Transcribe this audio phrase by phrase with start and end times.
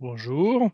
[0.00, 0.70] Bonjour.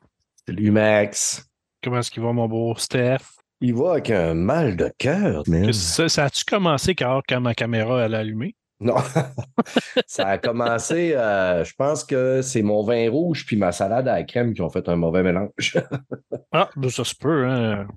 [0.46, 1.50] Salut Max.
[1.82, 3.22] Comment est-ce qu'il va, mon beau Steph?
[3.60, 5.42] Il va avec un mal de cœur.
[5.42, 8.54] Que Ça, ça a-tu commencé quand, quand ma caméra elle a allumé?
[8.78, 8.94] Non.
[10.06, 14.14] ça a commencé, euh, je pense que c'est mon vin rouge puis ma salade à
[14.14, 15.76] la crème qui ont fait un mauvais mélange.
[16.52, 17.88] Ah, ben, ça se peut, hein.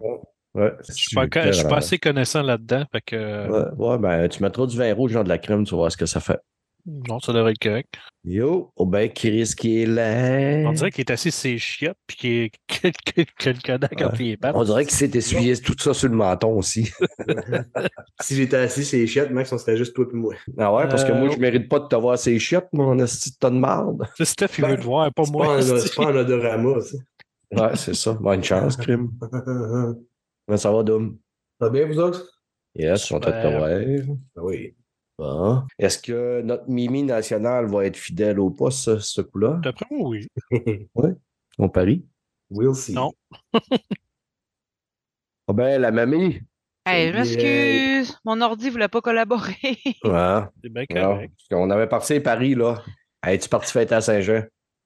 [0.55, 4.65] ouais, Je je suis pas assez connaissant là-dedans, fait que Ouais, ouais, ben, tu mettras
[4.65, 6.39] du vin rouge dans de la crème, tu vas voir ce que ça fait.
[7.07, 7.95] Non, ça devrait être correct.
[8.25, 10.67] Yo, oh ben, Chris qui est là.
[10.69, 12.51] On dirait qu'il est assis ses chiottes puis qu'il est-
[13.47, 14.55] a le Kodak entre les pattes.
[14.55, 16.91] On dirait qu'il s'est essuyé tout ça sur le menton aussi.
[18.21, 20.35] si j'étais assis sur les chiottes, Max, on serait juste toi et moi.
[20.57, 22.99] Ah ouais, parce que moi, Euh, je mérite pas de te voir ces chiottes, mon
[22.99, 24.05] esti de tas de marde.
[24.17, 25.61] C'est Steph, il Ben, veut te voir, pas moi.
[25.61, 26.97] c'est pas un odorama, ça.
[27.51, 28.13] Ouais, c'est ça.
[28.13, 29.09] Bonne chance, crime.
[30.45, 31.17] Comment ça va, Dom?
[31.59, 32.25] Ça va bien, vous autres?
[32.75, 34.15] Yes, content de te voir.
[34.37, 34.75] Ah oui.
[35.19, 35.63] Bon.
[35.77, 39.59] Est-ce que notre Mimi nationale va être fidèle au poste, ce, ce coup-là?
[39.61, 40.27] D'après moi, oui.
[41.59, 42.05] On parie?
[42.49, 42.93] we'll see.
[42.93, 43.11] Non.
[45.47, 46.39] Ah ben, la mamie.
[46.85, 49.55] Hey, je m'excuse, mon ordi voulait pas collaborer.
[50.03, 50.41] Ouais.
[50.63, 51.33] C'est bien correct.
[51.49, 52.83] qu'on avait parti à Paris, là.
[53.25, 54.43] Es-tu parti fêter à Saint-Jean?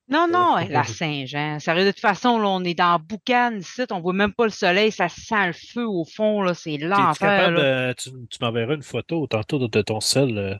[0.10, 1.60] Non, non, hey, la Saint-Jean.
[1.60, 4.52] Sérieux, de toute façon, là, on est dans Boucan ici, on voit même pas le
[4.52, 7.16] soleil, ça sent le feu au fond, là, c'est l'enfer.
[7.30, 7.88] capable là.
[7.90, 10.38] de- Tu, tu m'enverras une photo tantôt de, de ton sel.
[10.38, 10.56] euh?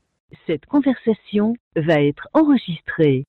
[0.48, 3.26] Cette conversation va être enregistrée.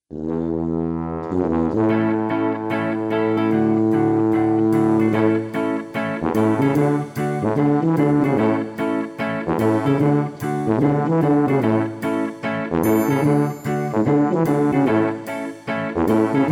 [16.34, 16.42] Salut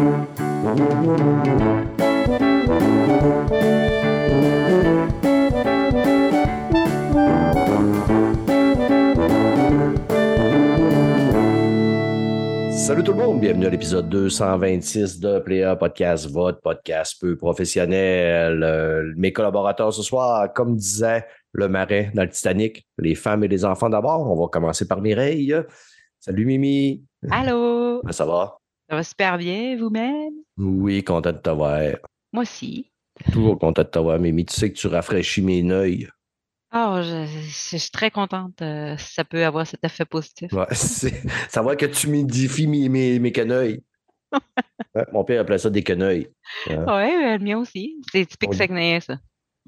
[13.02, 18.62] tout le monde, bienvenue à l'épisode 226 de Player Podcast, votre podcast peu professionnel.
[18.62, 23.48] Euh, mes collaborateurs ce soir, comme disait le marin dans le Titanic, les femmes et
[23.48, 24.30] les enfants d'abord.
[24.30, 25.56] On va commencer par Mireille.
[26.20, 27.02] Salut Mimi.
[27.32, 27.98] Allô?
[28.02, 28.61] Comment ça va?
[28.92, 30.34] Ça va super bien, vous-même?
[30.58, 31.80] Oui, content de te voir.
[32.30, 32.90] Moi aussi.
[33.32, 34.44] Toujours content de te voir, Mimi.
[34.44, 36.10] Tu sais que tu rafraîchis mes œils.
[36.70, 38.60] Ah, je, je suis très contente.
[38.60, 40.52] euh, si ça peut avoir cet effet positif.
[40.52, 40.66] Ouais,
[41.62, 43.82] va que tu m'édifies mes, mes, mes quenouilles.
[44.94, 46.28] Ouais, mon père appelait ça des quenouilles.
[46.66, 47.96] Oui, le mien aussi.
[48.12, 49.16] C'est typique saguenayien, ça.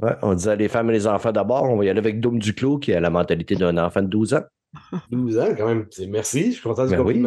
[0.02, 1.62] Ouais, on disait les femmes et les enfants d'abord.
[1.62, 4.34] On va y aller avec Dôme Duclos, qui a la mentalité d'un enfant de 12
[4.34, 4.42] ans.
[5.10, 5.86] 12 ans, quand même.
[5.90, 7.24] C'est- Merci, je suis content du Ben oui.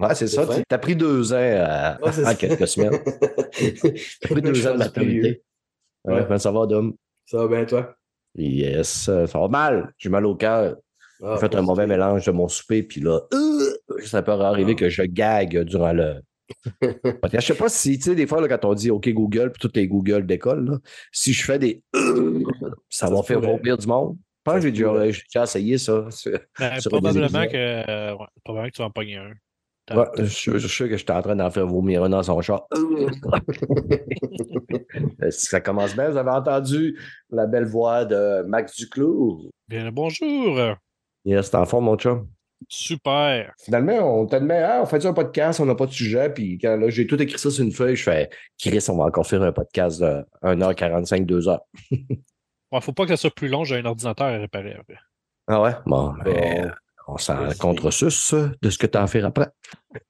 [0.00, 0.46] Ouais, c'est ça.
[0.46, 0.62] C'est fin.
[0.68, 2.34] Tu as pris deux ans à, Ouais, c'est en ça.
[2.34, 2.98] quelques semaines.
[3.52, 3.92] Tu
[4.24, 5.42] as pris deux ans de maturité.
[6.04, 6.24] Ouais, Ouais.
[6.26, 6.94] comment ça va, Dom?
[7.26, 7.94] Ça va bien, toi?
[8.36, 9.92] Yes, euh, ça va mal.
[9.98, 10.76] J'ai mal au cœur.
[11.22, 14.72] Ah, J'ai fait un mauvais mélange de mon souper, puis là, euh, ça peut arriver
[14.76, 14.80] Ah.
[14.80, 16.20] que je gague durant le.
[17.32, 19.60] je sais pas si, tu sais, des fois, là, quand on dit OK Google, puis
[19.60, 20.78] toutes les Google d'école, là,
[21.12, 21.82] si je fais des.
[21.94, 22.42] euh,
[22.88, 24.16] ça, Ça va faire vomir du monde.
[24.18, 24.82] Je pense Ça que j'ai
[25.32, 26.06] déjà, essayé ça.
[26.58, 29.32] Ben, Sur probablement, que, euh, ouais, probablement que tu vas en pogner un.
[29.96, 32.22] Ouais, je, suis- je suis sûr que j'étais en train d'en faire vomir un dans
[32.22, 32.62] son chat.
[35.22, 36.10] Euh, ça commence bien.
[36.10, 36.98] Vous avez entendu
[37.30, 39.50] la belle voix de Max Duclos?
[39.68, 40.58] Bien le bonjour.
[41.24, 42.28] Yes, t'es en forme, mon chum.
[42.68, 43.52] Super.
[43.64, 46.76] Finalement, on t'admet, ah, on fait un podcast, on n'a pas de sujet, puis quand
[46.76, 48.28] là, j'ai tout écrit ça sur une feuille, je fais
[48.58, 51.58] Chris, on va encore faire un podcast de 1h45, 2h.
[51.90, 54.98] Il faut pas que ça soit plus long, j'ai un ordinateur à réparer après.
[55.48, 55.72] Ah ouais?
[55.86, 56.70] Bon, ben, Bon.
[57.12, 57.58] On s'en Vas-y.
[57.58, 59.48] contre-sus de ce que tu as à faire après.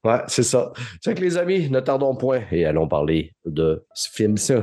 [0.05, 0.73] Ouais, c'est ça.
[1.01, 4.63] C'est que les amis, ne tardons point et allons parler de ce film, ça.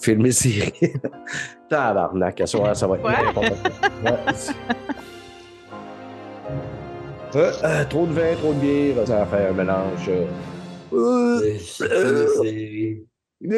[0.00, 0.72] Film et série.
[1.68, 3.12] Tabarnak, à soir, ça va être Ouais.
[4.04, 4.16] Ouais.
[7.34, 10.08] Euh, euh, trop de vin, trop de bière, ça va faire un mélange.
[10.08, 10.26] euh,
[10.94, 11.40] euh,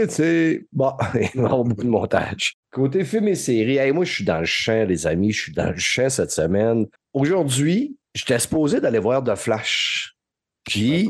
[0.08, 0.92] C'est- bon,
[1.34, 2.54] il beaucoup de montage.
[2.72, 5.30] Côté film et série, hey, moi, je suis dans le champ, les amis.
[5.32, 6.86] Je suis dans le champ cette semaine.
[7.12, 10.14] Aujourd'hui, j'étais supposé d'aller voir The Flash.
[10.64, 11.08] Puis,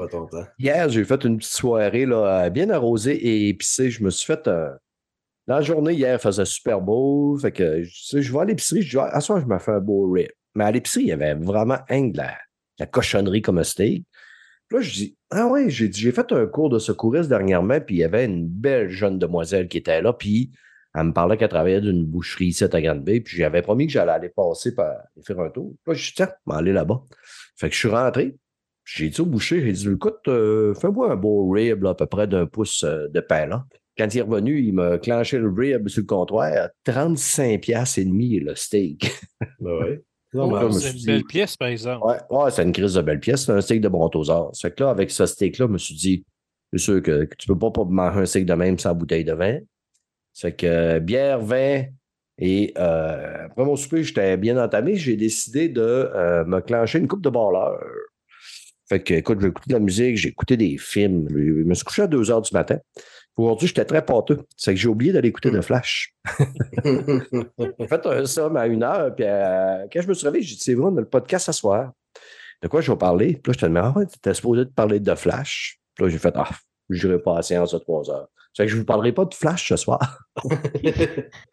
[0.59, 3.91] hier, j'ai fait une petite soirée là, bien arrosée et épicée.
[3.91, 4.47] Je me suis fait.
[4.49, 4.71] euh,
[5.47, 7.37] Dans la journée, hier, il faisait super beau.
[7.39, 8.83] Fait que, sais, je vais à l'épicerie.
[8.83, 10.29] Je dis, ah, à soir, je me fais un beau rib.
[10.55, 12.37] Mais à l'épicerie, il y avait vraiment un de la,
[12.79, 14.05] la cochonnerie comme un steak.
[14.69, 17.99] Puis là, je dis, ah ouais, j'ai fait un cours de secouriste dernièrement, puis il
[17.99, 20.53] y avait une belle jeune demoiselle qui était là, puis
[20.95, 24.13] elle me parlait qu'elle travaillait d'une boucherie ici à Grande-Bay, puis j'avais promis que j'allais
[24.13, 25.73] aller passer par aller faire un tour.
[25.85, 27.03] Puis là, je dis, tiens, je vais aller là-bas.
[27.57, 28.37] Fait que je suis rentré.
[28.85, 32.07] J'ai dit au boucher, j'ai dit, écoute, euh, fais-moi un beau rib, là, à peu
[32.07, 33.65] près d'un pouce euh, de pain, là.
[33.99, 37.99] Quand il est revenu, il m'a clenché le rib sur le comptoir à 35 piastres
[37.99, 39.13] et demi, le steak.
[39.61, 40.03] Ben ouais.
[40.33, 42.07] Oh, c'est suis une dit- belle pièce, par exemple.
[42.07, 43.47] Ouais, ouais c'est une crise de belle pièce.
[43.47, 44.51] C'est un steak de brontosaure.
[44.53, 46.25] C'est que là, avec ce steak-là, je me suis dit,
[46.73, 49.25] C'est sûr que, que tu peux pas, pas manger un cycle de même sans bouteille
[49.25, 49.59] de vin.
[50.41, 51.85] Fait que euh, bière, vin,
[52.41, 54.97] et euh, après mon souper, j'étais bien entamé.
[54.97, 57.79] J'ai décidé de euh, me clencher une coupe de balleur.
[58.89, 61.29] Fait que, écoute, j'ai écouté de la musique, j'ai écouté des films.
[61.31, 62.79] Je me suis couché à 2 heures du matin.
[63.37, 64.41] Aujourd'hui, j'étais très pâteux.
[64.57, 66.15] C'est que j'ai oublié d'aller écouter de Flash.
[66.85, 70.57] J'ai fait un somme à une heure, puis euh, quand je me suis réveillé, j'ai
[70.57, 71.93] dit, c'est vrai, on a le podcast ce soir.
[72.63, 73.35] De quoi je vais parler?
[73.43, 75.79] Puis là, je te demande, ah ouais, t'étais supposé te parler de Flash.
[75.95, 76.51] Puis là, j'ai fait, ah,
[76.91, 78.29] je n'irai pas à la séance de 3 heures.
[78.53, 80.19] C'est que je ne vous parlerai pas de Flash ce soir.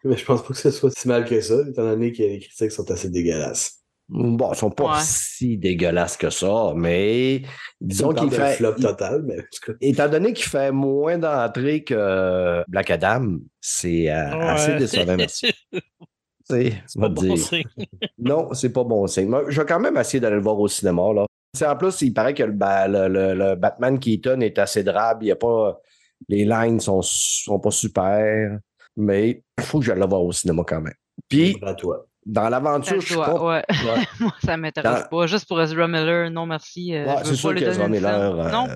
[0.04, 2.40] Mais je pense pas que ce soit si mal que ça, étant donné que les
[2.40, 3.74] critiques sont assez dégueulasses.
[4.10, 5.00] Bon, ils sont pas Ouais.
[5.04, 7.42] si dégueulasses que ça, mais
[7.82, 8.54] disons qu'il fait.
[8.54, 9.78] flop total, mais en tout cas.
[9.82, 15.18] Étant donné qu'il fait moins d'entrées que Black Adam, c'est euh, assez décevant,
[16.50, 17.38] C'est pas bon dire.
[17.38, 17.64] signe.
[18.18, 19.28] Non, c'est pas bon signe.
[19.28, 21.02] Moi, je vais quand même essayer d'aller le voir au cinéma.
[21.14, 21.26] Là.
[21.70, 25.26] En plus, il paraît que le, le- le- le Batman Keaton est assez drable.
[25.26, 25.82] Il y a pas,
[26.30, 28.60] les lines sont, sont pas super,
[28.96, 30.94] mais il faut que j'aille le voir au cinéma quand même.
[31.30, 32.06] Puis, toi.
[32.26, 33.34] dans l'aventure, je suis pas.
[33.44, 33.64] ouais.
[33.70, 34.04] Ouais.
[34.20, 35.28] Moi, ça m'intéresse Dans- pas.
[35.28, 36.94] Juste pour Ezra Miller, non merci.
[36.96, 38.68] euh, Ouais, je c'est sûr qu'Ezra Miller, euh, Non,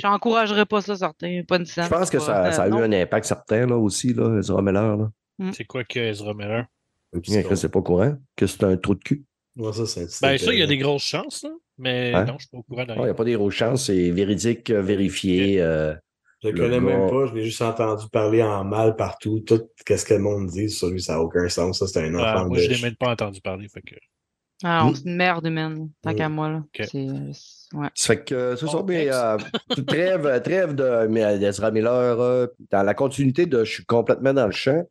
[0.00, 1.42] j'encouragerais pas ça, certain.
[1.46, 1.84] Pas une scène.
[1.84, 2.82] Je pense que pas- ça, ça a euh, eu non.
[2.82, 4.96] un impact certain là, aussi, là, Ezra Miller.
[4.96, 5.10] Là.
[5.52, 6.66] C'est quoi que Ezra Miller?
[7.12, 9.24] Que c'est pas courant, que c'est un trou de cul.
[9.56, 11.50] Ouais, ça, c'est Ben, ça, il y a des grosses chances, là.
[11.78, 12.24] Mais Hein?
[12.24, 14.70] non, je suis pas au courant Il n'y a pas des grosses chances, c'est véridique,
[14.70, 15.60] euh, vérifié.
[15.60, 15.94] euh,
[16.44, 19.40] Je le Le connais même pas, je l'ai juste entendu parler en mal partout.
[19.40, 21.78] Tout ce que le monde dit sur lui, ça n'a aucun sens.
[21.78, 22.62] Ça, c'est un Ouais, enfant moi, de...
[22.62, 23.68] je l'ai même pas entendu parler.
[23.68, 23.94] Fait que...
[24.62, 24.94] Ah, on- Mm.
[24.94, 26.16] c'est une merde humaine, tant Mm.
[26.16, 26.48] qu'à moi.
[26.50, 26.62] Là.
[26.76, 27.32] C'est, euh,
[27.74, 27.88] ouais.
[27.94, 29.42] Ça fait que euh, ça, Bon, mais thanks.
[29.78, 32.20] euh, trêve, trêve de mais, d'Ezra Miller.
[32.20, 34.84] euh, dans la continuité de Je suis complètement dans le champ,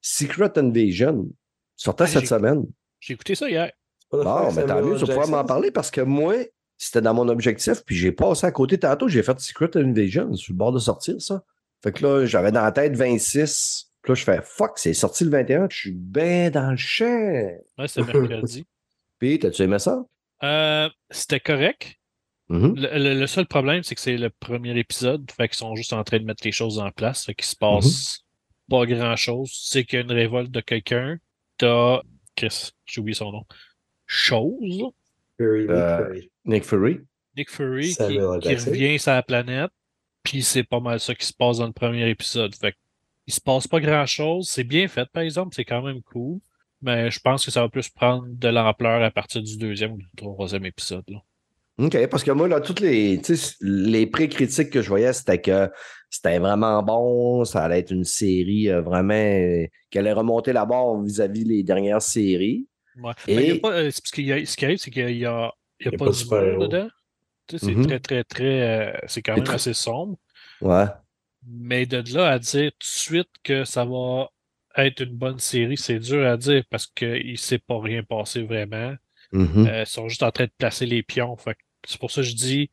[0.00, 1.28] Secret Invasion
[1.76, 2.64] sortait Ah, cette semaine.
[3.00, 3.70] J'ai écouté ça hier.
[4.10, 6.34] Pas de Bon, mais tant mieux, tu vas pouvoir m'en parler parce que moi,
[6.82, 10.52] c'était dans mon objectif, puis j'ai passé à côté tantôt, j'ai fait Secret Invasion sur
[10.52, 11.42] le bord de sortir, ça.
[11.82, 13.86] Fait que là, j'avais dans la tête 26.
[14.02, 17.04] Puis là, je fais fuck, c'est sorti le 21, je suis bien dans le champ.
[17.78, 18.66] Ouais, c'était mercredi.
[19.18, 20.02] Puis, t'as-tu aimé ça?
[20.42, 21.96] Euh, c'était correct.
[22.48, 22.74] Mhm.
[22.76, 25.30] Le, le- le seul problème, c'est que c'est le premier épisode.
[25.30, 27.26] Fait qu'ils sont juste en train de mettre les choses en place.
[27.26, 28.20] Fait qu'il se passe
[28.70, 29.50] pas grand chose.
[29.52, 31.18] C'est qu'il y a une révolte de quelqu'un.
[31.58, 32.00] T'as.
[32.36, 33.44] Chris, j'ai oublié son nom.
[34.06, 34.82] Chose?
[35.40, 36.30] Fury, Nick Euh, Fury.
[36.44, 37.00] Nick Fury.
[37.36, 39.70] Nick Fury qui, qui revient sur la planète.
[40.22, 42.54] Puis c'est pas mal ça qui se passe dans le premier épisode.
[42.54, 42.74] Fait
[43.26, 44.48] il se passe pas grand chose.
[44.48, 45.54] C'est bien fait, par exemple.
[45.54, 46.40] C'est quand même cool.
[46.82, 49.96] Mais je pense que ça va plus prendre de l'ampleur à partir du deuxième ou
[49.98, 51.04] du troisième épisode.
[51.08, 51.18] Là.
[51.78, 53.20] OK, parce que moi, là, toutes les,
[53.60, 55.70] les pré-critiques que je voyais, c'était que
[56.10, 60.66] c'était vraiment bon, ça allait être une série euh, vraiment euh, qui allait remonter la
[60.66, 62.66] barre vis-à-vis les dernières séries.
[63.02, 63.12] Ouais.
[63.26, 64.32] Et- Mais il y a pas, euh, a- ce qui
[64.64, 66.66] arrive, c'est qu'il y a, il y a, il pas, pas de super-héros.
[66.66, 66.88] dedans.
[67.46, 67.86] Tu sais, c'est Mhm.
[67.86, 68.62] très, très, très.
[68.62, 70.16] euh, c'est quand même très- assez sombre.
[70.60, 70.84] Ouais.
[71.46, 74.28] Mais de là à dire tout de suite que ça va
[74.76, 78.42] être une bonne série, c'est dur à dire parce qu'il ne s'est pas rien passé
[78.42, 78.94] vraiment.
[79.32, 79.66] Mhm.
[79.66, 81.36] Euh, ils sont juste en train de placer les pions.
[81.86, 82.70] C'est pour ça que je dis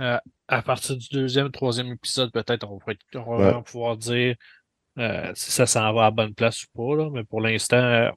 [0.00, 0.18] euh,
[0.48, 2.92] à partir du deuxième, troisième épisode, peut-être on va,
[3.26, 3.62] on va Ouais.
[3.62, 4.34] pouvoir dire
[4.98, 6.96] euh, si ça s'en va à la bonne place ou pas.
[7.02, 7.10] Là.
[7.12, 8.10] Mais pour l'instant,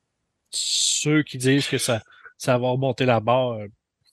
[0.51, 2.01] ceux qui disent que ça,
[2.37, 3.59] ça va remonter la barre,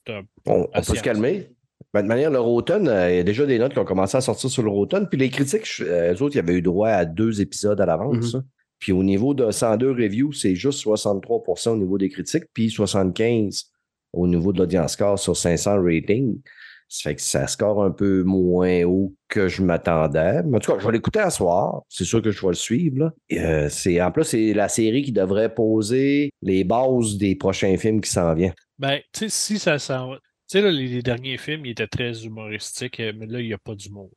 [0.08, 1.50] euh, On, on peut se calmer.
[1.92, 4.16] Ben, de manière, le Rotten, euh, il y a déjà des notes qui ont commencé
[4.16, 5.08] à sortir sur le Rotten.
[5.08, 8.34] Puis les critiques, euh, eux autres, ils avaient eu droit à deux épisodes à l'avance.
[8.34, 8.40] Mhm.
[8.40, 8.44] hein.
[8.78, 13.70] Puis au niveau de 102 reviews, c'est juste 63% au niveau des critiques, puis 75
[14.12, 16.40] au niveau de l'audience score sur 500 ratings.
[16.88, 20.42] Ça fait que ça score un peu moins haut que je m'attendais.
[20.44, 21.82] Mais en tout cas, je vais l'écouter à soir.
[21.88, 22.98] C'est sûr que je vais le suivre.
[22.98, 23.12] Là.
[23.28, 27.76] Et, euh, c'est, en plus, c'est la série qui devrait poser les bases des prochains
[27.76, 28.54] films qui s'en viennent.
[28.78, 30.16] Ben, tu sais, si ça s'en va.
[30.48, 33.46] Tu sais, là, les, les derniers films, ils étaient très humoristiques, euh, mais là, il
[33.48, 34.10] n'y a pas d'humour.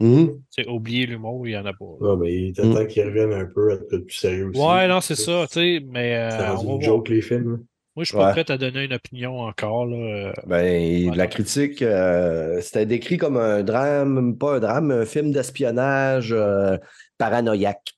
[0.00, 0.40] Mhm.
[0.48, 1.84] C'est oublier l'humour, il n'y en a pas.
[2.00, 2.14] là.
[2.14, 2.74] Ouais, mais il est Mm.
[2.74, 4.58] temps qu'ils reviennent un peu à être plus sérieux aussi.
[4.58, 6.80] Ouais, non, c'est ça, tu sais, mais euh, C'est une voir.
[6.80, 7.62] joke, les films.
[7.96, 9.84] Moi, je suis pas prêt à donner une opinion encore.
[9.86, 9.96] Là.
[9.96, 14.94] euh, Ben, de la critique, euh, c'était décrit comme un drame, pas un drame, mais
[14.94, 16.76] un film d'espionnage euh,
[17.18, 17.94] paranoïaque.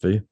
[0.00, 0.22] Sais?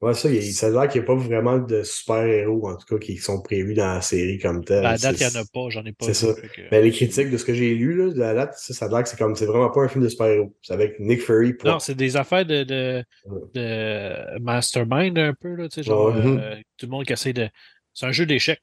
[0.00, 2.86] Ouais, ça, il, ça a l'air qu'il n'y a pas vraiment de super-héros, en tout
[2.86, 4.82] cas, qui sont prévus dans la série comme telle.
[4.82, 6.06] ben, à date, il n'y en a pas, j'en ai pas.
[6.06, 6.34] c'est ça.
[6.34, 8.84] que- Ben, les critiques de ce que j'ai lu, là, de la date, ça, ça
[8.86, 10.54] a l'air que c'est comme, c'est vraiment pas un film de super-héros.
[10.62, 11.54] C'est avec Nick Fury.
[11.54, 11.70] point.
[11.72, 13.04] Non, c'est des affaires de, de,
[13.54, 16.20] de mastermind un peu, là, tu sais, genre Ouais.
[16.22, 17.48] euh, tout le monde qui essaie de.
[17.94, 18.60] C'est un jeu d'échecs.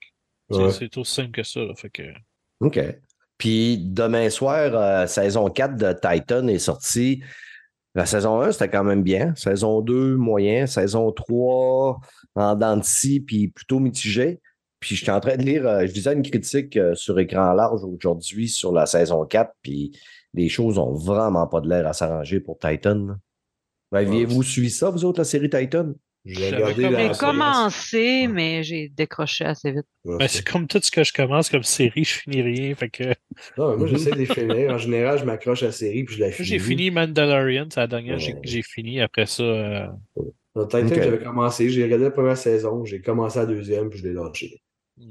[0.51, 0.71] C'est- Ouais.
[0.71, 1.61] C'est aussi simple que ça.
[1.61, 2.03] Là, fait que...
[2.59, 2.79] OK.
[3.38, 7.23] Puis demain soir, euh, saison 4 de Titan est sortie.
[7.95, 9.33] La saison 1, c'était quand même bien.
[9.35, 10.67] Saison 2, moyen.
[10.67, 12.00] Saison 3,
[12.35, 14.39] en dents de scie, puis plutôt mitigé.
[14.79, 17.83] Puis j'étais en train de lire, euh, je lisais une critique euh, sur écran large
[17.83, 19.91] aujourd'hui sur la saison 4, puis
[20.33, 23.07] les choses ont vraiment pas de l'air à s'arranger pour Titan.
[23.91, 25.91] Ben, Aviez-vous suivi ça, vous autres, la série Titan?
[26.24, 26.51] J'ai
[27.20, 29.86] commencé, mais j'ai décroché assez vite.
[30.06, 32.75] Ben, c'est- comme tout ce que je commence comme série, je finis rien.
[32.75, 33.04] Fait que
[33.58, 34.72] Non, mais moi, j'essaie de les finir.
[34.72, 36.48] En général, je m'accroche à la série puis je la finis.
[36.48, 38.40] j'ai fini Mandalorian, c'est la dernière que j'ai- Ouais.
[38.44, 39.01] j'ai fini.
[39.01, 39.88] Après ça, euh,
[40.70, 41.70] Titan, j'avais commencé.
[41.70, 42.86] J'ai regardé la première saison.
[42.86, 44.62] J'ai commencé la deuxième puis je l'ai lâché.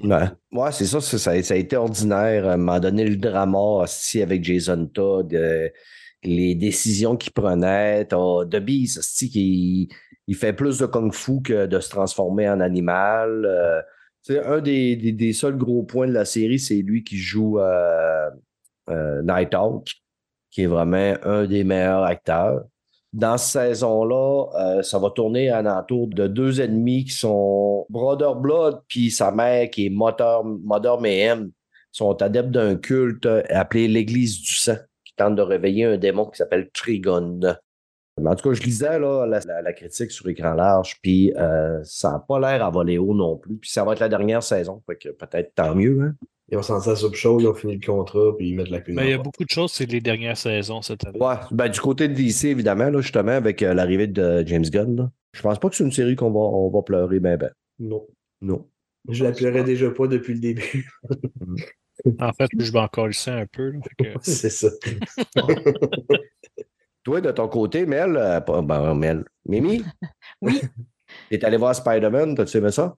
[0.05, 0.19] Ouais,
[0.53, 2.47] ouais c'est ça, ça, ça a- été ordinaire.
[2.47, 5.69] À un moment donné, le drama aussi avec Jason Todd, euh,
[6.23, 8.05] les décisions qu'il prenait.
[8.05, 9.03] T'as The Beast,
[9.33, 9.89] qui
[10.31, 13.45] il fait plus de kung-fu que de se transformer en animal.
[13.45, 13.83] Euh,
[14.45, 18.31] un des seuls gros points de la série, c'est lui qui joue euh,
[18.91, 19.91] euh, Nighthawk,
[20.53, 22.63] qui est vraiment un des meilleurs acteurs.
[23.13, 28.37] Dans cette saison-là, euh, ça va tourner à l'entour de deux ennemis qui sont Brother
[28.37, 31.51] Blood puis sa mère qui est Mother, Mother Mayhem
[31.91, 36.37] sont adeptes d'un culte appelé l'Église du sang qui tente de réveiller un démon qui
[36.37, 37.41] s'appelle Trigon.
[38.21, 41.33] Mais en tout cas, je lisais là, la, la- la critique sur écran large, puis
[41.37, 43.57] euh, ça n'a pas l'air à voler haut non plus.
[43.57, 46.01] Puis ça va être la dernière saison, fait que peut-être tant mieux.
[46.03, 46.15] Hein?
[46.53, 48.81] Ils ont senti la soupe chaude, ils ont fini le contrat puis ils mettent la
[48.81, 51.21] clé dans il y a beaucoup de choses, c'est les dernières saisons cette année.
[51.21, 54.97] Ouais, ben, du côté de DC, évidemment, là, justement, avec euh, l'arrivée de James Gunn,
[54.97, 57.51] là, je pense pas que c'est une série qu'on va, on va pleurer ben ben.
[57.79, 58.05] Non.
[58.41, 58.67] Non.
[59.09, 60.91] Je la pleurais déjà pas depuis le début.
[62.19, 63.73] En fait, je vais encore le un peu.
[63.99, 64.69] que- c'est ça.
[67.05, 69.83] Toi, de ton côté, Mel, euh, pas- ben, Mel, Mimi?
[70.43, 70.61] Oui.
[71.31, 72.95] T'es allé voir Spider-Man, t'as-tu aimé ça?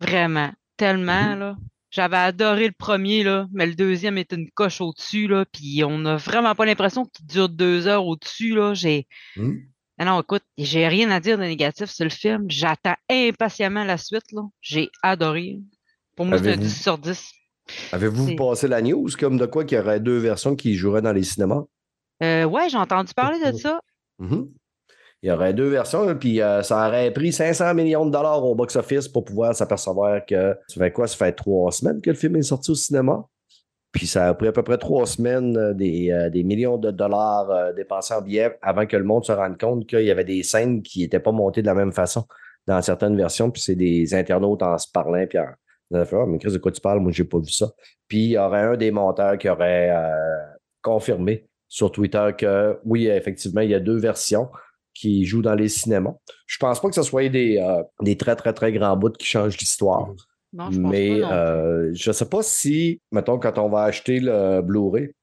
[0.00, 0.50] Vraiment.
[0.76, 1.38] Tellement, Mhm.
[1.38, 1.56] là.
[1.90, 5.44] J'avais adoré le premier, là, mais le deuxième est une coche au-dessus, là.
[5.52, 8.72] Puis on n'a vraiment pas l'impression qu'il dure deux heures au-dessus, là.
[8.72, 9.06] J'ai.
[9.98, 12.46] Ah non, écoute, j'ai rien à dire de négatif sur le film.
[12.48, 14.40] J'attends impatiemment la suite, là.
[14.62, 15.60] J'ai adoré.
[16.16, 17.30] Pour moi, c'est un Avez-vous- 10 sur 10.
[17.92, 21.02] Avez-vous C'est- passé la news comme de quoi qu'il y aurait deux versions qui joueraient
[21.02, 21.62] dans les cinémas?
[22.22, 23.80] Euh, ouais, j'ai entendu parler de ça.
[24.18, 24.48] Mhm.
[25.22, 28.56] Il y aurait deux versions, puis euh, ça aurait pris 500 millions de dollars au
[28.56, 31.06] box-office pour pouvoir s'apercevoir que ça fait quoi?
[31.06, 33.24] Ça fait trois semaines que le film est sorti au cinéma.
[33.92, 36.90] Puis ça a pris à peu près trois semaines, euh, des, euh, des millions de
[36.90, 40.24] dollars euh, dépensés en billets avant que le monde se rende compte qu'il y avait
[40.24, 42.26] des scènes qui n'étaient pas montées de la même façon
[42.66, 43.50] dans certaines versions.
[43.50, 45.46] Puis c'est des internautes en se parlant, puis en
[45.94, 47.00] en disant, Ah, mais Chris, de quoi tu parles?
[47.00, 47.70] Moi, j'ai pas vu ça.
[48.08, 49.94] Puis il y aurait un des monteurs qui aurait
[50.80, 54.50] confirmé sur Twitter que oui, effectivement, il y a deux versions
[54.92, 56.12] qui jouent dans les cinémas.
[56.46, 59.24] Je pense pas que ce soit des, euh, des très, très, très grands bouts qui
[59.24, 60.08] changent l'histoire.
[60.52, 61.26] Non, je pense Mais pas.
[61.26, 61.32] non.
[61.32, 65.14] euh, je sais pas si, mettons, quand on va acheter le Blu-ray,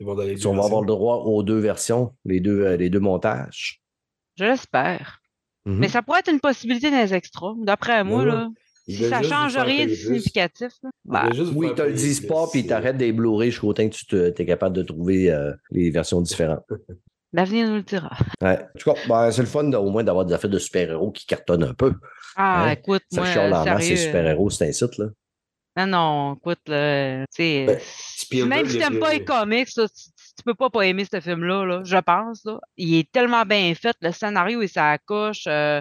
[0.00, 3.80] si on va avoir le droit aux deux versions, les deux, euh, les deux montages.
[4.34, 5.20] Je l'espère.
[5.66, 5.78] Mhm.
[5.78, 7.54] Mais ça pourrait être une possibilité dans les extras.
[7.58, 8.26] D'après moi, ouais.
[8.26, 8.48] là.
[8.88, 10.72] Ils Si ça change rien de significatif.
[10.82, 13.72] là, Ils bah, Oui, ils te le disent pas, puis c'est- t'arrêtes des Blu-ray jusqu'au
[13.72, 16.64] temps que tu es capable de trouver euh, les versions différentes.
[17.32, 18.16] L'avenir nous le dira.
[18.40, 18.58] Ouais.
[18.62, 21.26] En tout cas, ben, c'est le fun au moins d'avoir des affaires de super-héros qui
[21.26, 21.92] cartonnent un peu.
[22.36, 22.70] Ah, Hein?
[22.70, 25.06] écoute, Ça moi, chiale en ces super-héros, c'est un site, là.
[25.78, 30.10] Non, non, écoute, là, tu sais, Ben, même si t'aimes pas les comics, là, tu,
[30.36, 32.60] tu peux pas pas aimer ce film-là, là, je pense, là.
[32.76, 35.44] Il est tellement bien fait, le scénario et ça coche.
[35.46, 35.80] euh,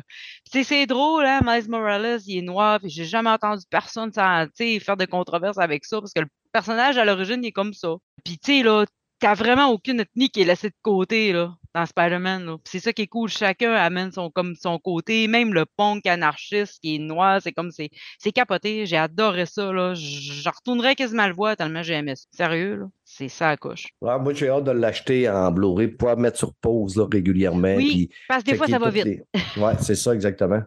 [0.51, 4.97] c'est drôle, hein, Miles Morales, il est noir, puis j'ai jamais entendu personne sans, faire
[4.97, 7.95] de controverses avec ça, parce que le personnage, à l'origine, il est comme ça.
[8.23, 8.85] Puis, tu sais, là,
[9.19, 13.01] t'as vraiment aucune ethnie qui est laissée de côté, là, dans Spider-Man, c'est ça qui
[13.03, 17.41] est cool, chacun amène son, comme son côté, même le punk anarchiste qui est noir,
[17.41, 19.93] c'est comme, c'est c'est capoté, j'ai adoré ça, là.
[19.93, 22.25] J- J'en retournerais quasiment le voir tellement j'ai aimé ça.
[22.31, 22.85] Sérieux, là?
[23.03, 23.55] C'est ça à.
[23.55, 27.75] Ouais, moi, j'ai hâte de l'acheter en Blu-ray pour pouvoir mettre sur pause là, régulièrement.
[27.75, 29.05] Oui, puis Parce que des fois, ça va vite.
[29.05, 29.21] les-
[29.57, 30.61] Ouais, c'est ça, exactement.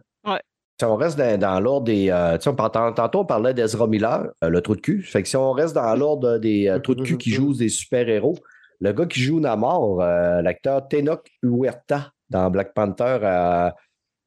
[0.80, 2.08] Si on reste dans, dans l'ordre des.
[2.10, 5.02] euh, tu sais, on parle- tantôt, on parlait d'Ezra Miller, euh, le trou de cul.
[5.02, 7.68] Fait que si on reste dans l'ordre des euh, trous de cul qui jouent des
[7.68, 8.36] super-héros,
[8.80, 13.70] le gars qui joue Namor, euh, l'acteur Tenoch Huerta dans Black Panther, euh,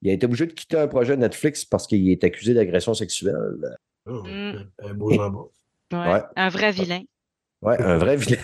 [0.02, 3.78] il a été obligé de quitter un projet Netflix parce qu'il est accusé d'agression sexuelle.
[4.08, 4.54] Oh, Mm.
[4.84, 5.50] Un beau jambon.
[5.94, 6.00] Ouais.
[6.14, 6.22] Ouais.
[6.36, 7.02] Un vrai vilain.
[7.62, 8.38] Ouais, un vrai vilain.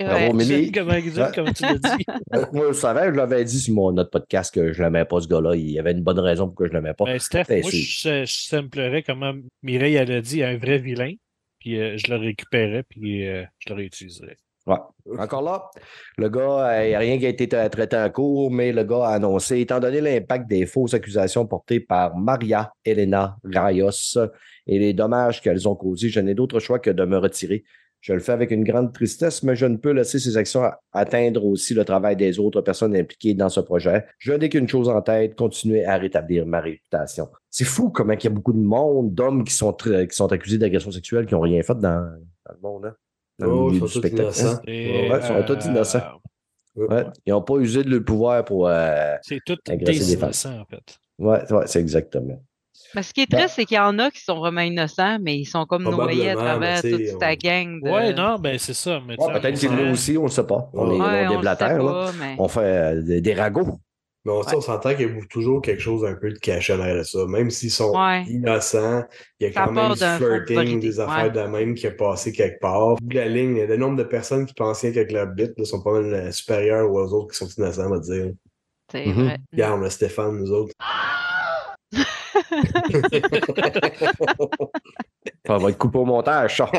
[0.00, 0.72] Bravo, Mimi.
[0.74, 1.30] Ouais.
[1.34, 2.04] comment tu l'as dit.
[2.52, 5.28] Moi, je savais, je l'avais dit sur mon, notre podcast que je l'aimais pas, ce
[5.28, 5.54] gars-là.
[5.54, 7.04] Il y avait une bonne raison pourquoi je l'aimais pas.
[7.04, 9.32] Ben, Steph, moi, je, je semblerais comment
[9.62, 11.12] Mireille elle a dit un vrai vilain.
[11.60, 14.36] Puis euh, je le récupérais, puis euh, je le réutiliserais.
[14.66, 14.76] Ouais.
[15.18, 15.70] Encore là,
[16.18, 18.72] le gars, euh, il n'y a rien qui a été tra- traité en cours, mais
[18.72, 24.18] le gars a annoncé, étant donné l'impact des fausses accusations portées par Maria Elena Rayos
[24.66, 27.62] et les dommages qu'elles ont causés, je n'ai d'autre choix que de me retirer.
[28.02, 31.44] Je le fais avec une grande tristesse, mais je ne peux laisser ces actions atteindre
[31.46, 34.04] aussi le travail des autres personnes impliquées dans ce projet.
[34.18, 37.28] Je n'ai qu'une chose en tête, continuer à rétablir ma réputation.
[37.48, 40.58] C'est fou comment il y a beaucoup de monde, d'hommes qui sont, qui sont accusés
[40.58, 42.10] d'agression sexuelle, qui n'ont rien fait dans,
[42.44, 42.86] dans le monde.
[42.86, 42.94] Hein?
[43.38, 44.60] dans Oh, ils sont tous innocents.
[44.66, 46.02] Ouais, ils sont tous innocents.
[46.74, 47.04] Ouais.
[47.24, 48.66] Ils n'ont pas usé de leur pouvoir pour.
[48.66, 50.60] euh, C'est tout Agresser des femmes.
[50.60, 50.98] en fait.
[51.18, 52.42] Ouais, ouais, c'est exactement.
[52.94, 55.18] Mais ce qui est Ben- triste, c'est qu'il y en a qui sont vraiment innocents,
[55.20, 57.80] mais ils sont comme noyés à travers toute ta gang.
[57.82, 57.90] De...
[57.90, 59.00] Ouais, non, ben c'est ça.
[59.06, 60.68] Ouais, Peut-être s'en- l'ont aussi, on ne sait pas.
[60.74, 62.12] On est, Ouais, on on là.
[62.18, 62.36] mais...
[62.38, 63.78] On fait euh, des, des ragots.
[64.24, 66.76] Mais on, sait, on s'entend qu'il y a toujours quelque chose un peu de caché
[66.76, 67.26] derrière de ça.
[67.26, 68.22] Même s'ils sont Ouais.
[68.28, 69.02] innocents,
[69.40, 71.04] il y a Ça quand même du flirting des ouais.
[71.04, 72.94] affaires de même qui a passé quelque part.
[73.12, 76.14] La ligne, le nombre de personnes qui pensaient qu'avec leur bite là, sont pas mal
[76.14, 78.30] euh, supérieurs aux autres qui sont innocents, on va dire.
[78.92, 79.24] C'est Mhm.
[79.24, 79.36] vrai.
[79.52, 80.72] Regarde, Stéphane, nous autres.
[85.46, 86.66] Ça va être coupé au montage, ça.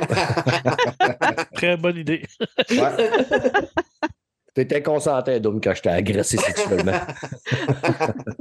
[1.54, 2.24] Très bonne idée.
[2.72, 3.10] Ouais.
[4.54, 7.00] T'étais consentant, Dom, quand je t'ai agressé sexuellement.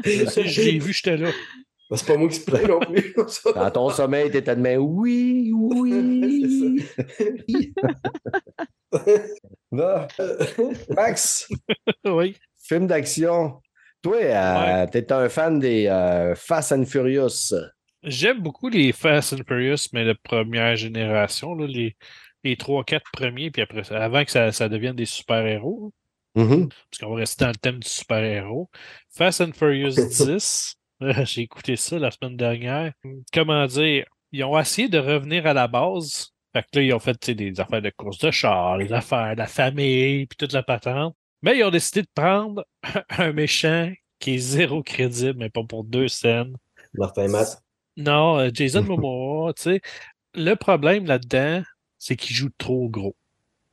[0.05, 1.31] Je l'ai vu, j'étais là.
[1.91, 3.15] Ben, c'est pas moi qui se plains non plus.
[3.29, 3.53] ça.
[3.53, 4.77] Dans ton sommeil, t'étais de main.
[4.77, 6.85] Oui, oui.
[9.73, 10.07] Là,
[10.97, 11.49] Max,
[12.05, 12.37] oui.
[12.57, 13.61] film d'action.
[14.03, 17.55] Toi, euh, t'es un fan des euh, Fast and Furious.
[18.03, 21.97] J'aime beaucoup les Fast and Furious, mais de première génération, là, les,
[22.43, 25.93] les 3-4 premiers, puis après, avant que ça, ça devienne des super-héros,
[26.35, 26.69] Mhm.
[26.91, 28.71] parce qu'on va rester dans le thème du super-héros.
[29.15, 32.93] Fast and Furious 10, euh, j'ai écouté ça la semaine dernière.
[33.33, 36.31] Comment dire, ils ont essayé de revenir à la base.
[36.55, 39.39] Fait que là, ils ont fait des affaires de course de char, des affaires de
[39.41, 41.15] la famille, puis toute la patente.
[41.43, 42.65] Mais ils ont décidé de prendre
[43.11, 46.57] un méchant qui est zéro crédible, mais pas pour deux scènes.
[46.95, 47.63] Martin Matt.
[47.97, 49.81] Non, euh, Jason Momoa, tu sais,
[50.35, 51.63] le problème là-dedans,
[51.99, 53.17] c'est qu'il joue trop gros.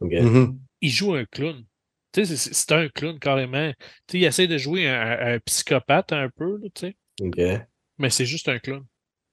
[0.01, 0.59] Mhm.
[0.81, 1.65] Il joue un clown.
[2.11, 3.71] Tu sais, c'est- un clown carrément.
[4.07, 7.39] Tu sais, il essaie de jouer un, un psychopathe un peu, là, tu sais, OK.
[7.97, 8.85] mais c'est juste un clown.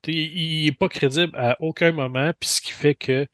[0.02, 3.26] Tu sais, il, il est pas crédible à aucun moment, puis ce qui fait que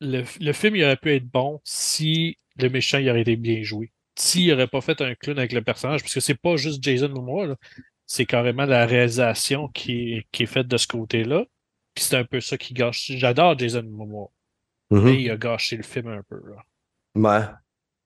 [0.00, 3.62] le, le film il aurait pu être bon si le méchant il aurait été bien
[3.62, 3.91] joué.
[4.16, 7.08] S'il n'aurait pas fait un clown avec le personnage, parce que c'est pas juste Jason
[7.08, 7.56] Momoa, là,
[8.06, 11.44] c'est carrément la réalisation qui est, qui est faite de ce côté-là.
[11.94, 13.10] Puis c'est un peu ça qui gâche.
[13.16, 14.28] J'adore Jason Momoa,
[14.90, 15.04] Mhm.
[15.04, 16.40] mais il a gâché le film un peu.
[16.50, 16.62] Là.
[17.14, 17.46] Ouais.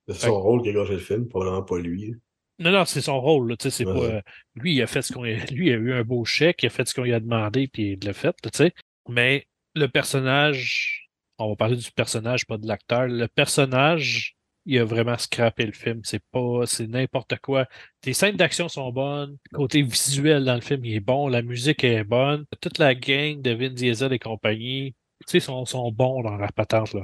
[0.08, 2.14] C'est son rôle qui a gâché le film, probablement pas lui.
[2.60, 3.50] Non, non, c'est son rôle.
[3.50, 3.92] Là, tu sais, c'est Ouais.
[3.94, 4.20] pas, euh,
[4.54, 6.70] lui, il a fait ce qu'on lui, il a eu un beau chèque, il a
[6.70, 8.28] fait ce qu'on lui a demandé, puis il l'a fait.
[8.44, 8.72] là, tu sais.
[9.08, 13.08] Mais le personnage, on va parler du personnage, pas de l'acteur.
[13.08, 14.35] Le personnage,
[14.66, 16.00] il a vraiment scrappé le film.
[16.04, 17.66] C'est pas, c'est n'importe quoi.
[18.04, 19.38] Les scènes d'action sont bonnes.
[19.52, 21.28] Le côté visuel dans le film, il est bon.
[21.28, 22.44] La musique est bonne.
[22.60, 24.94] Toute la gang de Vin Diesel et compagnie,
[25.26, 27.02] tu sais, sont, sont bons dans la patente, là.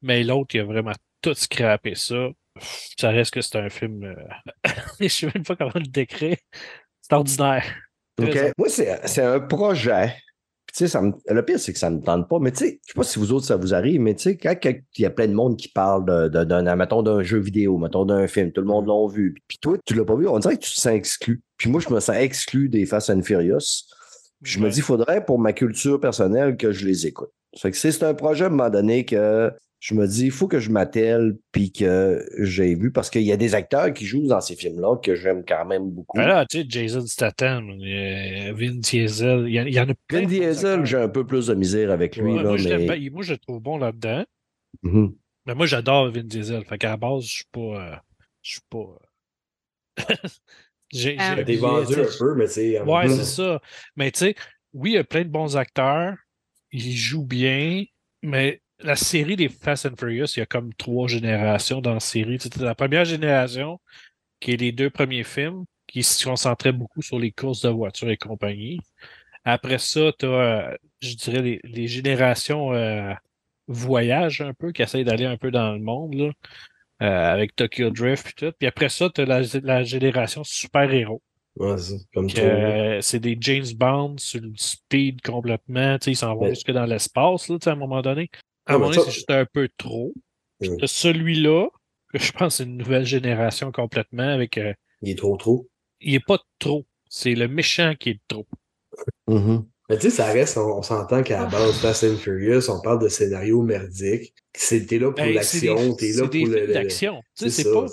[0.00, 2.28] Mais l'autre, il a vraiment tout scrappé ça.
[2.98, 4.02] Ça reste que c'est un film.
[4.04, 4.14] euh,
[5.00, 6.36] je sais même pas comment le décrire.
[7.02, 7.64] C'est ordinaire.
[8.20, 8.30] OK.
[8.30, 10.16] Très Moi, c'est un projet.
[10.72, 12.38] Puis, tu sais, ça me- le pire, c'est que ça ne me tente pas.
[12.40, 14.36] Mais tu sais, je sais pas si vous autres, ça vous arrive, mais tu sais,
[14.38, 18.06] quand il y a plein de monde qui parle d'un, mettons, d'un jeu vidéo, mettons,
[18.06, 19.34] d'un film, tout le monde l'a vu.
[19.46, 21.42] Puis toi, tu l'as pas vu, on dirait que tu te sens exclu.
[21.58, 23.84] Puis moi, je me sens exclu des Fast and Furious.
[24.42, 27.30] Puis je me dis, il faudrait, pour ma culture personnelle, que je les écoute.
[27.54, 30.26] Ça fait que c'est c'est un projet à un moment donné que je me dis,
[30.26, 33.92] il faut que je m'attelle puis que j'ai vu parce qu'il y a des acteurs
[33.92, 36.16] qui jouent dans ces films-là que j'aime quand même beaucoup.
[36.16, 39.88] Ben là, tu sais, Jason Statham, euh, Vin Diesel, il y, en- il y en
[39.88, 40.20] a plein.
[40.20, 42.30] Vin Diesel, j'ai un peu plus de misère avec lui.
[42.30, 43.00] Ouais, là, moi, je mais...
[43.00, 44.24] Il- moi, je le trouve bon là-dedans.
[44.82, 45.14] Mhm.
[45.46, 46.64] Mais moi, j'adore Vin Diesel.
[46.64, 47.60] Fait qu'à la base, je suis pas.
[47.60, 47.96] euh,
[48.40, 48.78] je suis pas.
[48.78, 49.96] euh,
[50.92, 51.36] j'ai, Ah.
[51.44, 53.60] j'ai- vendu un peu, mais en Ouais, c'est ça.
[53.96, 54.34] Mais tu sais,
[54.72, 56.14] oui, il y a plein de bons acteurs.
[56.72, 57.84] Ils jouent bien.
[58.22, 62.00] Mais la série des Fast and Furious, il y a comme trois générations dans la
[62.00, 62.38] série.
[62.38, 63.80] T'as la première génération,
[64.40, 68.10] qui est les deux premiers films, qui se concentraient beaucoup sur les courses de voitures
[68.10, 68.80] et compagnie.
[69.44, 73.12] Après ça, tu as, je dirais, les, générations euh,
[73.68, 76.32] voyage un peu, qui essayent d'aller un peu dans le monde,
[77.02, 78.52] euh, avec Tokyo Drift et tout.
[78.58, 81.22] Puis après ça, tu as la, la génération super-héros.
[81.56, 85.98] Ouais, c'est euh, des James Bond sur le speed complètement.
[85.98, 88.30] tu sais, Ils s'en vont Mais- jusque dans l'espace, à un moment donné.
[88.66, 90.12] À un Ouais, moment donné, juste un peu trop.
[90.84, 91.68] Celui-là,
[92.12, 94.56] que je pense que c'est une nouvelle génération complètement, avec.
[94.58, 95.68] euh, Il est trop trop.
[96.00, 96.86] il est pas trop.
[97.08, 98.46] C'est le méchant qui est trop.
[99.26, 99.66] Mhm.
[99.92, 102.80] Mais tu sais, ça reste, on, on s'entend qu'à la base, Fast and Furious, on
[102.80, 104.32] parle de scénario merdique.
[104.54, 106.72] C'est- T'es là pour Ben, l'action, t'es là pour le.
[106.72, 107.22] d'action.
[107.36, 107.86] Tu sais, C'est c'est ça, pas.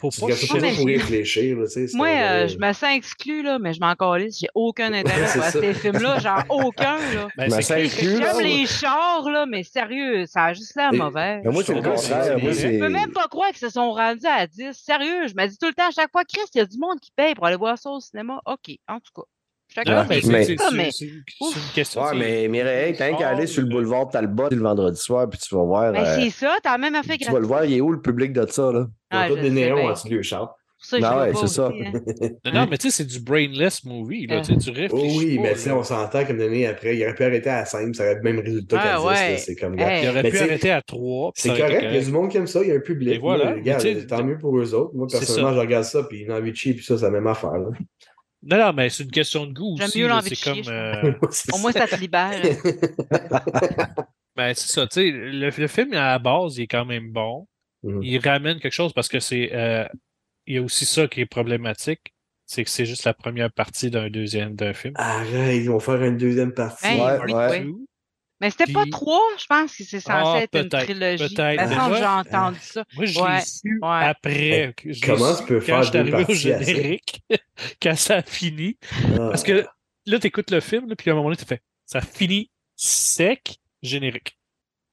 [0.00, 0.34] Faut pas
[0.76, 1.64] pour réfléchir, là,
[1.94, 2.10] Moi, euh,
[2.44, 4.38] euh, je me sens exclu, là, mais je m'en calisse.
[4.38, 5.50] J'ai aucun intérêt ça.
[5.50, 6.18] ces films-là.
[6.18, 7.28] Genre, aucun, là.
[7.38, 7.50] Ben.
[7.50, 11.40] J'aime les chars, là, mais sérieux, ça a juste l'air mauvais.
[11.42, 12.38] Mais moi, c'est le contraire.
[12.38, 14.72] Je peux même pas croire qu'ils se sont rendus à 10.
[14.72, 16.78] Sérieux, je me dis tout le temps, à chaque fois, Chris, il y a du
[16.78, 18.40] monde qui paye pour aller voir ça au cinéma.
[18.46, 19.26] OK, en tout cas.
[19.76, 21.22] Non, Ah, mais ses mais- c'est mais une
[21.74, 22.02] question.
[22.02, 25.38] Ouais, mais Mireille, t'as qu'à aller sur le Oh, boulevard Talbot le vendredi soir, puis
[25.38, 25.92] tu vas voir.
[25.92, 28.00] ben, euh, c'est ça, t'as même affaire tu vas le voir, il est où le
[28.00, 28.86] public de ça, là?
[29.12, 30.54] Ouais, tous je des néons en dessous de leur char.
[30.78, 31.68] Pour ça, je le ouais, c'est ça.
[31.68, 31.92] hein.
[32.46, 34.26] Non, non, mais tu sais, c'est du brainless movie.
[34.26, 35.14] Là, tu sais, tu réfléchis.
[35.14, 37.64] Oh oui, pas, mais sais, on s'entend comme donné après, il aurait pu arrêter à
[37.66, 39.04] 5, ça aurait le même résultat Ah, qu'à 10.
[39.06, 39.36] ouais.
[39.38, 40.04] C'est comme Hey.
[40.04, 41.32] Il aurait Mais pu arrêter à 3.
[41.34, 43.14] C'est correct, il y a du monde qui aime ça, il y a un public.
[43.14, 44.92] Et voilà, regarde, mais tant mieux pour eux autres.
[44.94, 45.54] Moi, personnellement, ça.
[45.56, 47.52] je regarde ça, puis une envie de chier, puis ça, c'est la même affaire.
[47.52, 47.68] là.
[48.46, 49.98] Non, non, mais c'est une question de goût J'aime aussi.
[50.00, 50.62] mieux là, l'envie de C'est chier, comme.
[50.64, 52.40] je euh, C'est Au moins, ça te libère.
[54.36, 57.10] Ben, c'est ça, tu sais, le, le film, à la base, il est quand même
[57.10, 57.48] bon.
[57.82, 58.02] Mhm.
[58.02, 59.50] Il ramène quelque chose parce que c'est.
[59.54, 59.86] euh,
[60.46, 62.12] il y a aussi ça qui est problématique.
[62.44, 64.92] C'est que c'est juste la première partie d'un deuxième d'un film.
[64.96, 66.86] Arrête, ils vont faire une deuxième partie.
[66.86, 67.66] Hey, Ouais, ouais.
[68.40, 71.34] Mais c'était pas trois, je pense que c'est censé Ah, être une trilogie.
[71.34, 71.88] peut-être.
[71.90, 72.84] Que j'ai entendu ça.
[72.94, 74.04] Moi, je Ouais, l'ai su ouais.
[74.04, 74.74] après.
[74.84, 76.64] je Comment su tu peux quand faire je suis deux arrivé au parties à ça?
[76.64, 77.22] générique,
[77.82, 78.76] quand ça a fini.
[79.14, 79.28] Ah.
[79.30, 79.66] Parce que
[80.06, 82.50] là, tu écoutes le film, là, puis à un moment donné, tu fais ça finit
[82.74, 84.38] sec, générique.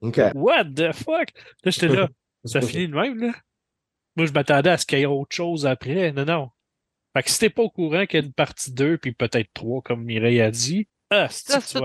[0.02, 0.20] OK.
[0.36, 1.30] What the fuck?
[1.64, 2.08] Là, j'étais là,
[2.46, 3.34] ça finit de même, là.
[4.16, 6.12] Moi, je m'attendais à ce qu'il y ait autre chose après.
[6.14, 6.50] Non, non.
[7.16, 9.50] Fait que si t'es pas au courant qu'il y a une partie 2, puis peut-être
[9.54, 11.80] 3, comme Mireille a dit, ah, Ça, c'est.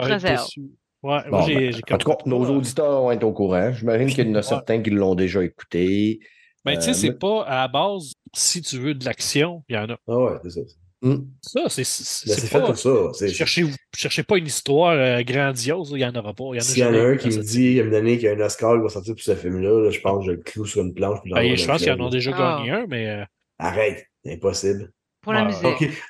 [1.02, 3.72] Ouais, Bon, moi, j'ai, ben, en tout cas, nos auditeurs vont être au courant.
[3.72, 4.42] J'imagine qu'il y en a Ouais.
[4.42, 6.18] certains qui l'ont déjà écouté.
[6.64, 9.62] Ben, tu sais, Euh, c'est mais- pas à la base, si tu veux de l'action,
[9.68, 9.96] il y en a.
[10.08, 10.60] Ah ouais, c'est ça.
[11.00, 11.18] Hmm.
[11.40, 12.66] Ça, c'est, Mais c'est, c'est fait pas.
[12.66, 12.90] pour ça.
[13.12, 13.64] c'est- Cherchez,
[13.96, 16.44] cherchez pas une histoire euh, grandiose, il y en aura pas.
[16.52, 17.84] Il y en a S'il y en a un qui me dit, il y a
[17.84, 20.00] une année qu'il y a un Oscar qui va sortir pour ce film-là, là, je
[20.00, 21.20] pense que je le cloue sur une planche.
[21.22, 22.56] puis Ben, je pense le qu'ils en ont déjà Ah.
[22.58, 23.24] gagné un, mais euh,
[23.60, 24.90] Arrête, impossible.
[25.22, 25.62] Pour la musique.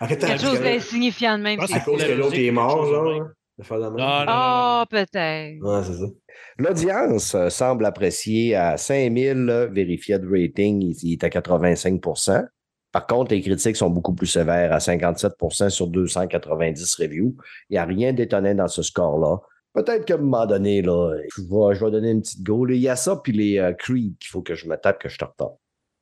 [0.09, 1.59] Quelque chose d'insignifiant de même.
[1.61, 3.29] Ah, c'est À cause que l'autre est mort, genre.
[3.59, 3.63] Même.
[3.63, 3.99] de faire la même.
[3.99, 4.25] Non, non.
[4.29, 5.63] Ah, peut-être.
[5.63, 6.07] Ouais, c'est ça.
[6.59, 12.47] L'audience euh, semble apprécier à 5000 euh, vérifiés de rating, il, est à 85%
[12.93, 17.37] Par contre, les critiques sont beaucoup plus sévères, à 57% sur 290 reviews.
[17.71, 19.39] Il n'y a rien d'étonnant dans ce score-là.
[19.75, 22.67] Peut-être qu'à un moment donné, là, je, vais, je vais donner une petite go.
[22.67, 25.09] Il y a ça, puis les euh, Creed qu'il faut que je me tape, que
[25.09, 25.25] je te.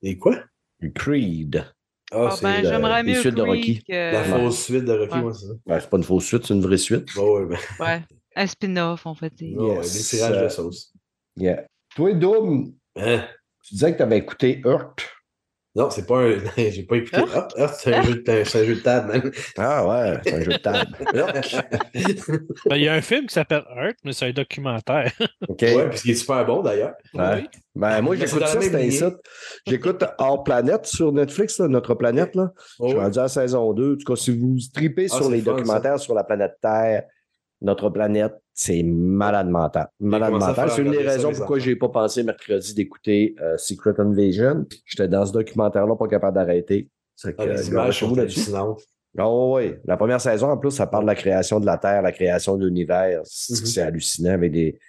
[0.01, 0.35] Et quoi?
[0.79, 1.63] Les Creed.
[2.11, 3.83] Ah, Ah, c'est ben, j'aimerais les mieux suites de Rocky.
[3.83, 5.21] que- la fausse suite de Rocky, Ouais.
[5.21, 5.53] moi, c'est ça.
[5.65, 7.13] Ben, c'est pas une fausse suite, c'est une vraie suite.
[7.15, 8.01] Ouais, ouais, ben, Ouais.
[8.35, 10.93] Un spin-off, on fait Yes, des tirages de sauce.
[11.35, 11.65] Yeah.
[11.95, 13.25] Toi, Doom, Hein?
[13.63, 15.05] tu disais que tu avais écouté Hurt.
[15.77, 16.37] Non, c'est pas un.
[16.57, 17.21] J'ai pas écouté.
[17.35, 19.31] Ah, ah, c'est un, jeu de- un jeu de table, man.
[19.57, 20.91] Ah ouais, c'est un jeu de table.
[22.65, 25.11] ben, il y a un film qui s'appelle Hurt, mais c'est un documentaire.
[25.47, 25.61] OK.
[25.61, 26.95] ouais, puis qui est super bon d'ailleurs.
[27.13, 27.35] Ouais.
[27.35, 27.47] Oui.
[27.75, 29.17] Ben, moi, j'écoute ça, c'est même un site.
[29.67, 32.33] J'écoute Hors Planète sur Netflix, là, notre planète.
[32.33, 32.51] Là.
[32.79, 33.93] Oh, Je suis rendu à la saison 2.
[33.93, 37.03] En tout cas, si vous tripez Ah, sur les fun, documentaires sur la planète Terre,
[37.61, 39.87] notre planète, c'est malade mental.
[39.99, 40.71] Malade mental.
[40.71, 44.65] C'est une des raisons pourquoi j'ai pas pensé mercredi d'écouter euh, Secret Invasion.
[44.83, 46.89] J'étais dans ce documentaire-là, pas capable d'arrêter.
[47.15, 48.81] C'est que, Ah, les euh, images sont hallucinantes.
[49.15, 52.01] Ah oui, La première saison, en plus, ça parle de la création de la Terre,
[52.01, 53.21] la création de l'univers.
[53.25, 53.87] C'est Mhm.
[53.87, 54.79] hallucinant avec des,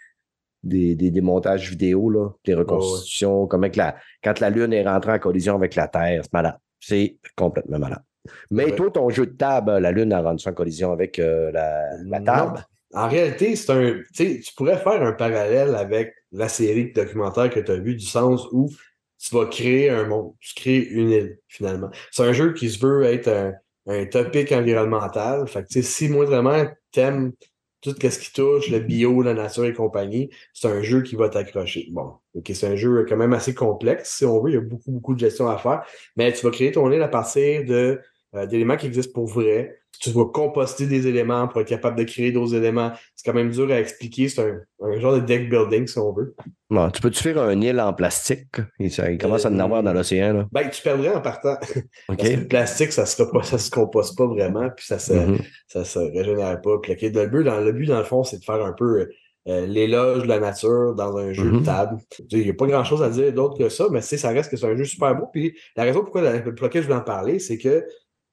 [0.63, 4.87] des, des, des montages vidéo, là, des reconstitutions, comment que la, quand la Lune est
[4.89, 6.57] rentrée en collision avec la Terre, c'est malade.
[6.81, 8.03] C'est complètement malade.
[8.51, 8.75] Mais Ouais.
[8.77, 11.83] toi, ton jeu de table, la Lune a rendu ça en collision avec euh, la,
[12.07, 12.65] la table?
[12.95, 14.03] En réalité, c'est un.
[14.15, 18.07] Tu pourrais faire un parallèle avec la série de documentaires que tu as vu, du
[18.07, 18.71] sens où
[19.19, 21.91] tu vas créer un monde, tu crées une île, finalement.
[22.13, 23.53] C'est un jeu qui se veut être un,
[23.89, 25.47] un topic environnemental.
[25.49, 27.33] Fait que, si moindrement t'aimes
[27.81, 31.29] tout ce qui touche, le bio, la nature et compagnie, c'est un jeu qui va
[31.29, 31.89] t'accrocher.
[31.93, 34.51] Bon, ok, c'est un jeu quand même assez complexe, si on veut.
[34.51, 35.83] Il y a beaucoup, beaucoup de gestion à faire.
[36.17, 38.01] Mais tu vas créer ton île à partir de
[38.35, 39.78] euh, d'éléments qui existent pour vrai.
[40.01, 42.93] Tu vas composter des éléments pour être capable de créer d'autres éléments.
[43.17, 44.29] C'est quand même dur à expliquer.
[44.29, 46.37] C'est un, un genre de deck building, si on veut.
[46.71, 48.47] Bon, tu peux-tu faire un île en plastique?
[48.79, 50.33] Il, ça- il commence à en Euh, avoir dans l'océan.
[50.35, 50.47] là.
[50.53, 51.55] Ben, tu perdrais en partant.
[51.55, 51.83] OK?
[52.17, 55.39] Parce que le plastique, ça ça se composte pas vraiment, puis ça se, Mhm.
[55.67, 56.79] ça se régénère pas.
[56.83, 59.09] Puis le, le but, dans, le but, dans le fond, c'est de faire un peu
[59.49, 61.61] euh, l'éloge de la nature dans un jeu Mhm.
[61.61, 61.97] de table.
[62.31, 64.67] Il n'y a pas grand-chose à dire d'autre que ça, mais ça reste que c'est
[64.67, 65.27] un jeu super beau.
[65.33, 67.85] Puis la raison pourquoi, pour laquelle je voulais en parler, c'est que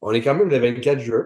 [0.02, 1.24] on est quand même le 24 juin.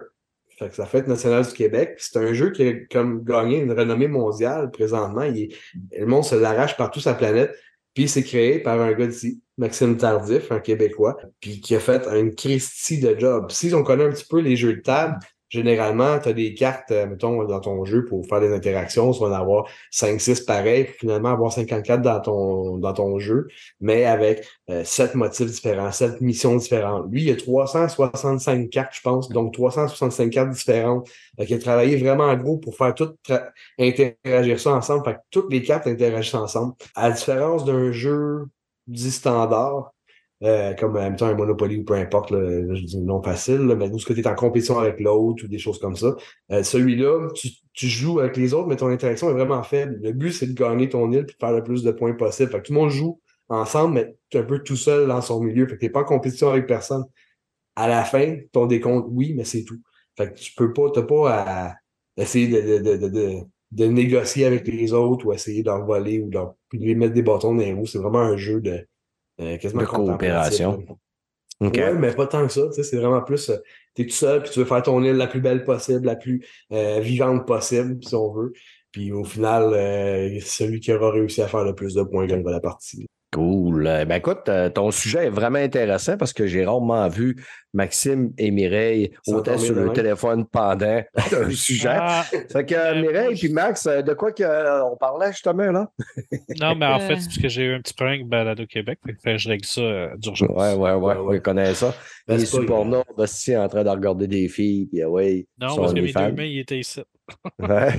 [0.60, 1.94] Fait que ça fête nationale du Québec.
[1.96, 5.22] C'est un jeu qui a comme gagné une renommée mondiale présentement.
[5.22, 5.54] Il
[5.90, 7.56] le monde se l'arrache partout la planète.
[7.94, 12.06] Puis c'est créé par un gars d'ici, Maxime Tardif, un Québécois, puis qui a fait
[12.08, 13.50] une Christie de job.
[13.50, 15.18] Si on connaît un petit peu les jeux de table,
[15.50, 19.20] généralement, tu as des cartes, euh, mettons, dans ton jeu pour faire des interactions, tu
[19.20, 23.48] vas en avoir 5-6 pareils, finalement avoir 54 dans ton, dans ton jeu,
[23.80, 27.06] mais avec euh, 7 motifs différents, 7 missions différentes.
[27.10, 31.08] Lui, il y a 365 cartes, je pense, donc 365 cartes différentes.
[31.36, 33.12] Fait qu'il a travaillé vraiment en gros pour faire tout
[33.78, 35.04] interagir ça ensemble.
[35.04, 36.74] Fait que toutes les cartes interagissent ensemble.
[36.94, 38.46] À la différence d'un jeu
[38.86, 39.92] dit standard,
[40.42, 42.38] euh, comme même temps un Monopoly ou peu importe, là,
[42.74, 45.44] je dis non facile, là, mais où ce que tu es en compétition avec l'autre
[45.44, 46.16] ou des choses comme ça.
[46.52, 49.98] Euh, Celui-là, tu, tu joues avec les autres, mais ton interaction est vraiment faible.
[50.02, 52.50] Le but, c'est de gagner ton île et de faire le plus de points possible.
[52.50, 55.20] Fait que tout le monde joue ensemble, mais tu es un peu tout seul dans
[55.20, 55.66] son milieu.
[55.66, 57.04] Fait que tu pas en compétition avec personne.
[57.76, 59.78] À la fin, ton décompte, oui, mais c'est tout.
[60.16, 61.30] Fait que tu peux pas, t'as pas
[61.70, 61.74] à
[62.16, 63.34] essayer de, de, de, de,
[63.72, 67.22] de négocier avec les autres ou essayer d'en voler ou de leur- de mettre des
[67.22, 67.86] bâtons dans les roues.
[67.86, 68.86] C'est vraiment un jeu de
[69.40, 70.84] euh, quasiment De coopération.
[71.60, 72.62] Ouais, mais pas tant que ça.
[72.74, 73.56] tu C'est vraiment plus, euh,
[73.94, 76.44] t'es tout seul, puis tu veux faire ton île la plus belle possible, la plus
[76.72, 78.52] euh, vivante possible, si on veut.
[78.92, 79.70] Puis au final,
[80.40, 83.06] celui qui aura réussi à faire le plus de points gagnera la partie.
[83.32, 83.86] Cool.
[83.86, 87.36] Euh, Ben écoute, euh, ton sujet est vraiment intéressant parce que j'ai rarement vu
[87.72, 91.00] Maxime et Mireille autant sur le téléphone pendant
[91.32, 91.90] un sujet.
[91.92, 95.70] Ah, Fait que Euh, Mireille puis je- Max, de quoi que, euh, on parlait justement
[95.70, 95.88] là?
[96.60, 98.98] non, mais en fait, c'est parce que j'ai eu un petit problème avec Balado Québec.
[99.22, 100.48] Fait que je règle ça euh, d'urgence.
[100.50, 101.38] Ouais, ouais, ouais, Ouais, ouais.
[101.38, 101.94] on connaît ça.
[102.26, 102.88] Ben, pas supports grave.
[102.88, 105.46] nord, Bastien en train de regarder des filles, puis ouais.
[105.60, 107.00] Non, parce que mes deux mains, ils étaient ici.
[107.60, 107.90] Ouais.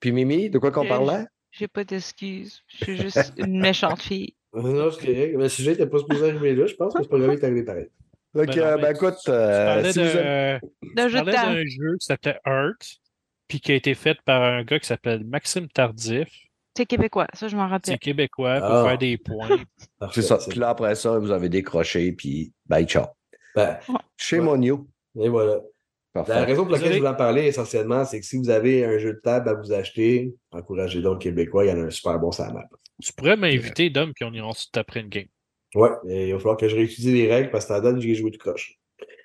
[0.00, 1.26] puis Mimi, de quoi qu'on parlait?
[1.58, 2.62] J'ai pas d'excuses.
[2.68, 4.34] Je suis juste une méchante fille.
[4.54, 5.34] Non, c'est correct.
[5.36, 7.44] Le sujet n'était pas supposé arriver là, je pense, mais c'est pas grave, il est
[7.44, 7.88] arrivé pareil.
[8.34, 12.06] Fait Ben que, euh, mais ben écoute, Tu euh, parlais si vous d'un jeu qui
[12.06, 12.96] s'appelait Earth,
[13.46, 16.28] puis qui a été fait par un gars qui s'appelle Maxime Tardif.
[16.74, 17.98] C'est québécois, ça je m'en C'est rappelle.
[17.98, 18.84] québécois pour Ah.
[18.88, 19.48] faire des points.
[20.12, 20.40] C'est ça.
[20.40, 23.04] c'est Puis là, après ça, vous avez décroché, puis bye, ciao.
[23.54, 23.78] Ben,
[24.16, 24.44] Chez Ouais.
[24.44, 24.88] Monio.
[25.20, 25.60] et voilà.
[26.26, 28.98] La raison pour laquelle je voulais en parler essentiellement, c'est que si vous avez un
[28.98, 31.90] jeu de table à vous acheter, encouragez donc le Québécois, il y en a un
[31.90, 32.64] super bon sur la map.
[33.02, 35.26] tu pourrais m'inviter, Dom, puis on ira ensuite après une game.
[35.74, 38.14] Ouais, et il va falloir que je réétudie les règles parce que à date, j'ai
[38.14, 38.78] joué tout croche.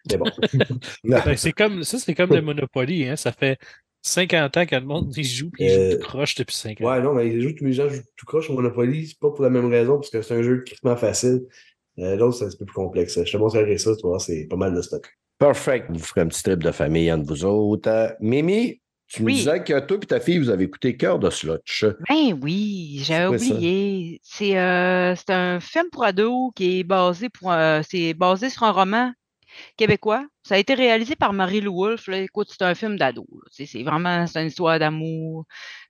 [0.09, 0.25] Mais bon.
[1.05, 3.07] Ben, c'est comme, ça, c'est comme le Monopoly.
[3.07, 3.15] Hein?
[3.15, 3.57] Ça fait
[4.01, 6.81] 50 ans que le monde y joue, puis il Euh, joue tout croche depuis 5
[6.81, 6.85] ans.
[6.91, 9.31] ouais, non, mais les, jeux, tous les gens jouent tout croche au Monopoly, c'est pas
[9.31, 11.43] pour la même raison, parce que c'est un jeu crissement facile.
[11.99, 13.23] Euh, L'autre, c'est un petit peu plus complexe.
[13.23, 15.07] Je te montrerai ça, tu vois, c'est pas mal de stock.
[15.39, 15.87] Perfect.
[15.89, 17.89] Vous ferez un petit trip de famille entre vous autres.
[17.89, 19.33] Euh, Mimi, tu me Oui.
[19.35, 21.85] disais que toi et ta fille, vous avez écouté Cœur de Slotch.
[22.09, 24.19] Ben oui, j'avais oublié.
[24.23, 28.63] C'est euh, c'est un film pour ados qui est basé pour euh, c'est basé sur
[28.63, 29.11] un roman
[29.77, 30.25] québécois.
[30.45, 32.07] Ça a été réalisé par Marie-Lou Wolfe.
[32.07, 32.17] là.
[32.19, 33.25] Écoute, c'est un film d'ado.
[33.51, 35.45] C'est vraiment une histoire d'amour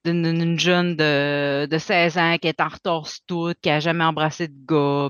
[0.06, 4.04] d'une jeune de, de 16 ans qui est en retard sur tout, qui a jamais
[4.04, 5.10] embrassé de gars.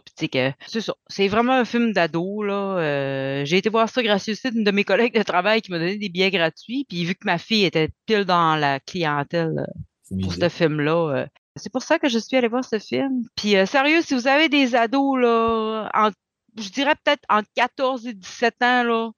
[0.67, 0.93] c'est ça.
[1.07, 2.43] C'est vraiment un film d'ado.
[2.43, 5.97] Euh, J'ai été voir ça site d'une de mes collègues de travail qui m'a donné
[5.97, 6.85] des billets gratuits.
[6.87, 9.65] Puis vu que ma fille était pile dans la clientèle
[10.11, 11.15] euh, pour ce film-là.
[11.15, 13.23] euh, c'est pour ça que je suis allée voir ce film.
[13.35, 16.09] Puis euh, sérieux, si vous avez des ados, là, en-
[16.57, 19.09] je dirais peut-être entre 14 et 17 ans, là,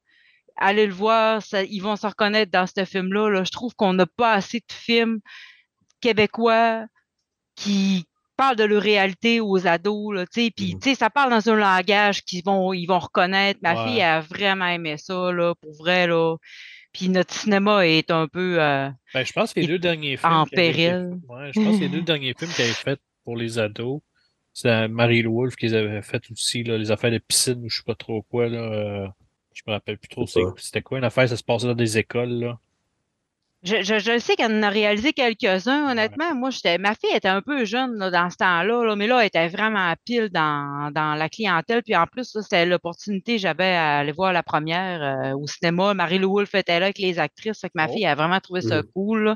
[0.58, 3.30] allez le voir, ça- ils vont se reconnaître dans ce film-là.
[3.30, 3.44] là.
[3.44, 5.20] Je trouve qu'on n'a pas assez de films
[6.02, 6.86] québécois
[7.56, 8.06] qui
[8.38, 12.74] parlent de leur réalité aux ados, puis sais, ça parle dans un langage qu'ils vont,
[12.74, 13.60] ils vont reconnaître.
[13.64, 13.92] Ma Ouais.
[13.92, 16.36] fille a vraiment aimé ça, là, pour vrai, là.
[16.92, 18.62] Puis notre cinéma est un peu...
[18.62, 20.32] euh, Ben, je pense que les Il- deux derniers films.
[20.34, 21.18] en péril.
[21.28, 24.02] Ouais, je pense que les deux derniers films qu'elle avait fait pour les ados,
[24.56, 27.84] c'est Marie Wolf qu'ils avaient fait aussi, là, les affaires de piscine ou je sais
[27.84, 28.48] pas trop quoi.
[28.48, 29.08] Là, euh,
[29.54, 30.26] je me rappelle plus trop
[30.58, 32.30] c'était quoi une affaire, ça se passait dans des écoles.
[32.30, 32.60] Là.
[33.66, 36.36] Je, je, je sais qu'elle en a réalisé quelques-uns, honnêtement.
[36.36, 39.20] Moi, j'étais, ma fille était un peu jeune là, dans ce temps-là, là, mais là,
[39.22, 41.82] elle était vraiment pile dans, dans la clientèle.
[41.82, 45.94] Puis en plus, c'était l'opportunité que j'avais à aller voir la première euh, au cinéma.
[45.96, 47.60] Marie-Lou Wolfe était là avec les actrices.
[47.60, 47.94] Fait que ma Oh.
[47.94, 48.84] fille a vraiment trouvé ça Mhm.
[48.94, 49.24] cool.
[49.26, 49.36] là.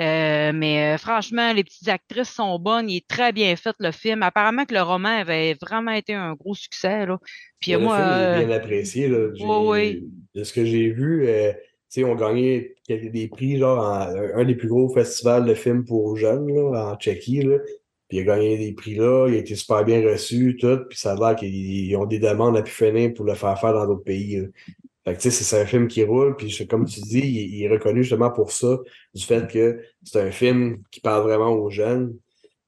[0.00, 2.90] Euh, mais euh, franchement, les petites actrices sont bonnes.
[2.90, 4.22] Il est très bien fait, le film.
[4.22, 7.06] Apparemment que le roman avait vraiment été un gros succès.
[7.06, 7.18] Là.
[7.60, 9.08] Puis le moi, film est bien apprécié.
[9.08, 9.28] Là.
[9.34, 10.00] J'ai- ouais, ouais.
[10.34, 11.26] De ce que j'ai vu,
[12.00, 15.84] sais, on gagnait quelques- des prix, genre, en- un, des plus gros festivals de films
[15.84, 17.58] pour jeunes, là, en Tchéquie, là.
[18.08, 20.78] Puis il a gagné des prix là, il a été super bien reçu, tout.
[20.88, 23.72] Puis ça a l'air qu'ils ont des demandes à pu finir pour le faire faire
[23.72, 24.36] dans d'autres pays.
[24.36, 24.46] là.
[25.04, 27.68] Fait que tu sais, c'est- un film qui roule, puis comme tu dis, il est
[27.70, 28.78] reconnu justement pour ça,
[29.14, 32.16] du fait que c'est un film qui parle vraiment aux jeunes.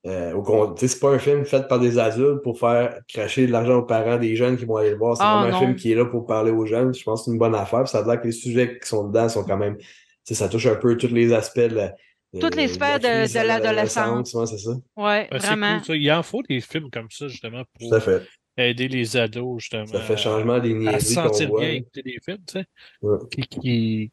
[0.07, 0.35] Euh,
[0.77, 4.19] c'est pas un film fait par des adultes pour faire cracher de l'argent aux parents
[4.19, 5.17] des jeunes qui vont aller le voir.
[5.17, 6.93] C'est Ah, vraiment un film qui est là pour parler aux jeunes.
[6.95, 7.81] Je pense que c'est une bonne affaire.
[7.85, 9.79] Puis ça a l'air que les sujets qui sont dedans sont quand même.
[10.25, 11.95] ça touche un peu tous les aspects de la.
[12.39, 14.35] Toutes les de sphères de- l'adolescence.
[14.35, 14.73] ouais, c'est ça.
[14.97, 15.77] ouais, Ben, vraiment.
[15.79, 15.97] cool, ça.
[15.97, 18.23] Il en faut des films comme ça, justement, pour fait.
[18.57, 19.87] aider les ados, justement.
[19.87, 22.65] Ça fait changement des à se niaiseries sentir bien écouter des films, tu sais,
[23.03, 23.19] Ouais.
[23.31, 24.11] qui, qui,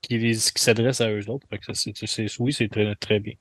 [0.00, 1.46] qui, s'adressent à eux autres.
[1.50, 1.90] Que ça,
[2.38, 3.34] oui, c'est très, très bien.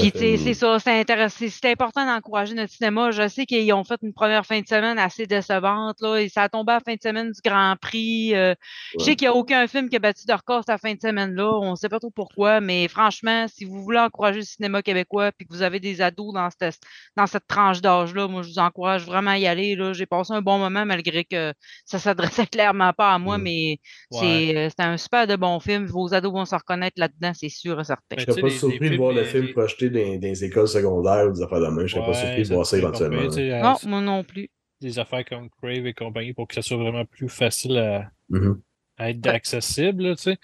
[0.00, 1.46] Puis, tu sais, c'est ça, c'est intéressant.
[1.48, 3.10] C'est important d'encourager notre cinéma.
[3.10, 6.42] Je sais qu'ils ont fait une première fin de semaine assez décevante, là, et ça
[6.44, 8.34] a tombé à la fin de semaine du Grand Prix.
[8.34, 8.54] euh,
[8.98, 11.00] Je sais qu'il n'y a aucun film qui a battu de record cette fin de
[11.00, 11.50] semaine-là.
[11.60, 15.32] On ne sait pas trop pourquoi, mais franchement, si vous voulez encourager le cinéma québécois
[15.32, 16.78] puis que vous avez des ados dans cette,
[17.16, 19.74] dans cette tranche d'âge-là, moi, je vous encourage vraiment à y aller.
[19.76, 19.92] là.
[19.92, 21.52] J'ai passé un bon moment malgré que
[21.84, 21.98] ça
[22.42, 23.42] s'adressait clairement pas à moi, Mm.
[23.42, 23.78] mais
[24.10, 24.18] Ouais.
[24.20, 25.86] c'est euh, c'est un super de bon film.
[25.86, 28.02] Vos ados vont se reconnaître là-dedans, c'est sûr et certain.
[28.16, 30.28] Mais Je serais pas les- surpris les de voir le les- film projeté dans, dans
[30.28, 31.86] les écoles secondaires ou des affaires de main.
[31.86, 33.30] Je serais pas surpris de voir ça éventuellement.
[33.30, 34.48] sais, Non, à- moi non plus.
[34.80, 38.60] des affaires comme Crave et compagnie pour que ça soit vraiment plus facile à, Mhm.
[38.96, 40.36] à être accessible, là, tu sais.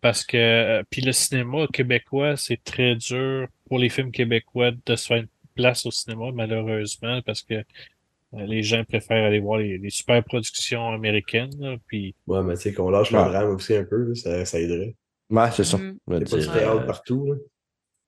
[0.00, 4.96] Parce que, euh, puis le cinéma québécois, c'est très dur pour les films québécois de
[4.96, 7.62] se faire une place au cinéma, malheureusement, parce que euh,
[8.46, 12.60] les gens préfèrent aller voir les, les super productions américaines, là, puis Ouais, mais tu
[12.62, 13.22] sais, qu'on lâche Ouais.
[13.24, 14.94] le drame aussi un peu, ça, ça aiderait.
[15.30, 15.78] Ouais, c'est ça.
[15.78, 15.84] Je
[16.14, 17.26] veux C'est pas du théâtre euh, partout.
[17.26, 17.34] Là.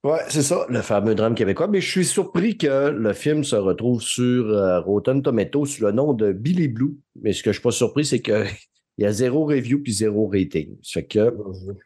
[0.05, 1.69] Ouais, c'est ça, le fameux drame québécois.
[1.69, 5.93] Mais je suis surpris que le film se retrouve sur euh, Rotten Tomatoes sous le
[5.93, 6.97] nom de Billy Blue.
[7.21, 8.45] Mais ce que je suis pas surpris, c'est qu'il
[8.99, 10.77] y a zéro review puis zéro rating.
[10.83, 11.37] Ça fait que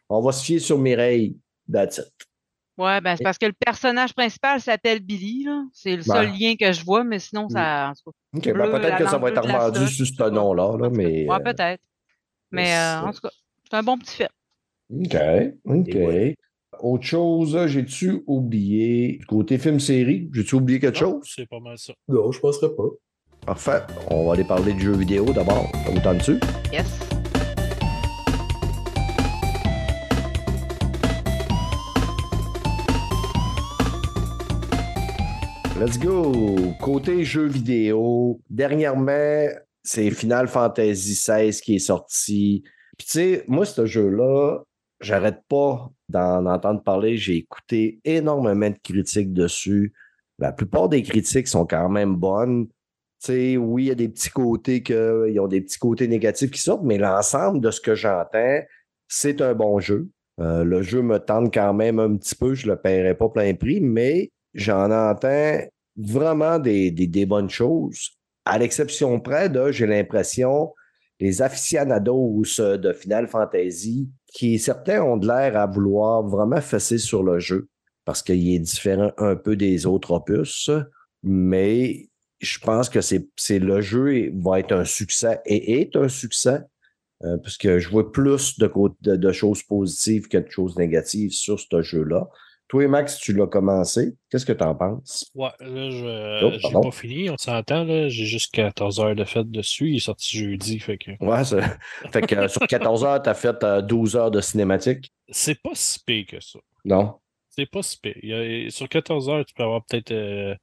[0.09, 1.37] on va se fier sur Mireille.
[1.71, 2.11] That's it.
[2.77, 5.63] Ouais, ben c'est parce que le personnage principal s'appelle Billy, là.
[5.73, 6.37] C'est le seul Ouais.
[6.39, 7.91] lien que je vois, mais sinon, ça.
[8.05, 11.27] OK, ben, peut-être la que ça va être revendu sais ce nom-là, là, mais.
[11.27, 11.81] Ouais, euh, peut-être.
[12.51, 13.29] Mais mais euh, en tout cas,
[13.69, 14.29] c'est un bon petit fait.
[14.93, 15.17] OK,
[15.65, 16.37] OK.
[16.81, 21.33] Autre chose, j'ai-tu oublié, du côté film-série, j'ai-tu oublié quelque non, chose?
[21.35, 21.93] c'est pas mal ça.
[22.07, 22.83] Non, je penserais pas.
[23.45, 23.81] Parfait.
[24.11, 25.71] On va aller parler de jeux vidéo d'abord.
[25.73, 26.39] Ça vous tente dessus?
[26.71, 26.85] Yes.
[35.79, 36.73] Let's go!
[36.79, 39.47] Côté jeux vidéo, dernièrement,
[39.83, 42.63] c'est Final Fantasy XVI qui est sorti.
[42.97, 44.59] Puis tu sais, moi, ce jeu-là,
[44.99, 47.17] j'arrête pas d'en entendre parler.
[47.17, 49.93] J'ai écouté énormément de critiques dessus.
[50.39, 52.67] La plupart des critiques sont quand même bonnes.
[52.67, 52.73] Tu
[53.25, 56.51] sais, oui, il y a des petits côtés que, ils ont des petits côtés négatifs
[56.51, 58.59] qui sortent, mais l'ensemble de ce que j'entends,
[59.07, 60.09] c'est un bon jeu.
[60.39, 63.55] Euh, le jeu me tente quand même un petit peu, je le paierai pas plein
[63.55, 65.59] prix, mais j'en entends
[65.95, 68.11] vraiment des, des, des bonnes choses.
[68.45, 70.73] À l'exception près de, j'ai l'impression,
[71.19, 77.23] les aficionados de Final Fantasy, qui certains ont de l'air à vouloir vraiment fesser sur
[77.23, 77.69] le jeu,
[78.05, 80.69] parce qu'il est différent un peu des autres opus,
[81.23, 82.09] mais
[82.39, 86.61] je pense que c'est le jeu va être un succès et est un succès.
[87.23, 91.81] Euh, parce que je vois plus de choses positives que de choses négatives sur ce
[91.81, 92.29] jeu-là.
[92.67, 94.15] Toi, Max, tu l'as commencé.
[94.29, 95.31] Qu'est-ce que tu en penses?
[95.35, 96.81] Ouais, là, je Oh, j'ai pardon.
[96.81, 98.09] pas fini, on s'entend, là.
[98.09, 99.89] J'ai juste 14 heures de fête dessus.
[99.91, 101.11] Il est sorti jeudi, fait que.
[101.21, 101.43] Ouais,
[102.11, 105.13] fait que euh, sur 14 heures, tu as fait euh, 12 heures de cinématique?
[105.29, 106.59] C'est pas si pire que ça.
[106.83, 107.19] Non?
[107.49, 108.15] C'est pas si pire.
[108.35, 110.53] A- sur 14 heures, tu peux avoir peut-être euh,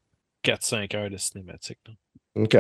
[0.43, 1.79] 4-5 heures de cinématique.
[1.87, 1.95] là.
[2.37, 2.51] OK.
[2.51, 2.59] Tu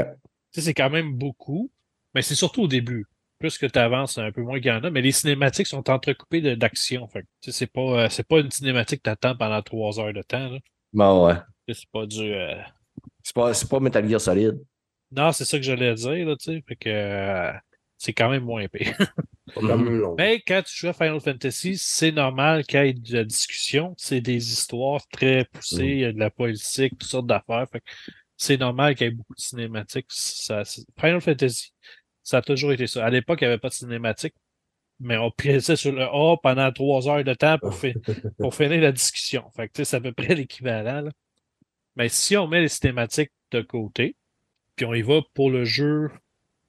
[0.53, 1.71] sais, c'est quand même beaucoup,
[2.15, 3.07] mais c'est surtout au début.
[3.45, 5.91] Plus que tu avances, un peu moins qu'il y en a, mais les cinématiques sont
[5.91, 7.07] entrecoupées d'action.
[7.09, 10.23] Fait tu c'est pas, euh, c'est pas une cinématique que t'attends pendant 3 heures de
[10.23, 10.49] temps.
[10.49, 10.59] Là.
[10.95, 11.35] Bon, ouais.
[11.69, 12.23] Tu C'est pas du.
[12.23, 12.55] euh,
[13.23, 14.59] C'est pas, c'est pas Metal Gear Solid.
[15.13, 16.65] Non, c'est ça que j'allais dire, là, tu sais.
[16.67, 17.53] Fait que euh,
[17.99, 18.65] c'est quand même moins
[19.61, 20.15] long.
[20.17, 23.95] Mais quand tu joues à Final Fantasy, c'est normal qu'il y ait de la discussion.
[23.99, 27.67] C'est des histoires très poussées, il y a de la politique, toutes sortes d'affaires.
[28.39, 30.07] C'est normal qu'il y ait beaucoup de cinématiques.
[30.09, 30.63] Ça,
[30.99, 31.75] Final Fantasy,
[32.25, 33.07] ça a toujours été ça.
[33.07, 34.35] À l'époque, il n'y avait pas de cinématique,
[35.01, 37.95] mais on pressait sur le A pendant trois heures de temps pour, fi-
[38.39, 39.45] pour finir la discussion.
[39.57, 41.09] Fait que, tu sais, c'est à peu près l'équivalent.
[41.97, 44.17] Mais si on met les cinématiques de côté,
[44.77, 46.11] puis on y va pour le jeu,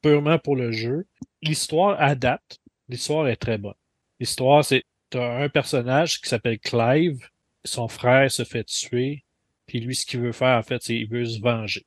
[0.02, 1.06] purement pour le jeu,
[1.42, 2.60] l'histoire adapte.
[2.90, 3.74] L'histoire est très bonne.
[4.20, 7.30] L'histoire, c'est t'as un personnage qui s'appelle Clive,
[7.64, 9.24] son frère se fait tuer,
[9.68, 11.86] puis lui, ce qu'il veut faire, en fait, c'est qu'il veut se venger.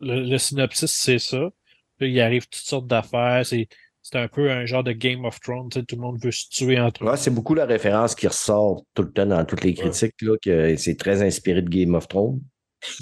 [0.00, 1.50] Le, le synopsis, c'est ça.
[1.98, 3.44] Puis il arrive toutes sortes d'affaires.
[3.44, 3.68] C'est,
[4.02, 5.68] c'est un peu un genre de Game of Thrones.
[5.70, 7.08] tu sais, Tout le monde veut se tuer entre eux.
[7.10, 10.36] Ouais, c'est beaucoup la référence qui ressort tout le temps dans toutes les critiques, là,
[10.40, 12.40] que c'est très inspiré de Game of Thrones.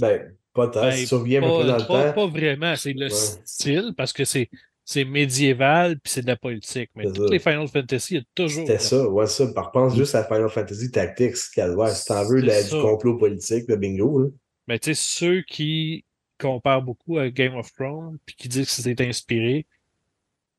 [0.00, 0.82] Ben, pas tant.
[0.82, 2.12] Ben, si tu reviens un peu pas, dans le pas- temps.
[2.14, 2.76] pas vraiment.
[2.76, 3.10] C'est le Ouais.
[3.44, 4.48] style, parce que c'est,
[4.86, 6.90] c'est médiéval, puis c'est de la politique.
[6.94, 7.32] Mais toutes ça.
[7.32, 8.66] les Final Fantasy, il y a toujours.
[8.66, 9.46] C'était ça, ouais, ça.
[9.52, 11.88] Par pense juste à Final Fantasy Tactics, Calvaire.
[11.90, 14.28] Si t'en veux la- du complot politique, le bingo, là.
[14.68, 16.04] Mais tu sais, ceux qui
[16.38, 19.66] comparent beaucoup à Game of Thrones, puis qui disent que c'est inspiré,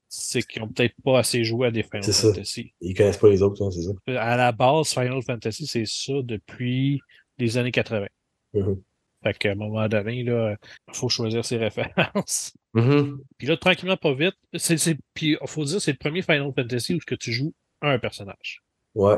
[0.07, 2.29] c'est qu'ils ont peut-être pas assez joué à des Final C'est ça.
[2.29, 2.73] Fantasy.
[2.81, 4.21] Ils connaissent pas les autres, hein, c'est ça.
[4.21, 7.01] À la base, Final Fantasy, c'est ça depuis
[7.38, 8.07] les années 80.
[8.53, 8.81] Mhm.
[9.23, 10.55] Fait qu'à un moment donné, là,
[10.91, 12.53] faut choisir ses références.
[12.73, 13.19] Mhm.
[13.38, 16.99] Puis là, tranquillement, pas vite, c'est, puis faut dire, c'est le premier Final Fantasy où
[17.05, 18.61] que tu joues un personnage.
[18.93, 19.15] Ouais.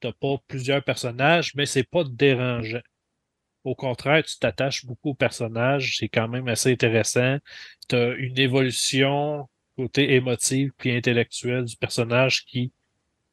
[0.00, 2.80] T'as pas plusieurs personnages, mais c'est pas dérangeant.
[3.66, 5.96] Au contraire, tu t'attaches beaucoup au personnage.
[5.98, 7.38] C'est quand même assez intéressant.
[7.88, 12.70] Tu as une évolution côté émotive puis intellectuel du personnage qui,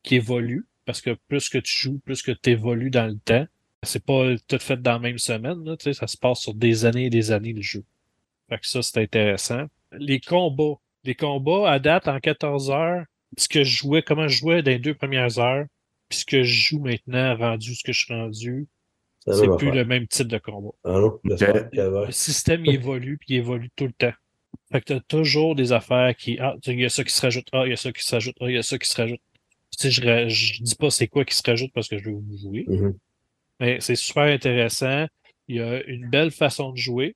[0.01, 0.65] qui évolue.
[0.85, 3.45] Parce que plus que tu joues, plus que tu évolues dans le temps.
[3.83, 5.63] C'est pas tout fait dans la même semaine.
[5.79, 7.85] Ça se passe sur des années et des années le jeu.
[8.49, 9.65] Fait que ça, c'est intéressant.
[9.91, 10.79] Les combats.
[11.03, 13.05] Les combats à date en 14 heures,
[13.37, 15.65] ce que je jouais, comment je jouais dans les deux premières heures,
[16.09, 18.67] puis ce que je joue maintenant, rendu ce que je suis rendu,
[19.31, 19.75] c'est plus affaire.
[19.75, 20.71] le même type de combat.
[20.83, 21.19] Ah non?
[21.23, 24.13] Le système il évolue, puis il évolue tout le temps.
[24.71, 26.37] Fait que t'as toujours des affaires qui.
[26.39, 27.47] Ah, il y a ça qui se rajoute.
[27.51, 28.35] Ah, il y a ça qui se rajoute.
[28.41, 29.21] Ah, il y a ça qui se rajoute.
[29.71, 32.05] Tu sais, je, ra- je dis pas c'est quoi qui se rajoute parce que je
[32.05, 32.65] veux vous jouer.
[32.67, 32.97] Mhm.
[33.59, 35.05] Mais c'est super intéressant.
[35.47, 37.15] Il y a une belle façon de jouer.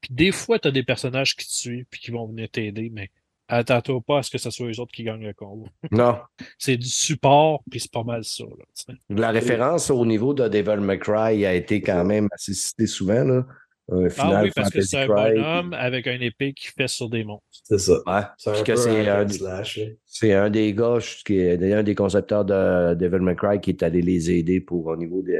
[0.00, 2.90] Puis des fois, tu as des personnages qui te suivent puis qui vont venir t'aider,
[2.92, 3.10] mais
[3.48, 5.68] attends-toi pas à ce que ce soit les autres qui gagnent le combat.
[5.90, 6.18] Non.
[6.58, 8.44] C'est du support, puis c'est pas mal ça.
[8.44, 8.94] Là.
[9.08, 13.24] La référence au niveau de Devil May Cry a été quand même assez citée souvent.
[13.24, 13.46] Là.
[13.88, 17.22] Un ah oui, parce que c'est un bonhomme avec un épée qui fait sur des
[17.22, 17.46] monstres.
[17.62, 17.92] C'est ça.
[18.04, 18.22] Ouais.
[18.36, 19.78] C'est un peu un slash.
[19.78, 19.84] là.
[20.04, 23.82] c'est un des gars qui est un des concepteurs de Devil May Cry qui est
[23.84, 25.38] allé les aider pour au niveau de,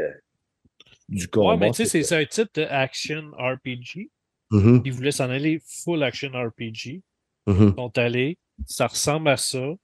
[1.09, 1.55] du combat.
[1.55, 4.11] Ouais, mais tu sais, c'est- un type de action RPG.
[4.53, 7.03] Mhm, Ils voulaient s'en aller full action RPG.
[7.47, 8.39] Ils sont allés.
[8.67, 9.75] Ça ressemble à ça,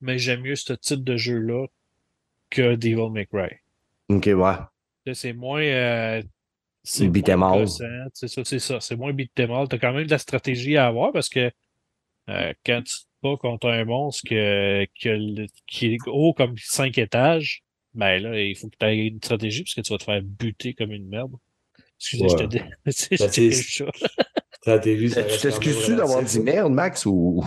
[0.00, 1.66] mais j'aime mieux ce type de jeu-là
[2.50, 3.48] que Devil May Cry.
[4.08, 5.14] Ok, ouais.
[5.14, 5.62] C'est moins.
[5.62, 6.22] Euh,
[6.82, 7.26] c'est Beat.
[8.12, 8.80] C'est ça, c'est ça.
[8.80, 9.68] C'est moins beat 'em all.
[9.68, 11.50] T'as quand même de la stratégie à avoir parce que
[12.30, 16.56] euh, quand tu te bats contre un monstre que, que le- qui est haut comme
[16.58, 17.62] cinq étages,
[17.94, 20.22] ben là, il faut que tu aies une stratégie parce que tu vas te faire
[20.22, 21.32] buter comme une merde.
[21.98, 22.48] Excusez, je te Ouais.
[22.48, 22.60] dis.
[22.92, 23.16] C'est
[24.64, 27.44] Stratégie, ça Tu t'excuses-tu d'avoir dit merde, Max, ou?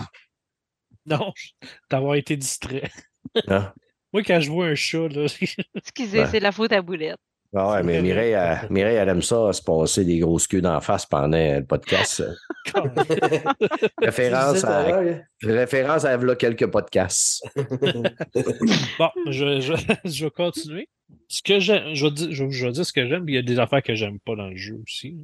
[1.04, 1.32] Non,
[1.90, 2.88] d'avoir été distrait.
[3.48, 3.64] Non?
[4.12, 5.26] Moi, quand je vois un chat, là,
[5.74, 6.26] Excusez, Ouais.
[6.30, 7.18] c'est la faute à Boulette.
[7.54, 10.80] Ah ouais, mais Mireille, elle, Mireille, elle aime ça, se passer des grosses queues d'en
[10.80, 12.22] face pendant le podcast.
[14.00, 15.20] référence, à hein?
[15.42, 17.42] référence à quelques podcasts.
[18.98, 19.72] Bon, je, je,
[20.04, 20.88] je vais continuer.
[21.28, 23.36] Ce que j'aime, je vais dire, je, je vais dire ce que j'aime, puis il
[23.36, 25.16] y a des affaires que j'aime pas dans le jeu aussi.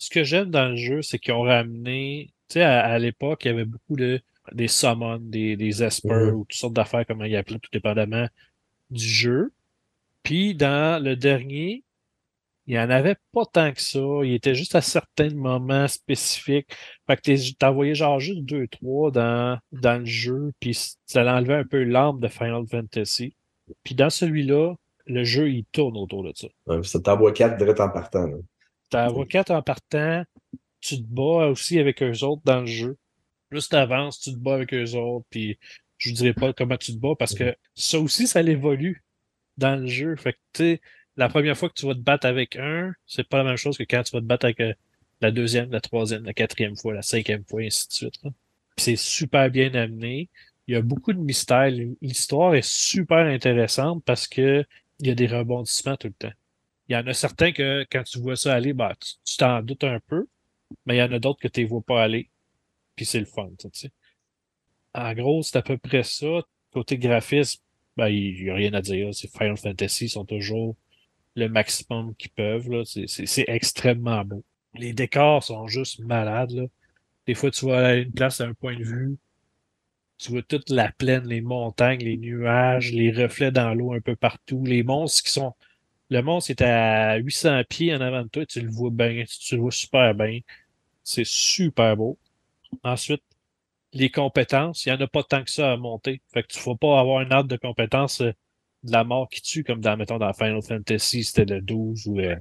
[0.00, 3.44] Ce que j'aime dans le jeu, c'est qu'ils ont ramené, tu sais, à, à l'époque,
[3.44, 4.20] il y avait beaucoup de
[4.52, 8.26] des summons, des, des espers ou toutes sortes d'affaires, comme ils appelaient, tout dépendamment
[8.90, 9.52] du jeu.
[10.24, 11.84] Puis dans le dernier,
[12.66, 14.00] il y en avait pas tant que ça.
[14.24, 16.68] Il était juste à certains moments spécifiques.
[17.06, 20.76] Fait que t'envoyais genre juste deux, trois dans, dans le jeu, puis
[21.06, 23.34] ça enlevait un peu l'âme de Final Fantasy.
[23.84, 24.74] Puis dans celui-là,
[25.06, 26.48] le jeu, il tourne autour de ça.
[26.66, 28.26] Ouais, Ça t'envoie 4 direct en partant.
[28.26, 28.36] là.
[28.90, 30.24] T'as quatre en partant,
[30.80, 32.98] tu te bats aussi avec eux autres dans le jeu.
[33.48, 35.58] Plus t'avances, tu te bats avec eux autres, puis
[35.98, 39.04] je vous dirai pas comment tu te bats parce que ça aussi, ça l'évolue
[39.58, 40.16] dans le jeu.
[40.16, 40.80] Fait que, tu sais,
[41.16, 43.76] la première fois que tu vas te battre avec un, c'est pas la même chose
[43.76, 44.72] que quand tu vas te battre avec euh,
[45.20, 48.20] la deuxième, la troisième, la quatrième fois, la cinquième fois, et ainsi de suite.
[48.76, 50.30] c'est super bien amené.
[50.66, 51.70] Il y a beaucoup de mystères.
[52.00, 54.64] L'histoire est super intéressante parce que
[55.00, 56.32] il y a des rebondissements tout le temps.
[56.90, 59.84] Il y en a certains que quand tu vois ça aller, bah, tu t'en doutes
[59.84, 60.26] un peu,
[60.86, 62.30] mais il y en a d'autres que tu ne vois pas aller.
[62.96, 63.92] Puis c'est le fun, tu sais.
[64.94, 66.42] En gros, c'est à peu près ça.
[66.72, 67.60] Côté graphisme,
[67.96, 69.12] ben, il n'y a rien à dire.
[69.14, 70.76] C'est Final Fantasy, ils sont toujours
[71.36, 72.84] le maximum qu'ils peuvent.
[72.84, 74.44] C'est- extrêmement beau.
[74.74, 76.52] Les décors sont juste malades.
[76.52, 76.64] Là.
[77.26, 79.18] Des fois, tu vas à une place à un point de vue,
[80.18, 84.14] tu vois toute la plaine, les montagnes, les nuages, les reflets dans l'eau un peu
[84.16, 85.54] partout, les monstres qui sont.
[86.10, 89.56] Le monstre est à 800 pieds en avant de toi, tu le vois bien, tu
[89.56, 90.40] le vois super bien.
[91.04, 92.18] C'est super beau.
[92.84, 93.22] Ensuite,
[93.92, 96.20] les compétences, il n'y en a pas tant que ça à monter.
[96.32, 98.32] Fait que tu ne vas pas avoir un arbre de compétences euh,
[98.84, 102.16] de la mort qui tue, comme dans, mettons, dans Final Fantasy, c'était le 12 ou
[102.16, 102.36] le,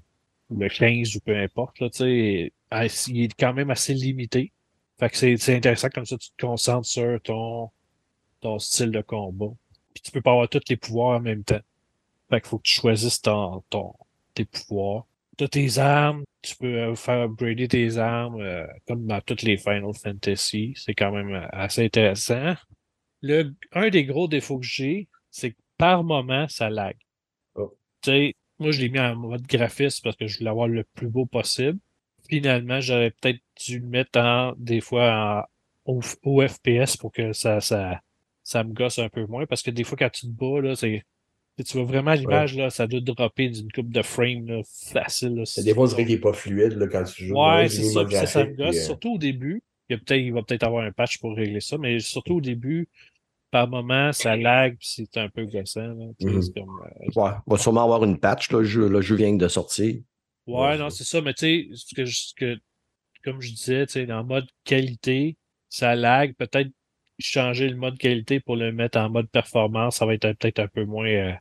[0.50, 1.80] ou le 15 ou peu importe.
[1.80, 2.54] Là, tu sais.
[2.72, 4.52] Ah, il est quand même assez limité.
[5.00, 7.72] Fait que c'est c'est intéressant comme ça, tu te concentres sur ton,
[8.42, 9.54] ton style de combat.
[9.94, 11.62] Puis tu peux pas avoir tous les pouvoirs en même temps.
[12.30, 13.94] Fait qu'il faut que tu choisisses ton, ton,
[14.34, 15.06] tes pouvoirs.
[15.38, 19.42] Tu as tes armes, tu peux euh, faire upgrader tes armes euh, comme dans toutes
[19.42, 20.74] les Final Fantasy.
[20.76, 22.56] C'est quand même euh, assez intéressant.
[23.22, 26.96] Le, un des gros défauts que j'ai, c'est que par moment, ça lag.
[27.56, 27.78] Oh.
[28.02, 30.84] Tu sais, moi, je l'ai mis en mode graphiste parce que je voulais avoir le
[30.84, 31.80] plus beau possible.
[32.30, 35.48] Finalement, j'aurais peut-être dû le mettre en, des fois
[35.86, 38.02] en, au, au FPS pour que ça, ça,
[38.44, 39.46] ça me gosse un peu moins.
[39.46, 41.06] Parce que des fois, quand tu te bats, là, c'est,
[41.64, 45.36] tu vois vraiment l'image, là, ça doit dropper d'une coupe de frame, là, facile.
[45.36, 47.36] Là, Des fois, on dirait qu'il n'est pas fluide là, quand tu joues.
[47.36, 48.78] Ouais, c'est ça, ça, ça me gosse.
[48.78, 49.62] euh, Surtout au début.
[49.90, 52.36] Il, y a peut-être, il va peut-être avoir un patch pour régler ça, mais surtout
[52.36, 52.88] au début,
[53.52, 55.88] par moment, ça lag, puis c'est un peu gossant.
[55.88, 56.42] Là, Mhm.
[56.44, 58.52] c'est comme, euh, Ouais, on va sûrement avoir une patch.
[58.52, 59.96] là, Le jeu, le jeu vient de sortir.
[60.48, 62.56] Ouais, Ouais, non, c'est- ça, mais tu sais, ce que,
[63.24, 65.38] comme je disais, tu sais, en mode qualité,
[65.70, 66.34] ça lag.
[66.36, 66.70] Peut-être
[67.20, 70.68] changer le mode qualité pour le mettre en mode performance, ça va être peut-être un
[70.68, 71.08] peu moins.
[71.08, 71.34] euh.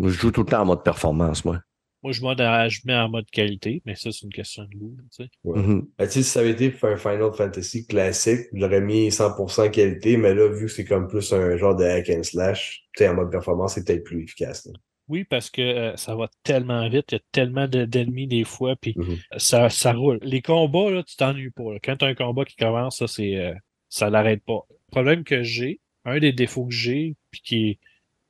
[0.00, 1.60] Je joue tout le temps en mode performance, moi.
[2.04, 4.76] Moi, je, mode à- je mets en mode qualité, mais ça, c'est une question de
[4.78, 4.96] goût.
[5.16, 5.30] tu sais.
[5.42, 5.58] Ouais.
[5.60, 5.88] Mhm.
[5.98, 10.48] Ben, si ça avait été un Final Fantasy classique, j'aurais mis 100% qualité, mais là,
[10.48, 13.30] vu que c'est comme plus un genre de hack and slash, tu sais, en mode
[13.32, 14.66] performance, c'est peut-être plus efficace.
[14.66, 14.72] là.
[15.08, 18.44] Oui, parce que euh, ça va tellement vite, il y a tellement de- d'ennemis des
[18.44, 19.16] fois, puis Mhm.
[19.38, 20.18] ça, ça roule.
[20.22, 21.72] Les combats, là, tu t'ennuies pas.
[21.72, 21.78] là.
[21.82, 23.54] Quand tu as un combat qui commence, ça, c'est, euh,
[23.88, 24.66] ça l'arrête pas.
[24.70, 27.78] Le problème que j'ai, un des défauts que j'ai, puis qui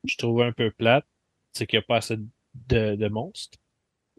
[0.05, 1.05] je trouve un peu plate,
[1.59, 3.57] c'est qu'il n'y a pas assez de, de monstres.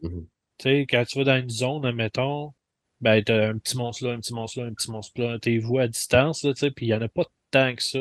[0.03, 0.27] Mhm.
[0.59, 2.53] Tu sais, quand tu vas dans une zone, admettons,
[3.01, 5.59] ben, t'as un petit monstre là, un petit monstre là, un petit monstre là, t'es
[5.59, 8.01] vois à distance, là, tu sais, puis il n'y en a pas tant que ça.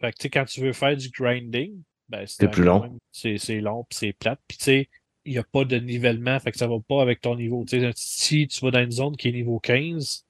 [0.00, 2.98] Fait que, tu sais, quand tu veux faire du grinding, ben, C'est plus long.
[3.12, 4.40] c'est long, puis c'est plate.
[4.48, 4.88] Puis, tu sais,
[5.24, 7.64] il n'y a pas de nivellement, fait que ça va pas avec ton niveau.
[7.64, 10.24] Tu sais, si tu vas dans une zone qui est niveau 15,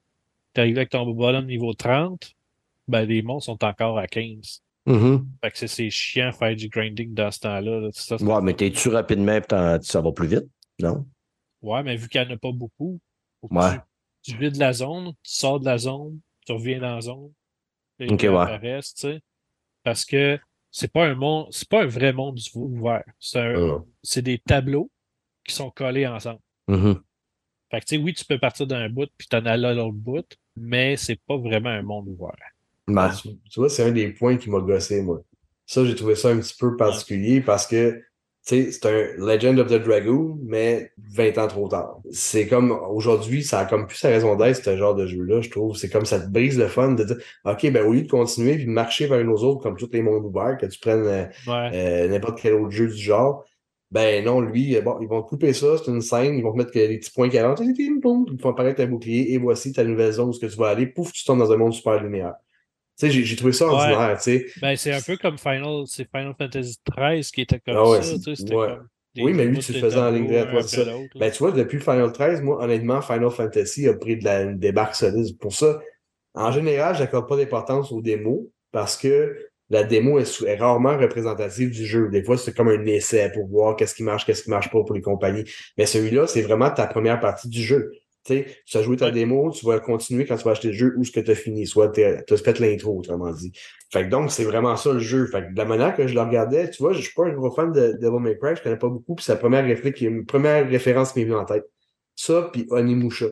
[0.53, 2.35] t'arrives avec ton bonhomme niveau 30,
[2.89, 4.63] ben, les monstres sont encore à 15.
[4.91, 5.27] Mhm.
[5.43, 7.91] Fait que c'est, chiant faire du grinding dans ce temps-là.
[8.21, 9.39] Ouais, mais t'es-tu rapidement
[9.83, 10.49] ça va plus vite?
[10.81, 11.07] Non?
[11.63, 13.01] Ouais, mais vu qu'il n'y en a pas beaucoup,
[13.43, 13.77] Ouais.
[14.23, 17.33] tu, tu vides la zone, tu sors de la zone, tu reviens dans la zone.
[17.99, 18.81] Et Ok, ouais.
[18.81, 19.21] tu sais.
[19.83, 20.39] Parce que
[20.71, 23.05] c'est pas un monde, c'est pas un vrai monde ouvert.
[23.19, 23.83] C'est Ah.
[24.03, 24.91] c'est des tableaux
[25.45, 26.41] qui sont collés ensemble.
[26.69, 27.01] Mhm.
[27.71, 29.93] Fait que, tu sais, oui, tu peux partir d'un bout puis t'en aller à l'autre
[29.97, 30.27] bout,
[30.57, 32.35] mais c'est pas vraiment un monde ouvert.
[32.95, 35.21] Ben, Tu, tu vois, c'est un des points qui m'a gossé, moi.
[35.67, 37.93] Ça, j'ai trouvé ça un petit peu particulier parce que,
[38.47, 41.99] tu sais, c'est un Legend of the Dragoon, mais 20 ans trop tard.
[42.11, 45.51] C'est comme, aujourd'hui, ça a comme plus sa raison d'être, ce genre de jeu-là, je
[45.51, 45.77] trouve.
[45.77, 48.57] C'est comme ça te brise le fun de dire, OK, ben, au lieu de continuer
[48.57, 51.25] puis de marcher vers nos autres comme tous les mondes ouverts, que tu prennes euh,
[51.47, 51.71] Ouais.
[51.75, 53.45] euh, n'importe quel autre jeu du genre.
[53.93, 56.53] Ben non, lui, euh, bon, ils vont te couper ça, c'est une scène, ils vont
[56.53, 59.33] te mettre que les petits points 40, ting, ting, boum, ils font apparaître un bouclier,
[59.35, 61.51] et voici ta nouvelle zone où est-ce que tu vas aller, pouf, tu tombes dans
[61.53, 62.35] un monde super linéaire.
[63.09, 64.19] J'ai- trouvé ça ordinaire.
[64.61, 68.03] Ben, c'est un peu comme Final, c'est Final Fantasy XIII qui était comme Ah ouais,
[68.03, 68.17] ça.
[68.35, 68.69] C'était ouais.
[68.69, 70.83] comme des Oui, mais lui, tu le faisais en ligne droite, ça.
[71.15, 74.59] Ben, tu vois, depuis Final 13, moi, honnêtement, Final Fantasy a pris de la, une
[74.59, 75.37] débarque solide.
[75.39, 75.81] Pour ça,
[76.35, 79.37] en général, j'accorde pas d'importance aux démos parce que
[79.69, 82.09] la démo est, est rarement représentative du jeu.
[82.09, 84.83] Des fois, c'est comme un essai pour voir qu'est-ce qui marche, qu'est-ce qui marche pas
[84.83, 85.45] pour les compagnies.
[85.79, 87.93] Mais celui-là, c'est vraiment ta première partie du jeu.
[88.67, 89.13] Tu as joué ta Ouais.
[89.13, 91.35] démo, tu vas continuer quand tu vas acheter le jeu ou ce que tu as
[91.35, 91.67] fini.
[91.67, 93.53] Soit tu as fait l'intro, autrement dit.
[93.93, 95.27] Fait que donc, c'est vraiment ça le jeu.
[95.27, 97.33] Fait que de la manière que je le regardais, tu vois, je suis pas un
[97.33, 100.01] gros fan de Devil May Cry, je connais pas beaucoup, puis c'est la première, réflexe,
[100.01, 101.65] une première référence qui m'est venue en tête.
[102.15, 103.27] Ça, puis Onimusha.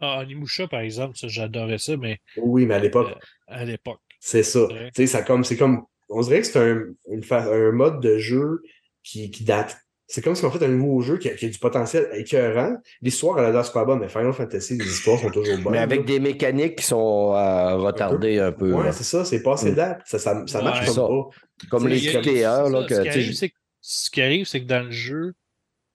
[0.00, 3.18] Ah, Onimusha, par exemple, ça, j'adorais ça, mais Oui, mais à l'époque, euh,
[3.48, 4.00] à l'époque.
[4.20, 4.64] c'est ça.
[4.66, 4.90] Ouais.
[4.94, 6.84] Tu sais, ça comme, c'est comme, on dirait que c'est un,
[7.32, 8.62] un mode de jeu
[9.02, 9.76] qui, qui date.
[10.10, 12.76] C'est comme si on fait un nouveau jeu qui a, qui a du potentiel écœurant.
[13.02, 15.72] L'histoire, elle a l'air super bonne, mais Final Fantasy, les histoires sont toujours bonnes.
[15.72, 16.06] mais avec là.
[16.06, 18.72] des mécaniques qui sont euh, retardées un peu.
[18.72, 18.92] Ouais, là.
[18.92, 19.74] c'est ça, c'est passé Mm.
[19.74, 20.00] date.
[20.06, 20.86] Ça, ça, ça marche Ouais.
[20.86, 21.02] comme Ça.
[21.02, 21.68] pas.
[21.70, 23.48] Comme les il y a- QTR, c'est là, que ce, qui tu sais, arrive, c'est
[23.50, 25.34] que, ce qui arrive, c'est que dans le jeu,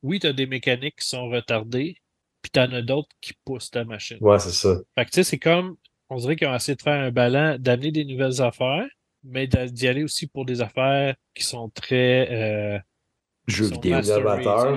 [0.03, 1.95] oui, tu as des mécaniques qui sont retardées,
[2.43, 4.18] puis tu en as d'autres qui poussent ta machine.
[4.22, 4.78] Ouais, c'est ça.
[4.95, 5.76] Fait que tu sais, c'est comme,
[6.09, 8.86] on dirait qu'ils ont essayé de faire un ballon, d'amener des nouvelles affaires,
[9.24, 12.28] mais d'y aller aussi pour des affaires qui sont très.
[12.30, 12.80] Euh,
[13.47, 13.97] jeux vidéo.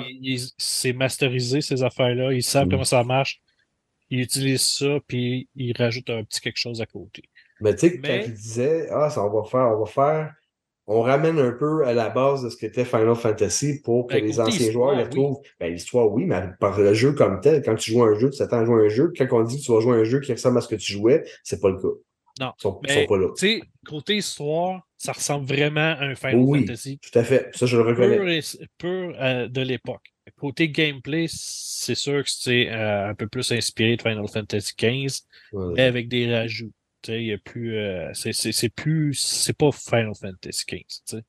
[0.06, 2.32] ils- ils- C'est masterisé, ces affaires-là.
[2.32, 2.70] Ils savent Mm.
[2.70, 3.40] comment ça marche.
[4.10, 7.22] Ils utilisent ça, puis ils rajoutent un petit quelque chose à côté.
[7.60, 10.34] Mais tu sais, Mais- quand il disait, ah, ça, on va faire, on va faire,
[10.86, 14.24] on ramène un peu à la base de ce qu'était Final Fantasy pour que Ben,
[14.24, 15.04] les anciens joueurs les oui.
[15.04, 15.38] retrouvent.
[15.58, 18.38] Ben, l'histoire, oui, mais par le jeu comme tel, quand tu joues un jeu, tu
[18.38, 19.12] t'attends à jouer un jeu.
[19.18, 20.92] Quand on dit que tu vas jouer un jeu qui ressemble à ce que tu
[20.92, 21.88] jouais, c'est pas le cas.
[22.40, 22.52] Non.
[22.58, 23.28] Ils sont, ils Mais, sont pas là.
[23.36, 26.60] tu sais, côté histoire, ça ressemble vraiment à un Final Oui.
[26.66, 27.50] Fantasy Tout à fait.
[27.54, 28.16] Ça, je le reconnais.
[28.16, 30.12] pur, et- pur, euh, de l'époque.
[30.36, 35.20] Côté gameplay, c'est sûr que c'est euh, un peu plus inspiré de Final Fantasy XV,
[35.52, 35.72] Ouais.
[35.76, 36.72] mais avec des rajouts.
[37.02, 40.78] Tu sais, il y a plus, euh, c'est, plus, c'est pas Final Fantasy XV.
[40.84, 41.22] tu sais.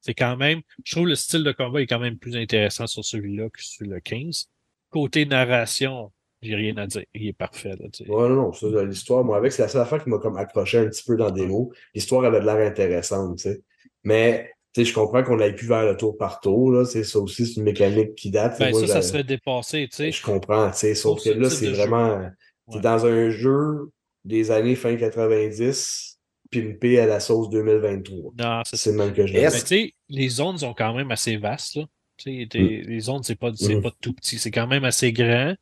[0.00, 3.04] C'est quand même, je trouve le style de combat est quand même plus intéressant sur
[3.04, 4.48] celui-là que sur le 15.
[4.90, 7.04] Côté narration, j'ai rien à dire.
[7.14, 8.10] Il est parfait, là, tu sais.
[8.10, 10.78] Ouais, non, non, ça, l'histoire, moi, avec, c'est la seule affaire qui m'a comme accroché
[10.78, 11.72] un petit peu dans des mots.
[11.94, 13.62] L'histoire avait de l'air intéressante, tu sais.
[14.04, 16.84] Mais, tu sais, je comprends qu'on n'aille plus vers le tour par tour, là.
[16.84, 18.58] C'est ça aussi, c'est une mécanique qui date.
[18.58, 20.12] Ben, Moi, ça, ça serait dépassé, tu sais.
[20.12, 22.28] Je comprends, tu sais, sauf que là, c'est vraiment.
[22.68, 22.80] Ouais.
[22.80, 23.90] dans un jeu
[24.24, 26.18] des années fin 90,
[26.50, 28.32] pimpé à la sauce 2023.
[28.38, 31.84] Non, c'est même que je Mais les zones sont quand même assez vastes, là.
[32.18, 33.82] Tu sais, t'es- les zones, c'est pas, Mm.
[33.82, 34.38] pas tout petit.
[34.38, 35.54] C'est quand même assez grand.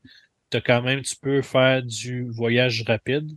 [0.50, 3.30] T'as quand même, tu peux faire du voyage rapide.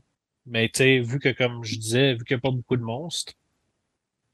[0.46, 2.82] Mais tu sais, vu que, comme je disais, vu qu'il n'y a pas beaucoup de
[2.84, 3.34] monstres,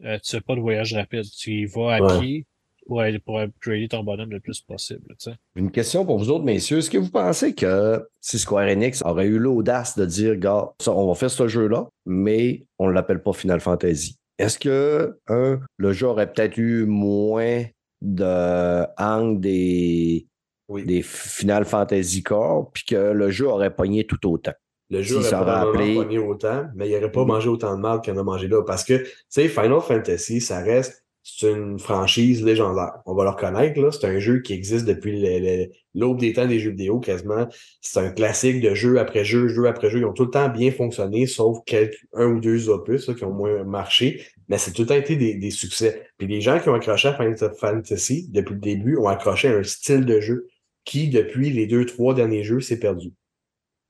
[0.03, 1.25] euh, tu fais pas de voyage rapide.
[1.37, 2.19] Tu y vas à Ouais.
[2.19, 2.45] pied.
[2.87, 5.05] pour, aller- pour upgrader ton bonhomme le plus possible.
[5.09, 5.35] tu sais.
[5.55, 6.79] Une question pour vous autres, messieurs.
[6.79, 10.91] Est-ce que vous pensez que si Square Enix aurait eu l'audace de dire, gars, ça,
[10.93, 14.15] on va faire ce jeu-là, mais on ne l'appelle pas Final Fantasy?
[14.39, 17.63] Est-ce que, un, le jeu aurait peut-être eu moins
[18.01, 20.25] de hang des,
[20.69, 20.85] Oui.
[20.85, 24.53] des Final Fantasy Core, puis que le jeu aurait pogné tout autant?
[24.91, 25.95] Le jeu aurait rappelé.
[25.95, 27.27] pogné autant, mais il n'aurait pas Mhm.
[27.27, 28.63] mangé autant de mal qu'il en a mangé là.
[28.63, 32.93] Parce que, tu sais, Final Fantasy, ça reste c'est une franchise légendaire.
[33.05, 33.91] On va le reconnaître, là.
[33.91, 37.47] C'est un jeu qui existe depuis l'aube des temps des jeux vidéo, quasiment.
[37.81, 39.99] C'est un classique de jeu après jeu, jeu après jeu.
[39.99, 43.25] Ils ont tout le temps bien fonctionné, sauf quelques, un ou deux opus là, qui
[43.25, 44.23] ont moins marché.
[44.47, 46.07] Mais c'est tout le temps été des, des succès.
[46.17, 49.57] Puis les gens qui ont accroché à Final Fantasy depuis le début ont accroché à
[49.57, 50.47] un style de jeu
[50.85, 53.13] qui, depuis les deux, trois derniers jeux, s'est perdu.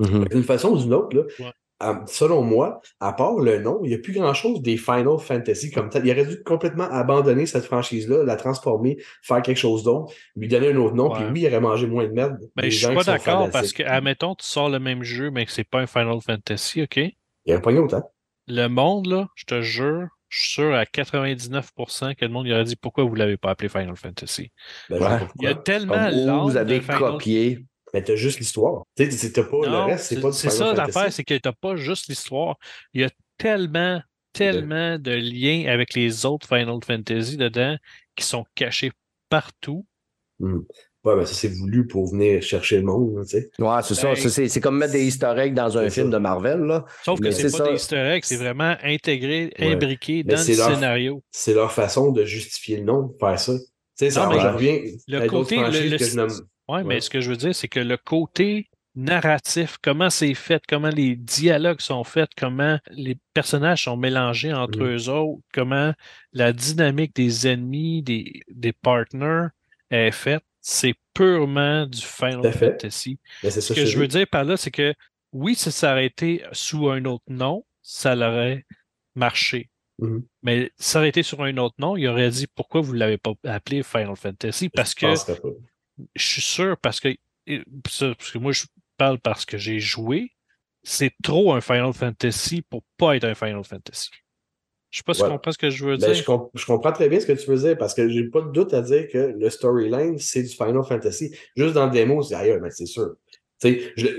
[0.01, 1.95] D'une façon ou d'une autre, là, Ouais.
[2.07, 5.89] selon moi, à part le nom, il n'y a plus grand-chose des Final Fantasy comme
[5.89, 6.05] tel.
[6.05, 10.69] Il aurait dû complètement abandonner cette franchise-là, la transformer, faire quelque chose d'autre, lui donner
[10.71, 11.15] un autre nom, Ouais.
[11.17, 12.37] puis oui, il aurait mangé moins de merde.
[12.55, 15.45] Mais des je suis pas d'accord parce que, admettons, tu sors le même jeu, mais
[15.45, 16.97] que c'est pas un Final Fantasy, OK?
[16.97, 18.09] Il aurait pogné autant.
[18.47, 22.53] Le monde, là, je te jure, je suis sûr à 99% que le monde il
[22.53, 24.51] aurait dit pourquoi vous l'avez pas appelé Final Fantasy?
[24.89, 25.27] Ben, Ouais.
[25.39, 27.65] Il y a tellement Comme, vous avez Final- copié.
[27.93, 28.83] Mais t'as juste l'histoire.
[28.95, 30.95] Tu sais, t'as pas le reste, c'est pas du c'est Final ça Fantasy.
[30.95, 32.55] l'affaire, c'est que t'as pas juste l'histoire.
[32.93, 33.09] Il y a
[33.39, 33.99] tellement,
[34.31, 37.77] tellement de liens avec les autres Final Fantasy dedans
[38.15, 38.91] qui sont cachés
[39.29, 39.87] partout.
[41.05, 43.49] Ouais, ben ça, c'est voulu pour venir chercher le monde, tu sais.
[43.57, 44.07] Ouais, c'est ça.
[44.13, 46.17] Ben, C'est- comme mettre des easter eggs dans un film ça.
[46.17, 46.85] de Marvel, là.
[47.05, 47.69] Sauf que Mais c'est c'est pas ça.
[47.71, 49.71] des easter eggs, c'est vraiment intégré, Ouais.
[49.73, 51.23] imbriqué Mais dans le leur- scénario.
[51.31, 53.53] C'est leur façon de justifier le nom, de faire ça.
[53.57, 53.59] Tu
[53.95, 56.41] sais, ça Non, mais je reviens le côté, le- franchises le- que je nomme.
[56.67, 60.61] Ouais, mais ce que je veux dire, c'est que le côté narratif, comment c'est fait,
[60.67, 64.95] comment les dialogues sont faits, comment les personnages sont mélangés entre Mhm.
[64.95, 65.93] eux autres, comment
[66.33, 69.47] la dynamique des ennemis, des, des partners
[69.91, 72.51] est faite, c'est purement du Final.
[72.51, 73.19] Fantasy.
[73.43, 74.93] Ce ça que je veux dire par là, c'est que
[75.31, 78.65] oui, si ça aurait été sous un autre nom, ça l'aurait
[79.15, 79.69] marché.
[79.99, 80.23] Mhm.
[80.43, 82.99] Mais si ça aurait été sur un autre nom, il aurait dit pourquoi vous ne
[82.99, 84.69] l'avez pas appelé Final Fantasy?
[84.69, 85.07] Parce que
[86.15, 87.15] je suis sûr, parce que,
[87.83, 88.65] parce que moi, je
[88.97, 90.31] parle parce que j'ai joué,
[90.83, 94.09] c'est trop un Final Fantasy pour pas être un Final Fantasy.
[94.91, 96.13] Je sais pas si tu comprends ce que je veux Ben, dire.
[96.15, 98.41] je, comp- je comprends très bien ce que tu veux dire parce que j'ai pas
[98.41, 101.35] de doute à dire que le storyline, c'est du Final Fantasy.
[101.55, 103.15] Juste dans le démo, c'est ailleurs, mais c'est sûr.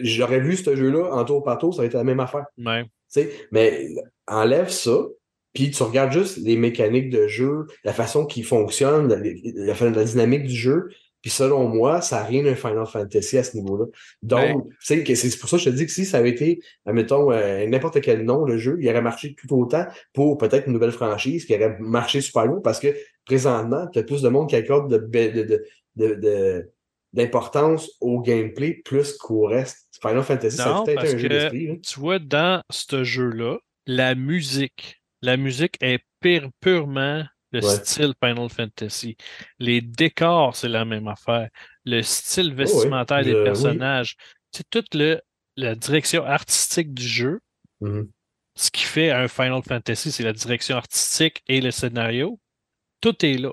[0.02, 2.44] J'aurais vu ce jeu-là en tour par tour, ça aurait été la même affaire.
[2.58, 2.84] Ouais.
[3.50, 3.88] Mais
[4.28, 5.06] enlève ça,
[5.52, 9.16] puis tu regardes juste les mécaniques de jeu, la façon qu'il fonctionne, la,
[9.74, 10.90] la- la dynamique du jeu,
[11.22, 13.86] puis selon moi, ça n'a rien d'un Final Fantasy à ce niveau-là.
[14.22, 16.30] Donc, tu sais, que c'est pour ça que je te dis que si ça avait
[16.30, 20.66] été, admettons, euh, n'importe quel nom, le jeu, il aurait marché tout autant pour peut-être
[20.66, 22.88] une nouvelle franchise qui aurait marché super bien parce que
[23.26, 24.98] présentement, tu as plus de monde qui accorde de,
[25.96, 26.70] de, de,
[27.12, 29.88] d'importance au gameplay plus qu'au reste.
[30.00, 31.80] Final Fantasy, ça a Non, peut-être parce un jeu d'esprit.
[31.80, 37.76] Tu vois, dans ce jeu-là, la musique, la musique est pire- purement le Ouais.
[37.76, 39.16] style Final Fantasy.
[39.58, 41.48] Les décors, c'est la même affaire.
[41.84, 42.54] Le style ouais.
[42.54, 44.16] vestimentaire des personnages.
[44.52, 45.20] C'est toute le,
[45.56, 47.40] la direction artistique du jeu.
[47.80, 48.08] Mhm.
[48.56, 52.38] Ce qui fait un Final Fantasy, c'est la direction artistique et le scénario.
[53.00, 53.52] Tout est là.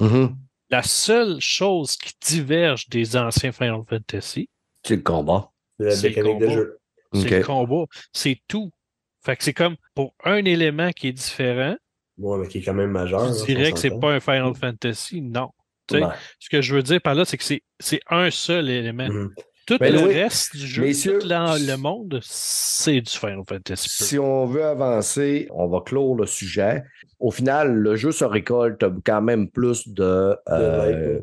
[0.00, 0.36] Mhm.
[0.68, 4.48] La seule chose qui diverge des anciens Final Fantasy,
[4.84, 5.50] C'est le combat.
[5.78, 6.54] C'est le mécanique de combat.
[6.54, 6.78] jeu.
[7.14, 7.84] c'est le combat.
[8.12, 8.70] C'est tout.
[9.24, 11.76] Fait que c'est comme pour un élément qui est différent,
[12.18, 13.32] Ouais, mais qui est quand même majeur.
[13.32, 15.20] je on dirais que c'est pas un Final Fantasy?
[15.20, 15.50] Non.
[15.86, 16.12] Tu sais, Ouais.
[16.40, 19.08] Ce que je veux dire par là, c'est que c'est c'est un seul élément.
[19.08, 19.30] Mhm.
[19.66, 23.88] Tout Ben le oui, reste du jeu, messieurs, tout le monde, c'est du Final Fantasy.
[23.88, 26.84] Si on veut avancer, on va clore le sujet.
[27.18, 31.18] Au final, le jeu se récolte quand même plus de, euh,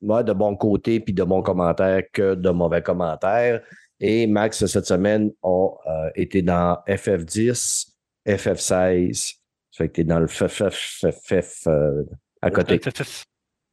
[0.00, 3.60] ouais, de bons côtés puis de bons commentaires que de mauvais commentaires.
[4.00, 5.48] Et Max, cette semaine, a
[5.86, 7.88] euh, été dans FF10,
[8.26, 9.34] FF16.
[9.74, 12.04] Ça fait que tu es dans le FFFF euh,
[12.40, 12.80] à côté.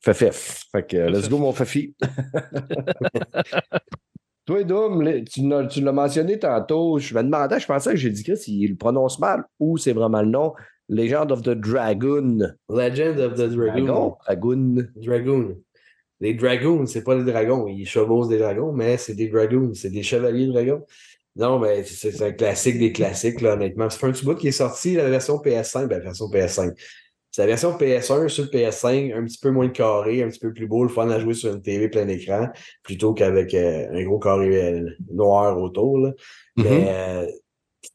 [0.04, 0.64] FFF.
[0.72, 1.96] Fait que let's go, mon Fafi.
[4.48, 6.98] Toi, Doom, tu l'as mentionné tantôt.
[6.98, 9.94] Je me demandais, je pensais que j'ai dit Chris, il le prononce mal ou c'est
[9.94, 10.54] vraiment le nom?
[10.90, 12.40] Legend of the Dragon.
[12.68, 13.86] Legend of the Dragoon.
[13.86, 14.18] Dragon?
[14.26, 14.88] Dragoon.
[14.96, 15.58] Dragoon.
[16.20, 17.68] Les Dragoons, c'est pas des dragons.
[17.68, 19.76] Ils chevauchent des dragons, mais c'est des Dragoons.
[19.76, 20.84] C'est des chevaliers dragons.
[21.36, 23.90] Non, mais c'est c'est un classique des classiques, là, honnêtement.
[23.90, 25.88] C'est un petit bout qui est sorti, la version PS5.
[25.88, 26.74] Ben, la version PS5.
[27.34, 30.52] C'est la version PS1 sur le PS5, un petit peu moins carré, un petit peu
[30.52, 32.50] plus beau, le fun à jouer sur une TV plein écran,
[32.84, 35.98] plutôt qu'avec euh, un gros carré euh, noir autour.
[36.00, 36.10] Là.
[36.58, 36.66] Mhm.
[36.66, 37.26] Mais euh,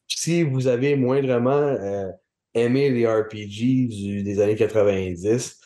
[0.07, 1.77] si vous avez moindrement
[2.55, 5.59] aimé les RPG du- des années 90,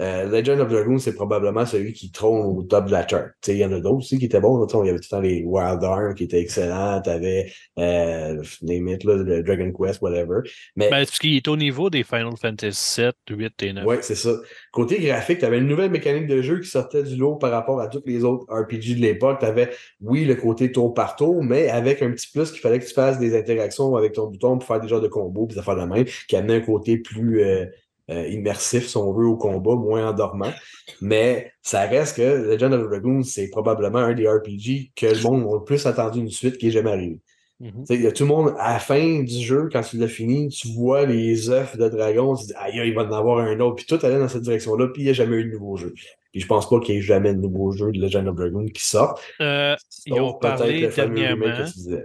[0.00, 3.30] euh, Legend of Dragoon, c'est probablement celui qui trône au top de la chart.
[3.46, 4.64] Il y en a d'autres aussi qui étaient bons.
[4.66, 7.00] Il y avait tout le temps les Wild Arm qui étaient excellents.
[7.02, 10.40] Tu avais euh, name it, là, le Dragon Quest, whatever.
[10.76, 13.84] Mais Ben, parce qu'il est au niveau des Final Fantasy 7, 8 et 9.
[13.86, 14.34] Ouais, c'est ça.
[14.72, 17.80] Côté graphique, tu avais une nouvelle mécanique de jeu qui sortait du lot par rapport
[17.80, 19.38] à tous les autres RPG de l'époque.
[19.40, 19.70] Tu avais,
[20.00, 22.94] oui, le côté tour par tour, mais avec un petit plus qu'il fallait que tu
[22.94, 25.76] fasses des interactions avec ton bouton pour faire des genres de combos, puis ça faire
[25.76, 27.66] de même, qui amenait un côté plus euh,
[28.08, 30.52] immersif, si on veut, au combat, moins endormant.
[31.00, 35.46] Mais ça reste que Legend of Dragoon, c'est probablement un des RPG que le monde
[35.52, 37.20] a le plus attendu une suite qui est jamais arrivé.
[37.60, 39.96] Tu sais, il y a tout le monde, à la fin du jeu, quand tu
[39.98, 43.12] l'as fini, tu vois les œufs de dragon, tu te dis, aïe, il va en
[43.12, 45.44] avoir un autre, puis tout allait dans cette direction-là, puis il n'y a jamais eu
[45.44, 45.92] de nouveau jeu.
[46.30, 48.66] Puis je pense pas qu'il y ait jamais de nouveau jeu de Legend of Dragoon
[48.66, 49.18] qui sort.
[49.40, 49.74] Euh,
[50.06, 51.46] ils ont parlé dernièrement.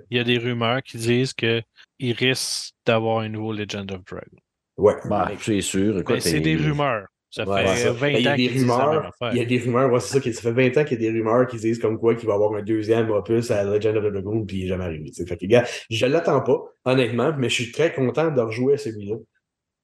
[0.10, 1.64] Il y a des rumeurs qui disent qu'ils
[2.00, 4.38] risquent d'avoir un nouveau Legend of Dragon.
[4.78, 4.94] Ouais.
[5.10, 6.02] Ben, c'est sûr.
[6.10, 7.06] Mais c'est des rumeurs.
[7.30, 7.92] Ça Ouais, fait c'est ça.
[7.94, 9.12] 20 Ben, il y a ans des rumeurs.
[9.32, 11.08] Il y a des rumeurs, ouais, c'est ça, qui- ça fait 20 ans qu'il y
[11.08, 13.64] a des rumeurs qui disent comme quoi qu'il va y avoir un deuxième opus à
[13.64, 15.06] Legend of the Dragoon, puis il n'est jamais arrivé.
[15.06, 15.26] tu sais.
[15.26, 18.78] Fait que, gars, je l'attends pas, honnêtement, mais je suis très content de rejouer à
[18.78, 19.16] celui-là.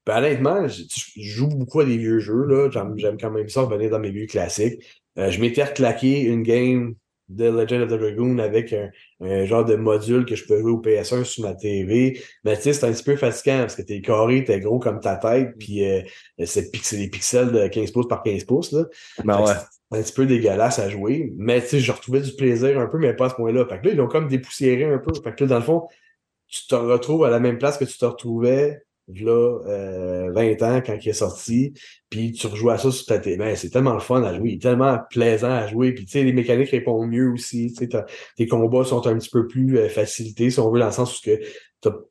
[0.05, 0.83] Puis honnêtement, je,
[1.15, 2.69] je joue beaucoup à des vieux jeux, là.
[2.71, 4.83] J'aime, j'aime quand même ça revenir dans mes vieux classiques.
[5.17, 6.93] Euh, je m'étais reclaqué une game
[7.29, 8.89] de Legend of the Dragoon avec un,
[9.22, 12.22] un genre de module que je peux jouer au PS1 sur ma TV.
[12.43, 14.99] Mais tu sais, c'est un petit peu fatigant parce que t'es carré, t'es gros comme
[14.99, 16.01] ta tête, puis euh,
[16.45, 18.86] c'est, des pixels de 15 pouces par 15 pouces, là.
[19.24, 19.53] Ben ouais.
[19.91, 21.34] C'est un petit peu dégueulasse à jouer.
[21.38, 23.65] Mais tu sais, je retrouvais du plaisir un peu, mais pas à ce point-là.
[23.65, 25.11] Fait que là, ils l'ont comme dépoussiéré un peu.
[25.22, 25.88] Fait que là, dans le fond,
[26.47, 28.84] tu te retrouves à la même place que tu te retrouvais
[29.16, 31.74] là, euh, 20 ans quand il est sorti,
[32.10, 33.38] puis tu rejoues à ça sur ta télé.
[33.38, 36.12] Ben, c'est tellement le fun à jouer, il est tellement plaisant à jouer, puis tu
[36.12, 38.03] sais, les mécaniques répondent mieux aussi, tu sais,
[38.38, 41.20] tes combats sont un petit peu plus euh, facilités, si on veut, dans le sens
[41.20, 41.39] où que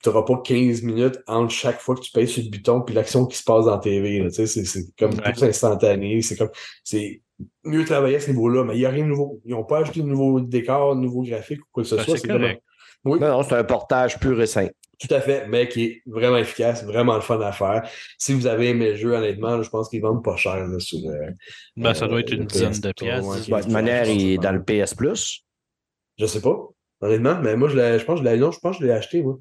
[0.03, 3.27] t'auras pas 15 minutes entre chaque fois que tu payes sur le bouton, puis l'action
[3.27, 5.33] qui se passe dans la TV, là, tu sais, c'est- c'est comme Ouais.
[5.33, 6.51] tout instantané, c'est comme,
[6.83, 7.21] c'est
[7.65, 9.41] mieux travaillé à ce niveau-là, mais il n'y a rien de nouveau.
[9.45, 12.03] Ils n'ont pas ajouté de nouveaux décors, de nouveaux graphiques ou quoi que ce Ben,
[12.03, 12.17] soit.
[12.17, 12.29] c'est.
[13.05, 13.19] Oui.
[13.21, 14.73] Non, non, c'est un portage pur et simple.
[15.01, 17.89] Tout à fait, mais qui est vraiment efficace, vraiment le fun à faire.
[18.19, 20.79] Si vous avez aimé le jeu, honnêtement, là, je pense qu'ils vendent pas cher là,
[20.81, 21.35] sur le.
[21.77, 23.25] Ben, ça doit être le une dizaine de pièces.
[23.25, 25.45] ouais, de toute manière, il est dans le PS Plus.
[26.19, 26.57] Je sais pas,
[27.01, 28.89] honnêtement, mais moi, je, l'ai- je pense que je l'ai non, je pense que je
[28.89, 29.39] l'ai acheté, moi.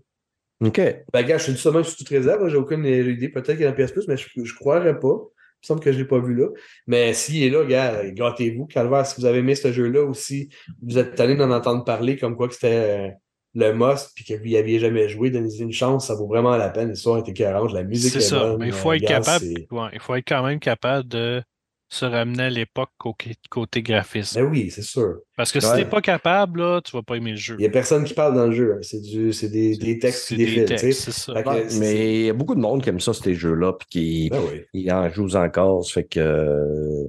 [0.64, 0.80] OK.
[1.12, 3.30] Ben, gars, je ça même sous toute réserve, j'ai aucune idée.
[3.30, 5.08] Peut-être qu'il est dans le PS Plus, mais je, je croirais pas.
[5.08, 6.50] Il me semble que je l'ai pas vu là.
[6.86, 8.68] Mais s'il est là, gars, gâtez-vous.
[8.68, 10.50] Calvaire, si vous avez aimé ce jeu-là aussi,
[10.84, 13.10] vous êtes allé d'en entendre parler comme quoi que c'était euh,
[13.56, 16.56] le must, puis que vous n'y aviez jamais joué, donnez-y une chance, ça vaut vraiment
[16.58, 16.90] la peine.
[16.92, 18.40] L'histoire est écœurante, la musique C'est est ça.
[18.40, 18.60] bonne.
[18.60, 19.46] Mais il faut euh, être gars, capable.
[19.72, 21.42] ouais, il faut être quand même capable de
[21.90, 24.42] se ramener à l'époque côté, graphisme.
[24.42, 25.20] Ben oui, c'est sûr.
[25.38, 25.78] Parce que si Ouais.
[25.78, 27.56] t'es pas capable, là, tu vas pas aimer le jeu.
[27.58, 28.74] Il n'y a personne qui parle dans le jeu.
[28.76, 28.80] hein.
[28.82, 31.42] C'est du, c'est des, des textes des textes, ça.
[31.42, 33.88] Que c'est- mais il y a beaucoup de monde qui aime ça, ces jeux-là, puis
[33.90, 34.42] qui Ben
[34.74, 34.92] oui.
[34.92, 35.86] en jouent encore.
[35.86, 37.08] Ça fait que.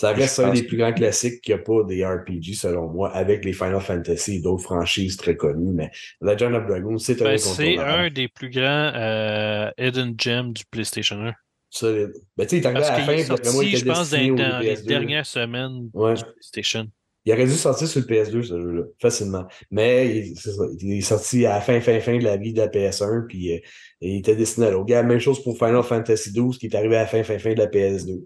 [0.00, 3.10] Ça reste un des plus grands classiques qu'il n'y a pas des RPG, selon moi,
[3.14, 5.72] avec les Final Fantasy et d'autres franchises très connues.
[5.72, 5.90] Mais
[6.20, 10.64] Legend of Dragon, c'est un Ben, c'est un des plus grands euh, hidden gems du
[10.70, 11.32] PlayStation 1.
[11.70, 12.12] Solide.
[12.36, 13.86] Ben, tu sais, il est arrivé à la fin, après moi, il sorti, je était
[13.92, 14.86] pense, dans, dans les PS2.
[14.86, 16.14] dernières semaines Ouais.
[16.14, 16.86] du PlayStation.
[17.26, 19.46] Il aurait dû sortir sur le PS2, ce jeu-là, facilement.
[19.70, 22.52] Mais il, c'est ça, il est sorti à la fin, fin, fin de la vie
[22.52, 23.58] de la PS1, puis euh,
[24.02, 24.92] il était destiné à l'autre.
[24.92, 27.58] Même chose pour Final Fantasy XII, qui est arrivé à la fin, fin, fin de
[27.58, 28.24] la PS2.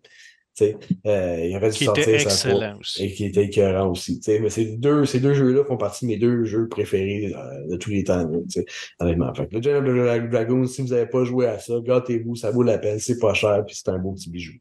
[1.06, 3.04] Euh, il aurait dû Qui sortir était excellent aussi.
[3.04, 4.18] et qui était écœurant aussi.
[4.20, 4.40] tu sais.
[4.40, 7.76] Mais ces deux, ces deux jeux-là font partie de mes deux jeux préférés euh, de
[7.76, 8.28] tous les temps.
[9.00, 9.34] honnêtement.
[9.34, 12.62] Fait que Legend of Dragon, si vous n'avez pas joué à ça, gâtez-vous, ça vaut
[12.62, 14.54] la peine, c'est pas cher, puis c'est un beau petit bijou.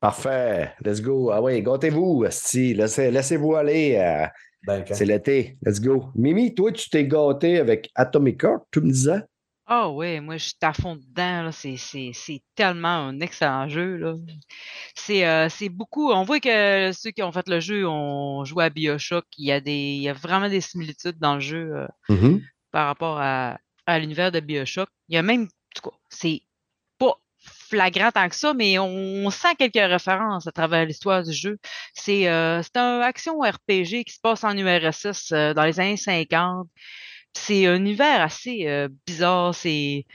[0.00, 0.70] Parfait.
[0.84, 1.30] Let's go.
[1.30, 2.72] Ah oui, gâtez-vous, esti.
[2.74, 3.96] Laissez, laissez-vous aller.
[3.96, 4.26] euh,
[4.66, 5.56] Ben, quand- c'est l'été.
[5.64, 6.06] Let's go.
[6.14, 9.20] Mimi, toi, tu t'es gâté avec Atomic Heart, tu me disais?
[9.72, 11.52] Ah ouais, moi je suis à fond dedans, là.
[11.52, 13.96] C'est, c'est, c'est tellement un excellent jeu.
[13.98, 14.14] Là.
[14.96, 16.10] C'est, euh, c'est beaucoup.
[16.10, 19.24] On voit que ceux qui ont fait le jeu ont joué à Bioshock.
[19.38, 19.72] Il y a des.
[19.94, 22.42] Il y a vraiment des similitudes dans le jeu euh, Mhm.
[22.72, 24.88] par rapport à, à l'univers de Bioshock.
[25.08, 25.42] Il y a même.
[25.44, 25.46] En
[25.80, 26.42] tout cas, c'est
[26.98, 27.14] pas
[27.68, 31.58] flagrant tant que ça, mais on, sent quelques références à travers l'histoire du jeu.
[31.94, 36.66] C'est, euh, c'est un action RPG qui se passe en URSS dans les années 50.
[37.34, 39.54] C'est un univers assez euh, bizarre.
[39.54, 40.06] C'est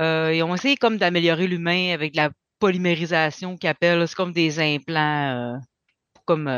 [0.00, 4.06] euh, ils ont essayé comme d'améliorer l'humain avec la polymérisation qu'ils appellent.
[4.06, 5.58] C'est comme des implants euh,
[6.14, 6.50] pour comme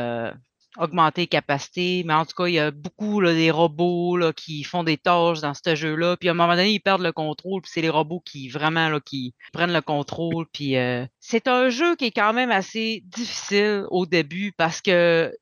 [0.77, 2.03] augmenter les capacités.
[2.05, 5.53] Mais en tout cas, il y a beaucoup des robots qui font des tâches dans
[5.53, 6.15] ce jeu-là.
[6.17, 7.61] Puis à un moment donné, ils perdent le contrôle.
[7.61, 10.45] Puis c'est les robots qui vraiment là, qui prennent le contrôle.
[10.53, 10.75] Puis
[11.19, 15.33] c'est un jeu qui est quand même assez difficile au début parce que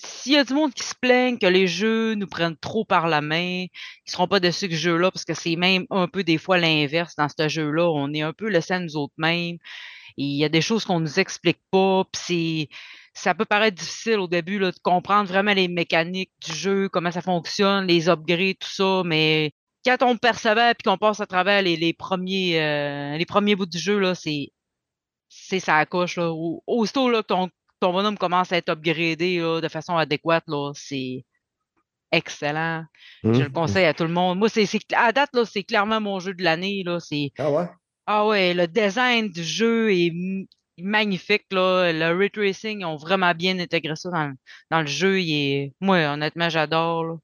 [0.00, 3.08] s'il y a du monde qui se plaigne que les jeux nous prennent trop par
[3.08, 3.66] la main,
[4.06, 6.56] ils seront pas dessus que ce jeu-là, parce que c'est même un peu des fois
[6.58, 7.90] l'inverse dans ce jeu-là.
[7.90, 9.58] On est un peu laissé à nous autres mêmes.
[10.16, 12.04] il y a des choses qu'on nous explique pas,
[13.14, 17.22] ça peut paraître difficile au début de comprendre vraiment les mécaniques du jeu, comment ça
[17.22, 19.52] fonctionne, les upgrades, tout ça, mais
[19.84, 23.78] quand on persévère puis qu'on passe à travers les, premiers euh, les premiers bouts du
[23.78, 24.52] jeu, c'est
[25.28, 26.18] c'est ça coche.
[26.66, 27.50] Aussitôt là, que ton,
[27.80, 31.24] ton bonhomme commence à être upgradé là, de façon adéquate, là, c'est
[32.12, 32.84] excellent.
[33.24, 33.52] Je le Hum.
[33.52, 34.38] conseille à tout le monde.
[34.38, 36.82] Moi, c'est à date, là, c'est clairement mon jeu de l'année.
[36.84, 36.98] là.
[37.00, 37.66] C'est Ah ouais?
[38.06, 40.12] ah ouais, le design du jeu est
[40.80, 41.44] magnifique.
[41.50, 41.92] Là.
[41.92, 44.32] Le ray tracing, ils ont vraiment bien intégré ça dans,
[44.70, 45.20] dans le jeu.
[45.20, 45.72] Il est...
[45.80, 47.04] Moi, honnêtement, j'adore.
[47.04, 47.14] là.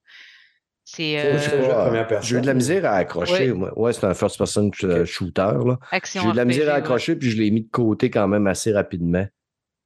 [0.87, 2.29] C'est Moi, euh, je sais pas, Ouais, première personne.
[2.29, 3.51] J'ai eu de la misère à accrocher.
[3.53, 3.57] Ouais.
[3.57, 3.79] moi.
[3.79, 5.41] Ouais, c'est un first-person sh- shooter.
[5.65, 5.79] là.
[6.05, 6.79] J'ai eu de la misère à ouais.
[6.81, 9.27] accrocher, puis je l'ai mis de côté quand même assez rapidement.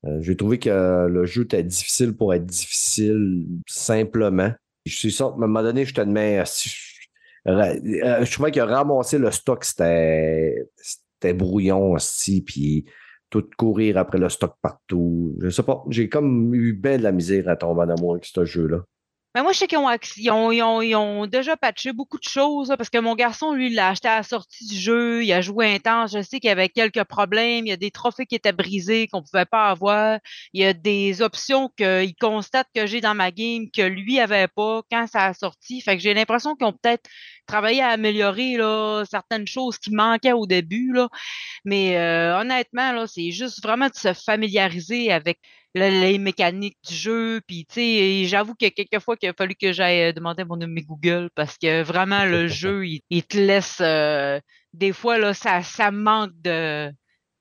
[0.07, 4.53] Euh, J'ai trouvé que le jeu était difficile pour être difficile simplement.
[4.87, 6.47] Je suis sûr, à un moment donné, je te demande.
[6.47, 12.85] si je, euh, je trouvais que ramasser le stock, c'était brouillon aussi, puis
[13.31, 15.35] tout courir après le stock partout.
[15.41, 18.25] Je sais pas, j'ai comme eu bien de la misère à tomber en amour avec
[18.25, 18.85] ce jeu-là.
[19.39, 19.79] Mais moi, je sais qu'ils
[20.97, 24.23] ont, déjà patché beaucoup de choses, parce que mon garçon, lui, l'a acheté à la
[24.25, 26.11] sortie du jeu, il a joué intense.
[26.13, 29.07] Je sais qu'il y avait quelques problèmes, il y a des trophées qui étaient brisés,
[29.07, 30.19] qu'on pouvait pas avoir.
[30.55, 34.49] Il y a des options qu'il constate que j'ai dans ma game que lui avait
[34.49, 35.83] pas quand ça a sorti.
[35.83, 37.09] Fait que j'ai l'impression qu'ils ont peut-être
[37.47, 40.93] travaillé à améliorer là, certaines choses qui manquaient au début.
[40.93, 41.09] Là.
[41.65, 45.39] Mais euh, honnêtement, là, c'est juste vraiment de se familiariser avec
[45.79, 47.41] les mécaniques du jeu.
[47.47, 50.83] Puis, tu sais, j'avoue que quelquefois qu'il a fallu que j'aille euh, demander mon ami
[50.83, 53.79] Google parce que vraiment, le jeu, il, il te laisse.
[53.81, 54.41] euh,
[54.73, 56.89] des fois, là, ça, ça manque de.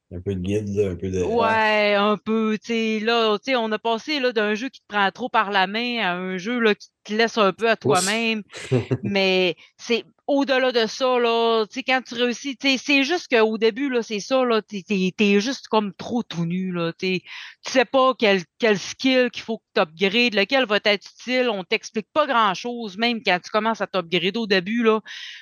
[0.09, 1.21] Un peu de guide, un peu de.
[1.21, 2.57] Ouais, un peu.
[2.63, 5.27] Tu sais, là, tu sais, on a passé là, d'un jeu qui te prend trop
[5.29, 8.43] par la main à un jeu là, qui te laisse un peu à toi-même.
[9.03, 14.43] Mais c'est au-delà de ça, là, quand tu réussis, c'est juste qu'au début, c'est ça,
[14.43, 14.83] là, t'es,
[15.15, 17.21] t'es juste comme trop tout nu, là, tu
[17.61, 21.63] sais pas quel, quel skill qu'il faut que tu upgrades, lequel va être utile, on
[21.63, 24.99] t'explique pas grand-chose, même quand tu commences à t'upgrader au début, là.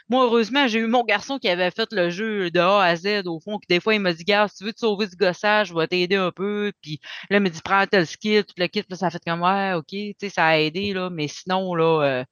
[0.10, 3.24] Moi, heureusement, j'ai eu mon garçon qui avait fait le jeu de A à Z,
[3.26, 5.16] au fond, que des fois, il m'a dit, gars, si tu veux te sauver du
[5.16, 7.00] gossage, je vais t'aider un peu, puis
[7.32, 9.74] là, il m'a dit, prends tel skill, tout le kit, là, ça fait comme, ouais,
[9.74, 12.24] ok, tu sais, ça a aidé, là, mais sinon, là, euh,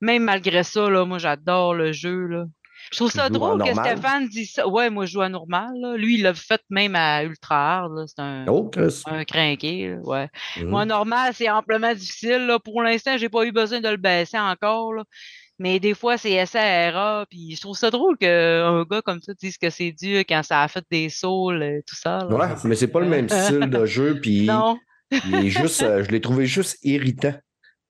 [0.00, 2.44] même malgré ça, là, moi, j'adore le jeu, là.
[2.92, 3.72] Je trouve ça drôle que?
[3.72, 4.68] Stéphane dise ça.
[4.68, 5.96] Ouais, moi, je joue à normal, là.
[5.96, 8.04] Lui, il l'a fait même à ultra hard.
[8.06, 8.70] C'est un, Oh,
[9.06, 10.28] un crinqué, là, ouais.
[10.62, 12.58] Moi, normal, c'est amplement difficile, là.
[12.60, 15.02] Pour l'instant, j'ai pas eu besoin de le baisser encore, là.
[15.58, 19.56] Mais des fois, c'est SARA, puis je trouve ça drôle qu'un gars comme ça dise
[19.56, 22.18] que c'est dur quand ça a fait des saules et tout ça.
[22.18, 22.36] là.
[22.36, 24.78] Ouais, mais c'est pas le même style de jeu, puis Non.
[25.10, 27.32] il est juste, euh, je l'ai trouvé juste irritant.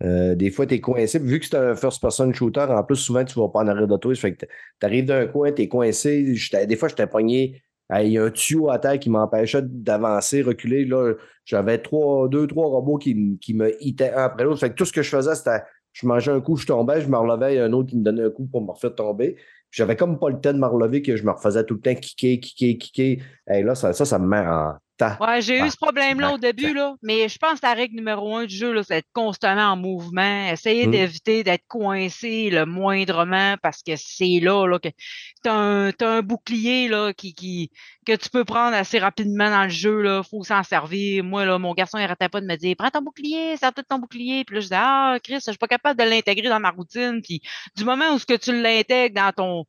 [0.02, 1.18] Euh, des fois, tu es coincé.
[1.18, 3.96] Vu que c'est un first-person shooter, en plus, souvent, tu vas pas en arrière de
[3.96, 4.14] toi.
[4.14, 6.34] Fait que tu arrives d'un coin, tu es coincé.
[6.66, 7.62] Des fois, j'étais pogné.
[7.94, 10.84] Il y a un tuyau à terre qui m'empêchait d'avancer, reculer.
[10.84, 14.60] Là, j'avais trois, deux, trois robots qui, qui me hitaient un après l'autre.
[14.60, 17.08] Fait que tout ce que je faisais, c'était je mangeais un coup, je tombais, je
[17.08, 18.94] me relevais, il y a un autre qui me donnait un coup pour me refaire
[18.94, 19.36] tomber.
[19.70, 21.94] J'avais comme pas le temps de me relever que je me refaisais tout le temps
[21.94, 23.22] kicker, kicker, kicker.
[23.50, 25.16] Et là, ça, ça, ça me met en tas.
[25.20, 26.94] Ouais, j'ai eu ce problème-là au début, là.
[27.02, 30.48] Mais je pense que la règle numéro un du jeu, c'est d'être constamment en mouvement.
[30.50, 30.90] Essayer Mm.
[30.90, 34.88] d'éviter d'être coincé le moindrement parce que c'est là, là, que
[35.42, 37.70] t'as un, t'as un bouclier, là, qui, qui,
[38.06, 40.22] que tu peux prendre assez rapidement dans le jeu, là.
[40.22, 41.24] Faut s'en servir.
[41.24, 43.82] Moi, là, mon garçon, il arrêtait pas de me dire, prends ton bouclier, sers de
[43.82, 44.44] ton bouclier.
[44.44, 47.20] Puis là, je disais, ah, Chris, je suis pas capable de l'intégrer dans ma routine.
[47.22, 47.40] Puis
[47.76, 49.64] du moment où ce que tu l'intègres dans ton,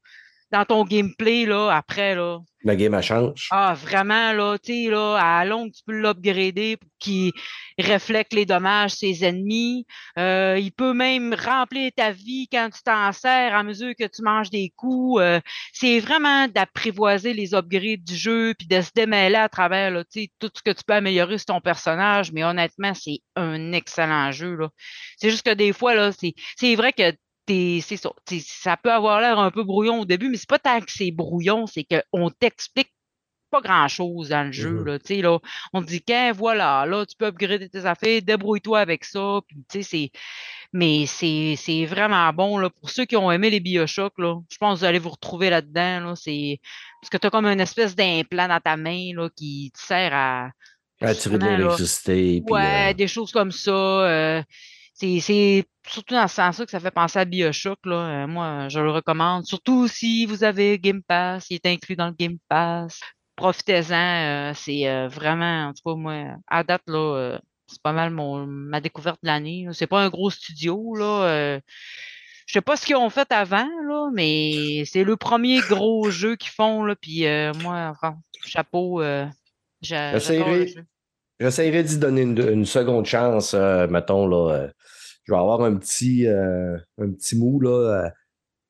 [0.51, 3.47] dans ton gameplay, là, après, là, La game, elle change.
[3.51, 7.31] ah, vraiment, là, tu sais, là, à longue, tu peux l'upgrader pour qu'il
[7.79, 9.85] reflète les dommages de ses ennemis.
[10.17, 14.21] Euh, il peut même remplir ta vie quand tu t'en sers à mesure que tu
[14.23, 15.21] manges des coups.
[15.21, 15.39] Euh,
[15.73, 20.21] c'est vraiment d'apprivoiser les upgrades du jeu puis de se démêler à travers, là, tu
[20.21, 22.31] sais, tout ce que tu peux améliorer sur ton personnage.
[22.31, 24.69] Mais honnêtement, c'est un excellent jeu, là.
[25.17, 27.11] C'est juste que des fois, là, c'est, c'est vrai que
[27.47, 28.11] c'est ça.
[28.41, 31.11] Ça peut avoir l'air un peu brouillon au début, mais c'est pas tant que c'est
[31.11, 32.91] brouillon, c'est qu'on t'explique
[33.49, 34.81] pas grand-chose dans le jeu.
[34.81, 34.85] Mhm.
[34.85, 35.39] Là, là,
[35.73, 39.39] on te dit qu'un voilà, là, tu peux upgrader tes affaires, débrouille-toi avec ça.
[39.47, 40.11] Puis.
[40.73, 44.13] Mais c'est, vraiment bon là, pour ceux qui ont aimé les Bioshock.
[44.17, 46.01] Là, je pense que vous allez vous retrouver là-dedans.
[46.01, 46.59] Là, c'est...
[47.01, 50.13] Parce que tu as comme une espèce d'implant dans ta main là, qui te sert
[50.13, 50.49] à.
[50.99, 52.43] À tirer de l'électricité.
[52.49, 53.71] Ouais, euh, des choses comme ça.
[53.71, 54.41] euh,
[54.99, 57.79] c'est, c'est surtout dans ce sens-là que ça fait penser à Bioshock.
[57.85, 58.23] Là.
[58.23, 59.45] Euh, moi, je le recommande.
[59.45, 62.99] Surtout si vous avez Game Pass, il est inclus dans le Game Pass.
[63.35, 63.93] Profitez-en.
[63.93, 68.45] euh, c'est euh, vraiment, en tout cas, moi, à date, là, c'est pas mal mon,
[68.47, 69.67] ma découverte de l'année.
[69.73, 70.95] C'est pas un gros studio.
[70.95, 71.59] Là.
[72.47, 76.35] je sais pas ce qu'ils ont fait avant, là, mais c'est le premier gros jeu
[76.37, 76.83] qu'ils font.
[76.85, 79.01] Là, puis euh, moi, enfin, chapeau.
[79.01, 79.27] euh,
[79.83, 80.85] J'essaierai- j'adore le jeu.
[81.39, 84.51] J'essaierai d'y donner une, une seconde chance, euh, mettons, là.
[84.53, 84.67] euh,
[85.25, 88.09] je vais avoir un petit, euh, un petit mou, là, euh,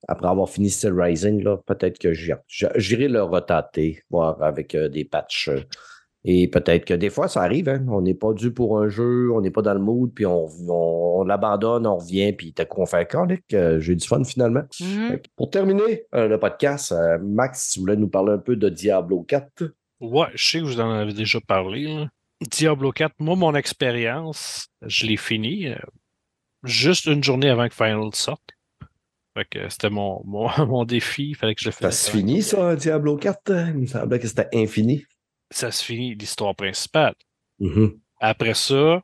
[0.07, 1.57] après avoir fini Steel Rising, là.
[1.65, 5.49] Peut-être que j'irai le retâter, voir avec euh, des patchs.
[6.26, 7.86] et peut-être que des fois, ça arrive, hein.
[7.89, 10.47] On n'est pas dû pour un jeu, on n'est pas dans le mood, puis on,
[10.68, 13.07] on, on l'abandonne, on revient, puis t'as qu'on fait
[13.53, 14.63] euh, J'ai du fun finalement.
[14.82, 15.20] Mhm.
[15.20, 18.68] Que Pour terminer euh, le podcast, euh, Max, tu voulais nous parler un peu de
[18.70, 19.63] Diablo 4.
[20.01, 21.84] Ouais, je sais que vous en avez déjà parlé.
[21.86, 22.07] là.
[22.41, 25.77] Diablo 4, moi, mon expérience, je l'ai fini euh,
[26.63, 28.51] juste une journée avant que Final sorte.
[29.35, 31.29] Fait que c'était mon, mon, mon défi.
[31.29, 31.99] Il fallait que je le Ça finisse.
[32.05, 33.51] se finit, ça, Diablo 4?
[33.69, 35.05] Il me semblait que c'était infini.
[35.51, 37.15] Ça se finit l'histoire principale.
[37.59, 37.99] Mhm.
[38.19, 39.01] Après ça,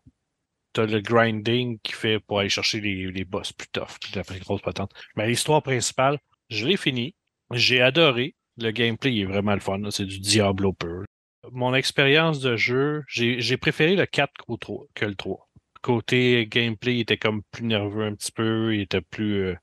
[0.73, 4.39] t'as le grinding qui fait pour aller chercher les, les boss plus tough, qui fait
[4.39, 4.91] grosse patente.
[5.15, 6.19] Mais l'histoire principale,
[6.49, 7.15] je l'ai fini.
[7.51, 8.35] J'ai adoré.
[8.57, 9.79] Le gameplay il est vraiment le fun.
[9.89, 11.05] C'est du Diablo pur.
[11.51, 15.49] Mon expérience de jeu, j'ai préféré le 4 qu'au 3 que le 3.
[15.81, 18.73] Côté gameplay, il était comme plus nerveux un petit peu.
[18.75, 19.43] Il était plus.
[19.47, 19.55] euh,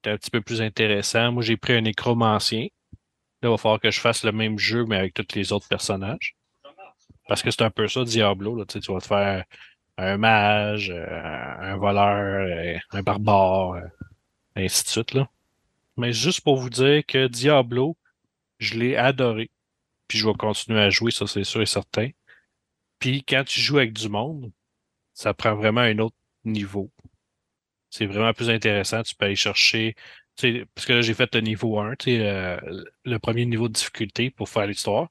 [0.00, 1.32] était un petit peu plus intéressant.
[1.32, 2.62] Moi, j'ai pris un nécromancien.
[3.42, 5.68] Là, il va falloir que je fasse le même jeu, mais avec tous les autres
[5.68, 6.36] personnages.
[7.28, 8.56] Parce que c'est un peu ça, Diablo.
[8.56, 9.44] Là, tu vas te faire
[9.98, 13.82] un mage, euh, un voleur, euh, un barbare, euh,
[14.56, 15.14] ainsi de suite.
[15.14, 15.28] Là.
[15.98, 17.96] Mais juste pour vous dire que Diablo,
[18.60, 19.51] je l'ai adoré.
[20.12, 22.10] Puis je vais continuer à jouer, ça c'est sûr et certain.
[22.98, 24.52] Puis quand tu joues avec du monde,
[25.14, 26.90] ça prend vraiment un autre niveau.
[27.88, 29.02] C'est vraiment plus intéressant.
[29.04, 29.94] Tu peux aller chercher.
[30.36, 32.58] tu sais, Parce que là, j'ai fait le niveau 1, tu sais, euh,
[33.06, 35.08] le premier niveau de difficulté pour faire l'histoire.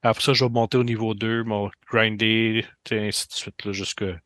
[0.00, 3.64] Après ça, je vais monter au niveau 2, mon grinder, tu sais, ainsi de suite,
[3.66, 4.02] là, jusque.
[4.02, 4.16] Je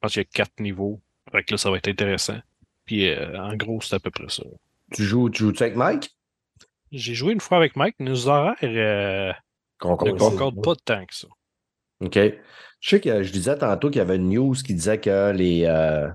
[0.00, 1.02] pense qu'il y a quatre niveaux.
[1.30, 2.40] Fait que là, ça va être intéressant.
[2.86, 4.42] Puis euh, en gros, c'est à peu près ça.
[4.94, 6.16] Tu joues, tu joues avec Mike?
[6.92, 9.34] J'ai joué une fois avec Mike, nos horaires euh,
[9.78, 10.12] Concorde.
[10.14, 10.18] ne
[10.54, 11.28] c'est- pas tant que ça.
[12.00, 12.18] OK.
[12.80, 15.64] Je sais que je disais tantôt qu'il y avait une news qui disait que les,
[15.64, 16.08] euh,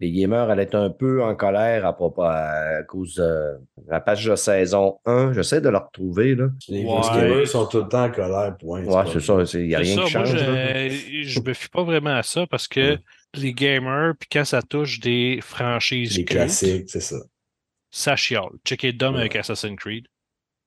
[0.00, 4.24] les gamers allaient être un peu en colère à, propos, à cause de la page
[4.24, 5.32] de saison 1.
[5.32, 6.36] J'essaie de la retrouver.
[6.36, 6.46] Là.
[6.68, 7.00] Les Ouais.
[7.14, 8.84] gamers sont tout le temps en colère, point.
[8.84, 9.42] Ouais, c'est ça.
[9.58, 10.36] Il n'y a rien ça, qui moi, change.
[10.38, 10.88] je, là.
[10.88, 12.98] je me fie pas vraiment à ça parce que Ouais.
[13.34, 17.16] les gamers, puis quand ça touche des franchises Les cultes, classiques, c'est ça.
[17.90, 18.50] ça chiale.
[18.64, 19.20] Checker Dom Ouais.
[19.22, 20.06] avec Assassin's Creed.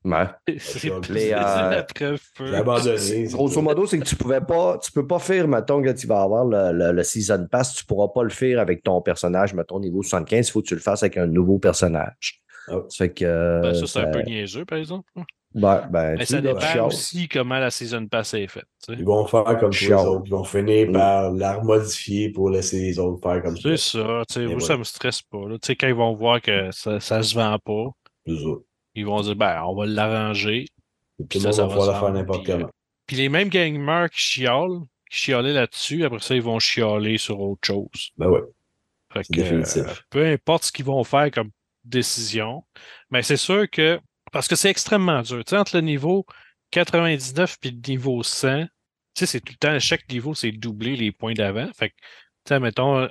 [0.04, 0.26] Ouais.
[0.58, 1.36] C'est Les, euh,
[1.70, 2.20] la preuve
[2.56, 3.24] abandonné.
[3.32, 3.62] Grosso tout.
[3.62, 6.44] modo, c'est que tu pouvais pas, tu peux pas faire, mettons, que tu vas avoir
[6.46, 10.02] le, le- le Season Pass, tu pourras pas le faire avec ton personnage, mettons, niveau
[10.02, 12.42] 75, il faut que tu le fasses avec un nouveau personnage.
[12.68, 12.78] Ah.
[12.90, 13.62] Ça fait que.
[13.62, 15.08] Ben, ça, c'est un ça- peu niaiseux, par exemple.
[15.54, 18.64] Ben, ben, Mais ça dépend aussi comment la Season Pass est faite.
[18.84, 19.00] tu sais.
[19.00, 20.24] Ils vont faire comme tous les autres.
[20.26, 20.94] Ils vont finir Mm.
[20.94, 23.62] par la remodifier pour laisser les autres faire comme ça.
[23.76, 24.24] C'est ça.
[24.30, 24.66] tu sais, Et moi, voilà.
[24.66, 25.48] ça me stresse pas.
[25.50, 25.58] là.
[25.62, 27.92] Tu sais, quand ils vont voir que ça, ça se vend pas,
[28.26, 28.64] Plus autres.
[28.96, 30.66] Ils vont dire ben, on va l'arranger.
[31.30, 32.70] Puis le ça, va pouvoir la faire n'importe comment.
[33.08, 34.80] Puis les mêmes gamers qui chialent,
[35.10, 38.12] qui chialaient là-dessus, après ça, ils vont chialer sur autre chose.
[38.18, 38.42] Ben ouais.
[39.14, 39.78] Fait C'est que, définitif.
[39.78, 41.52] euh, peu importe ce qu'ils vont faire comme
[41.84, 42.64] décision,
[43.10, 44.00] mais c'est sûr que,
[44.32, 46.26] parce que c'est extrêmement dur, tu sais, entre le niveau
[46.72, 48.70] 99 puis le niveau 100, tu
[49.14, 51.70] sais, c'est tout le temps, chaque niveau, c'est doubler les points d'avant.
[51.78, 53.08] Fait que, tu sais, mettons, euh,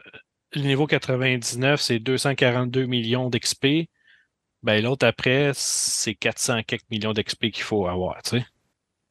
[0.55, 3.89] le niveau 99, c'est 242 millions d'XP.
[4.63, 8.47] Ben, l'autre après, c'est 400 quelques millions d'XP qu'il faut avoir, tu sais.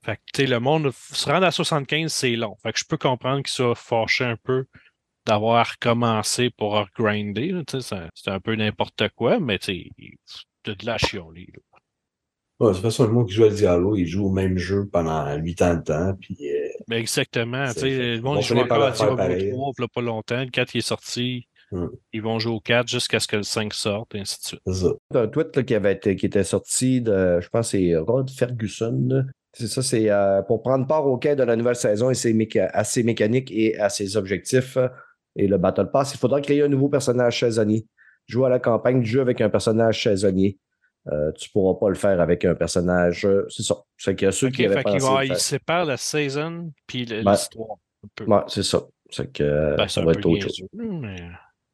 [0.03, 2.55] Fait que, tu sais, le monde, se rendre à 75, c'est long.
[2.63, 4.65] Fait que je peux comprendre qu'il soit fâché un peu
[5.25, 7.51] d'avoir recommencé pour regrinder.
[7.51, 10.13] là, tu sais, C'est un peu n'importe quoi, mais tu sais,
[10.65, 11.49] de la chialer.
[11.53, 11.79] là.
[12.59, 14.87] Ouais, de toute façon, le monde qui joue à Diablo, il joue au même jeu
[14.91, 16.13] pendant 8 ans de temps.
[16.19, 17.65] Puis, euh, Ben exactement.
[17.81, 19.51] Le monde il joue encore à Diablo pareil.
[19.51, 20.39] 3, puis là, pas longtemps.
[20.41, 21.47] Le 4 il est sorti.
[21.71, 21.87] Hmm.
[22.13, 24.61] Ils vont jouer au 4 jusqu'à ce que le 5 sorte, et ainsi de suite.
[25.11, 27.95] c'est un tweet là, qui, avait été- qui était sorti de, je pense, que c'est
[27.97, 29.25] Rod Ferguson.
[29.53, 32.33] C'est ça, c'est euh, pour prendre part au quai de la nouvelle saison et ses
[32.33, 34.77] méca- à ses mécaniques et à ses objectifs
[35.35, 37.85] et le Battle Pass, il faudra créer un nouveau personnage saisonnier.
[38.27, 40.57] Jouer à la campagne du jeu avec un personnage saisonnier.
[41.11, 43.27] Euh, tu pourras pas le faire avec un personnage.
[43.49, 43.75] c'est ça.
[43.97, 45.05] C'est que ceux Ok, qui avaient fait qu'il pensé.
[45.13, 47.77] va, le il faire- sépare la saison puis Ben, l'histoire.
[48.27, 48.81] Ouais, c'est ça.
[49.09, 50.61] C'est que Ben, ça va être autre chose.
[50.73, 51.15] mais...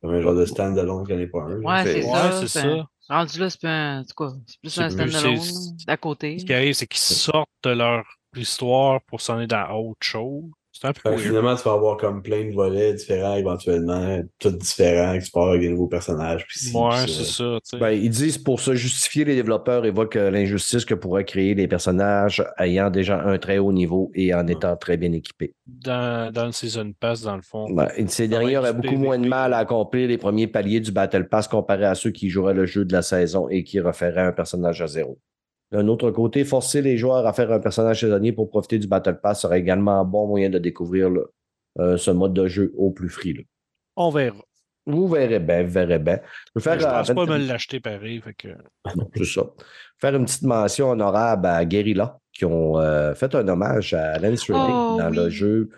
[0.06, 1.62] Comme un genre de stand-alone qu'il n'y en pas un.
[1.62, 2.39] Ouais, c'est ça.
[2.39, 2.88] Ouais, ça.
[3.10, 4.89] Rendu là, c'est plus un.
[4.89, 5.39] standalone
[5.88, 6.38] d'à côté.
[6.38, 10.43] Ce qui arrive, c'est qu'ils sortent de leur histoire pour s'en aller dans autre chose.
[10.86, 15.32] Un peu finalement, tu vas avoir comme plein de volets différents éventuellement, tous différents, qui
[15.32, 16.46] partent avec des nouveaux personnages.
[16.48, 17.58] Puis ci, Ouais, c'est ça.
[17.80, 21.68] Ben, ils disent pour se justifier, les développeurs évoquent euh, l'injustice que pourraient créer les
[21.68, 25.54] personnages ayant déjà un très haut niveau et en étant très bien équipés.
[25.66, 27.68] dans, dans le Season Pass, dans le fond.
[27.72, 30.92] Ben, et ces derniers auraient beaucoup moins de mal à accomplir les premiers paliers du
[30.92, 34.22] Battle Pass comparé à ceux qui joueraient le jeu de la saison et qui referaient
[34.22, 35.20] un personnage à zéro.
[35.76, 39.19] D'un autre côté, forcer les joueurs à faire un personnage saisonnier pour profiter du Battle
[39.21, 41.21] Pass serait également un bon moyen de découvrir là,
[41.80, 43.34] euh, ce mode de jeu au plus free.
[43.34, 43.41] là.
[43.97, 44.38] On verra.
[44.86, 46.19] Vous verrez bien, vous verrez bien.
[46.55, 48.21] Je faire, je euh, pense pas me l'acheter pareil.
[48.21, 48.47] Fait que...
[49.17, 49.41] c'est ça.
[49.99, 54.43] Faire une petite mention honorable à Guerrilla, qui ont euh, fait un hommage à Lance
[54.49, 55.69] Reddick Oh, dans le jeu.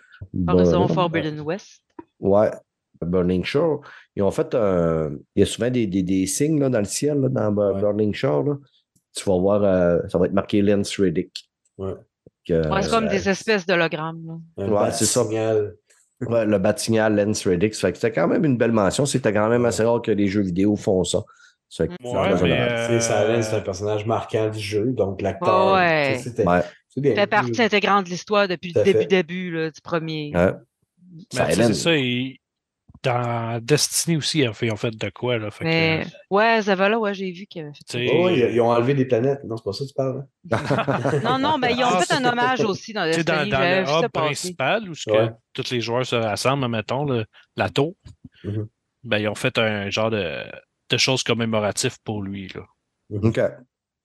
[0.48, 1.82] Horizon Bon, Forbidden West.
[2.20, 2.52] Ouais,
[3.04, 3.82] Burning Shore.
[4.16, 5.12] Ils ont fait un.
[5.36, 7.80] Il y a souvent des, des, des signes là, dans le ciel, là, dans Ouais.
[7.82, 8.44] Burning Shore.
[8.44, 8.56] là.
[9.18, 11.50] Tu vas voir, euh, ça va être marqué Lance Reddick.
[11.78, 11.94] Ouais.
[12.48, 14.42] C'est comme euh, des espèces d'hologrammes.
[14.56, 15.24] Ouais, bat c'est ça.
[15.26, 17.74] ouais, le batignal Lance Reddick.
[17.74, 19.06] Ça fait que c'était quand même une belle mention.
[19.06, 21.24] C'était quand même assez rare que les jeux vidéo font ça.
[21.68, 25.74] Ça fait que Ouais, c'est mais, euh, un personnage marquant du jeu, donc l'acteur.
[25.74, 26.20] Ouais.
[26.22, 26.46] c'était-
[26.96, 30.32] fait partie intégrante de l'histoire depuis le début, début là, du premier.
[30.34, 30.54] Ouais.
[31.32, 31.68] Silent.
[31.68, 31.96] c'est ça.
[31.96, 32.38] il-
[33.04, 35.38] Dans Destiny aussi, ils ont fait, ils ont fait de quoi.
[35.38, 38.40] Là, fait que, Mais ouais, Zavala, ouais, j'ai vu qu'il avait fait tu Oh, ouais,
[38.40, 39.44] ils- ils ont enlevé des planètes.
[39.44, 40.26] Non, c'est pas ça que tu parles.
[40.52, 41.22] hein?
[41.24, 43.52] Non, non, ben ils ont Ah, fait un hommage aussi dans tu sais, dans, Destiny.
[43.52, 45.32] dans J'avais le hub principal où que Ouais.
[45.54, 47.26] tous les joueurs se rassemblent, mettons, le-
[47.56, 47.94] la tour,
[48.44, 48.68] Mhm.
[49.04, 50.44] ben, ils ont fait un genre de,
[50.90, 52.48] de choses commémoratives pour lui.
[52.56, 52.62] Là.
[53.22, 53.40] OK.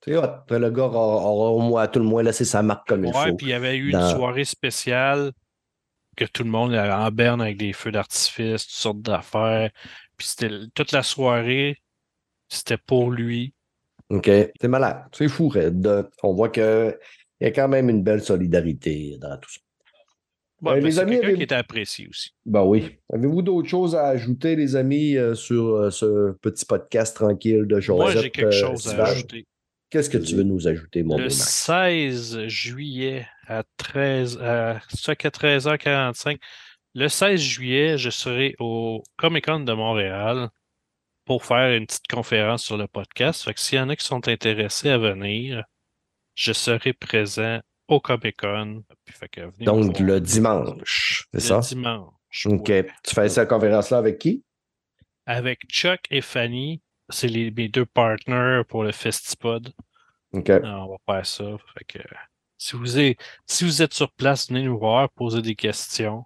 [0.05, 0.23] C'est hot.
[0.51, 3.31] Le gars aura, au moins, à tout le moins laissé sa marque comme il Ouais,
[3.31, 3.37] faut.
[3.37, 5.31] puis il y avait eu Dans- une soirée spéciale
[6.17, 9.71] que tout le monde en berne avec des feux d'artifice, toutes sortes d'affaires.
[10.17, 11.79] Puis c'était toute la soirée,
[12.49, 13.55] c'était pour lui.
[14.11, 14.27] OK.
[14.61, 15.05] C'est malade.
[15.13, 16.07] C'est fou, Red.
[16.23, 16.97] On voit qu'il
[17.41, 19.61] y a quand même une belle solidarité dans tout ça.
[20.61, 22.31] Ouais, Euh, ben, les c'est amis, avez- qui était apprécié aussi.
[22.47, 22.99] Ben oui.
[23.13, 27.81] Avez-vous d'autres choses à ajouter, les amis, euh, sur euh, ce petit podcast tranquille de
[27.81, 28.15] Joseph?
[28.15, 29.45] Moi, j'ai quelque euh, chose à ajouter.
[29.93, 31.35] Qu'est-ce que tu veux nous ajouter, mon Le Max?
[31.37, 36.39] 16 juillet à 13 à, c'est qu'à 13h45.
[36.95, 40.49] Le 16 juillet, je serai au Comic Con de Montréal
[41.27, 43.43] pour faire une petite conférence sur le podcast.
[43.45, 45.63] Fait que s'il y en a qui sont intéressés à venir,
[46.37, 48.85] je serai présent au Comic Con.
[49.05, 51.59] Puis fait que venez me Donc, le dimanche, c'est Le ça?
[51.61, 52.47] dimanche.
[52.47, 52.69] OK.
[52.71, 52.87] ouais.
[53.05, 54.43] Tu fais cette conférence-là avec qui?
[55.27, 56.81] Avec Chuck et Fanny,
[57.13, 59.73] c'est les, mes deux partners pour le Festipod.
[60.33, 60.51] OK.
[60.51, 61.45] Ah, on va faire ça.
[61.77, 61.99] Fait que,
[62.59, 66.25] si, vous êtes, si vous êtes sur place, venez nous voir, posez des questions.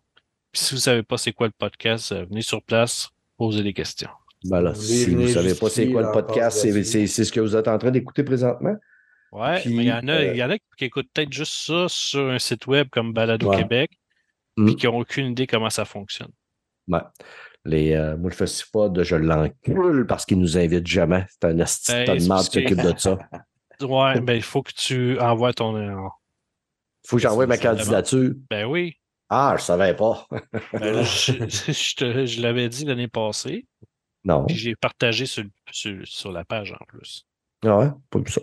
[0.53, 3.72] Puis si vous savez pas c'est quoi le podcast, euh, venez sur place, posez des
[3.74, 4.11] questions.
[4.45, 6.87] Ben là, si vous ne savez pas c'est quoi le podcast, c'est gratuite.
[6.87, 8.76] c'est- c'est ce que vous êtes en train d'écouter présentement?
[9.32, 11.32] Ouais, Puis, mais il y en a, euh, il y en a qui écoutent peut-être
[11.32, 13.57] juste ça sur un site web comme Balado Ouais.
[13.59, 13.91] Québec,
[14.57, 14.66] Mm.
[14.66, 16.30] puis qui n'ont aucune idée comment ça fonctionne.
[16.89, 17.01] Ouais.
[17.66, 21.26] Les, euh, moi, le festival, je l'encule parce qu'ils nous invitent jamais.
[21.28, 23.18] C'est un asti de tas de c'est marde parce qui s'occupe de ça.
[23.82, 25.76] Ouais, ben il faut que tu envoies ton.
[25.76, 26.08] euh,
[27.06, 28.32] faut que j'envoie ma candidature.
[28.48, 28.94] Ben oui.
[29.28, 30.26] Ah, je savais pas.
[30.72, 33.66] Ben là, je, je je l'avais dit l'année passée,
[34.24, 34.46] non.
[34.46, 37.26] puis j'ai partagé sur, sur, sur la page en plus.
[37.66, 38.40] Ah ouais, pas ça.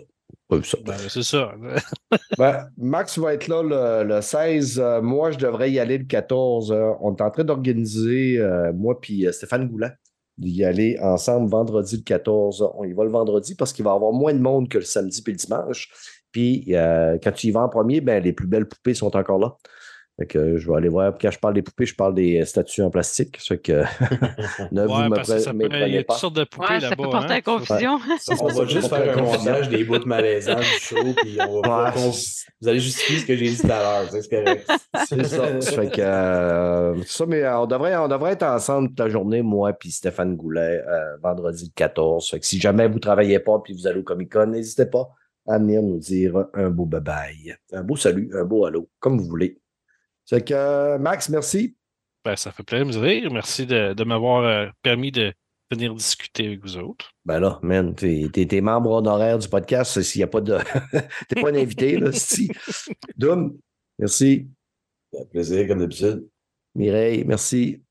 [0.62, 0.78] Ça.
[0.84, 1.52] Ben, c'est ça.
[2.38, 4.78] Ben, Max va être là le, le 16.
[4.78, 6.72] Euh, moi, je devrais y aller le 14.
[6.72, 9.90] Euh, on est en train d'organiser, euh, moi puis euh, Stéphane Goulan,
[10.38, 12.70] d'y aller ensemble vendredi le 14.
[12.76, 14.84] On y va le vendredi parce qu'il va y avoir moins de monde que le
[14.84, 15.90] samedi puis le dimanche.
[16.32, 19.38] Puis euh, quand tu y vas en premier, ben, les plus belles poupées sont encore
[19.38, 19.56] là.
[20.16, 21.12] Fait que je vais aller voir.
[21.20, 23.36] Quand je parle des poupées, je parle des euh, statues en plastique.
[23.40, 23.72] Fait que
[24.72, 26.74] ne vous Ouais, parce que ça pre- peut- il y a toutes sortes de poupées
[26.74, 27.10] Ouais, ça peut là-bas.
[27.18, 27.36] porter hein.
[27.36, 27.98] à confusion.
[28.40, 31.90] On va juste faire un montage des bouts malaisants du show, puis on va Ouais.
[31.96, 34.08] on- vous allez justifier ce que j'ai dit tout à l'heure.
[35.08, 35.60] C'est ça.
[35.60, 39.08] Ça fait que, euh, ça, mais euh, on devrait, on devrait être ensemble toute la
[39.08, 42.28] journée, moi puis Stéphane Goulet, euh, vendredi le 14.
[42.30, 44.86] Fait que si jamais vous ne travaillez pas puis vous allez au Comic Con, n'hésitez
[44.86, 45.08] pas
[45.48, 49.26] à venir nous dire un beau bye-bye, un beau salut, un beau allô, comme vous
[49.26, 49.58] voulez.
[50.28, 51.76] Fait que, euh, Max, merci.
[52.24, 53.30] Ben, ça fait plaisir.
[53.30, 55.32] Merci de, de m'avoir euh, permis de
[55.70, 57.12] venir discuter avec vous autres.
[57.24, 60.00] Ben là, man, t'es, t'es membre honoraire du podcast.
[60.00, 60.58] S'il n'y a pas de.
[61.28, 62.50] t'es pas un invité, là, si.
[63.16, 63.58] Doom,
[63.98, 64.48] merci.
[65.12, 66.26] Ça fait plaisir, comme d'habitude.
[66.74, 67.82] Mireille, merci.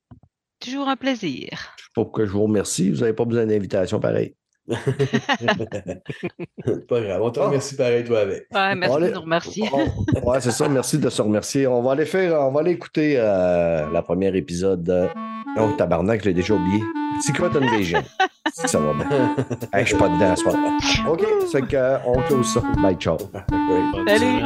[0.60, 1.50] Toujours un plaisir.
[1.78, 2.90] Je sais pas pourquoi je vous remercie.
[2.90, 4.36] Vous n'avez pas besoin d'invitation pareil.
[6.88, 7.22] pas grave.
[7.22, 8.48] On te remercie pareil, toi, avec.
[8.54, 9.70] Ouais, merci de nous remercier.
[9.74, 10.68] On- ouais, c'est ça.
[10.70, 11.68] Merci de se remercier.
[11.68, 14.84] On va aller faire, on va aller écouter euh, la première épisode.
[14.84, 15.08] de-
[15.60, 16.82] Oh, tabarnak, je l'ai déjà oublié.
[17.24, 18.02] Secret Invasion.
[18.54, 19.36] C'est que ça va bien.
[19.72, 20.78] Hey, je suis pas dedans à ce moment.
[21.10, 22.62] OK, c'est que, euh, on close ça.
[22.82, 23.18] Bye, ciao.
[24.08, 24.46] Salut.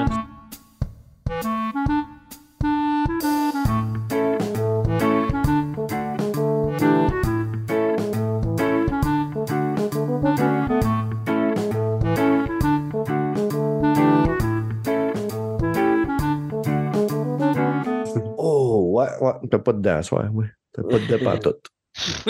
[19.38, 19.50] Ouais, ouais.
[19.50, 20.46] T'as pas dedans à soir, oui.
[20.74, 21.54] T'as pas dedans pas tout.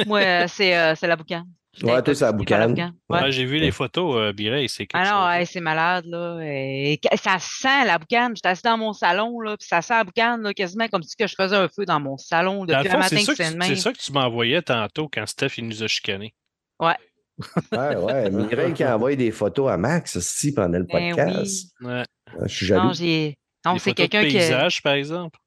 [0.06, 1.44] Moi, euh, c'est euh, c'est la boucan.
[1.74, 2.94] J'étais Ouais, toi, c'est pas boucane.
[3.10, 3.22] Ouais.
[3.22, 6.40] Ouais, j'ai vu les photos, euh, Mireille, c'est Ah non, hey, c'est malade, là.
[6.42, 8.36] Et ça sent la boucane.
[8.36, 11.16] J'étais assis dans mon salon, là, puis ça sent la boucane, là, quasiment comme si
[11.16, 13.32] que je faisais un feu dans mon salon depuis le le fond, c'est matin ça,
[13.34, 15.84] que que c'est tu- de c'est ça que tu m'envoyais tantôt quand Steph il nous
[15.84, 16.34] a chicané.
[17.72, 18.30] Ouais, ouais.
[18.32, 21.72] Mireille qui a envoyé des photos à Max aussi pendant le Ben podcast.
[21.82, 22.04] Ouais.
[22.44, 22.88] Je suis jaloux.
[22.88, 23.38] Non, j'ai.
[23.66, 24.34] Non, Des c'est de quelqu'un qui.
[24.34, 25.38] paysage, par exemple.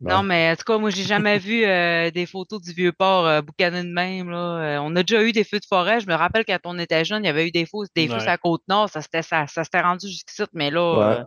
[0.00, 3.26] Non, mais en tout cas, moi, j'ai jamais vu euh, des photos du vieux port
[3.26, 4.28] euh, boucané de même.
[4.28, 4.36] Là.
[4.36, 6.00] Euh, on a déjà eu des feux de forêt.
[6.00, 8.14] Je me rappelle quand on était jeune, il y avait eu des feux, des feux
[8.14, 8.20] Ouais.
[8.20, 8.88] sur la côte nord.
[8.90, 9.46] Ça s'était ça,
[9.82, 11.24] rendu jusqu'ici, mais là, Ouais.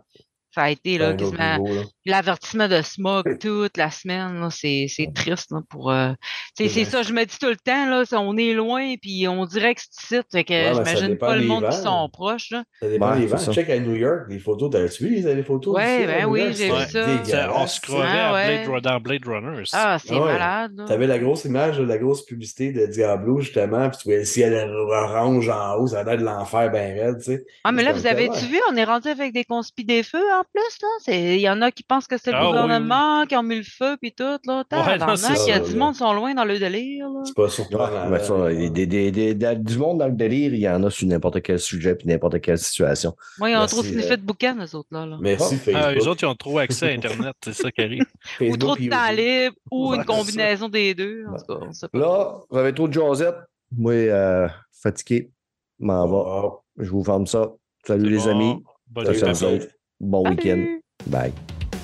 [0.58, 1.64] Ça a été C'est là, quasiment
[2.04, 4.48] l'avertissement de smog toute la semaine.
[4.50, 5.90] C'est c'est triste là, pour.
[5.92, 6.12] euh,
[6.56, 9.44] C'est C'est ça, je me dis tout le temps, là, on est loin, puis on
[9.46, 10.22] dirait que c'est ici.
[10.32, 12.50] Fait que Ouais, ça j'imagine pas le monde qui sont proches.
[12.50, 12.64] Là.
[12.80, 13.38] Ça dépend Ouais, des c'est vents.
[13.38, 13.52] ça.
[13.52, 14.70] Check à New York, les photos.
[14.70, 15.76] T'as-tu vu les les photos?
[15.76, 17.52] Ouais, ben oui, j'ai C'est vu ça.
[17.54, 18.80] on se croirait Ah, ouais.
[18.82, 19.62] Dans Blade Runner.
[19.72, 20.32] Ah, c'est Ah ouais.
[20.32, 20.84] malade.
[20.86, 24.24] T'avais la grosse image, de la grosse publicité de Diablo, justement, puis tu voyais le
[24.24, 24.54] ciel
[24.88, 27.44] orange en haut, ça a l'air de l'enfer bien raide, tu sais.
[27.64, 30.18] Ah, mais là, C'est vous avez-tu vu, on est rendu avec des conspis des feux
[30.38, 30.88] en plus, là.
[31.04, 33.42] C'est- Il y en a qui pensent que c'est le Ah, oui, gouvernement qui a
[33.42, 34.38] mis le feu, puis tout, là.
[34.38, 35.76] Ouais, non, il y a ça, du là.
[35.78, 37.20] monde qui sont loin dans le délire, là.
[37.24, 38.48] C'est pas surprenant.
[38.48, 41.06] des, des, des, des- des- du monde dans le délire, il y en a sur
[41.06, 43.14] n'importe quel sujet puis n'importe quelle situation.
[43.38, 45.06] Moi, ils ont Merci, trop sniffé euh, de boucan, eux autres, là.
[45.06, 45.16] là.
[45.20, 45.58] Merci, Oh.
[45.64, 45.82] Facebook.
[45.84, 48.04] Ah, eux autres, ils ont trop accès à Internet, c'est ça qui arrive.
[48.40, 51.24] Ou trop de temps libre, ou Ouais, une combinaison des deux.
[51.28, 51.88] En tout cas.
[51.92, 53.36] Là, vous avez trop de jasette.
[53.76, 55.30] Moi, euh, fatigué.
[55.78, 56.50] M'en va.
[56.78, 57.52] Je vous ferme ça.
[57.86, 58.28] Salut les bon.
[58.30, 58.62] amis.
[58.88, 59.68] Bonne nuit,
[60.00, 60.80] Bon week-end.
[61.06, 61.32] Bye.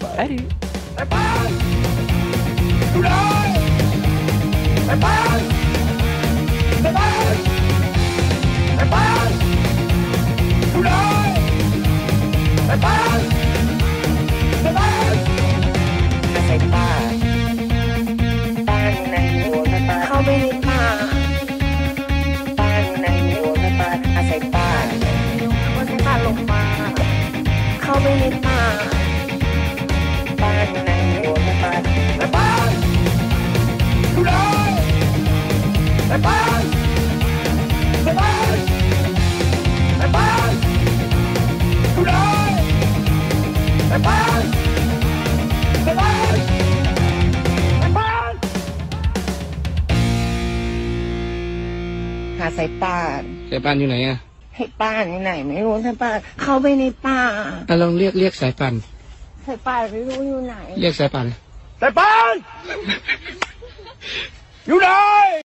[0.01, 0.39] Bye.
[0.97, 1.05] Bye.
[5.01, 5.51] Bye.
[28.05, 54.17] หาสายป่าน สายป่านอยู่ไหนอะ
[54.57, 57.21] ให้ป้านอยู่ไหนไม่รู้สายป่านเข้าไปในป่า
[57.69, 58.75] อะลองเรียกเรียกสายป่าน
[59.47, 61.27] สายป่านไม่รู้อยู่ไหน เรียกสายป่าน
[61.81, 62.35] สายป่าน
[64.67, 64.89] อยู่ไหน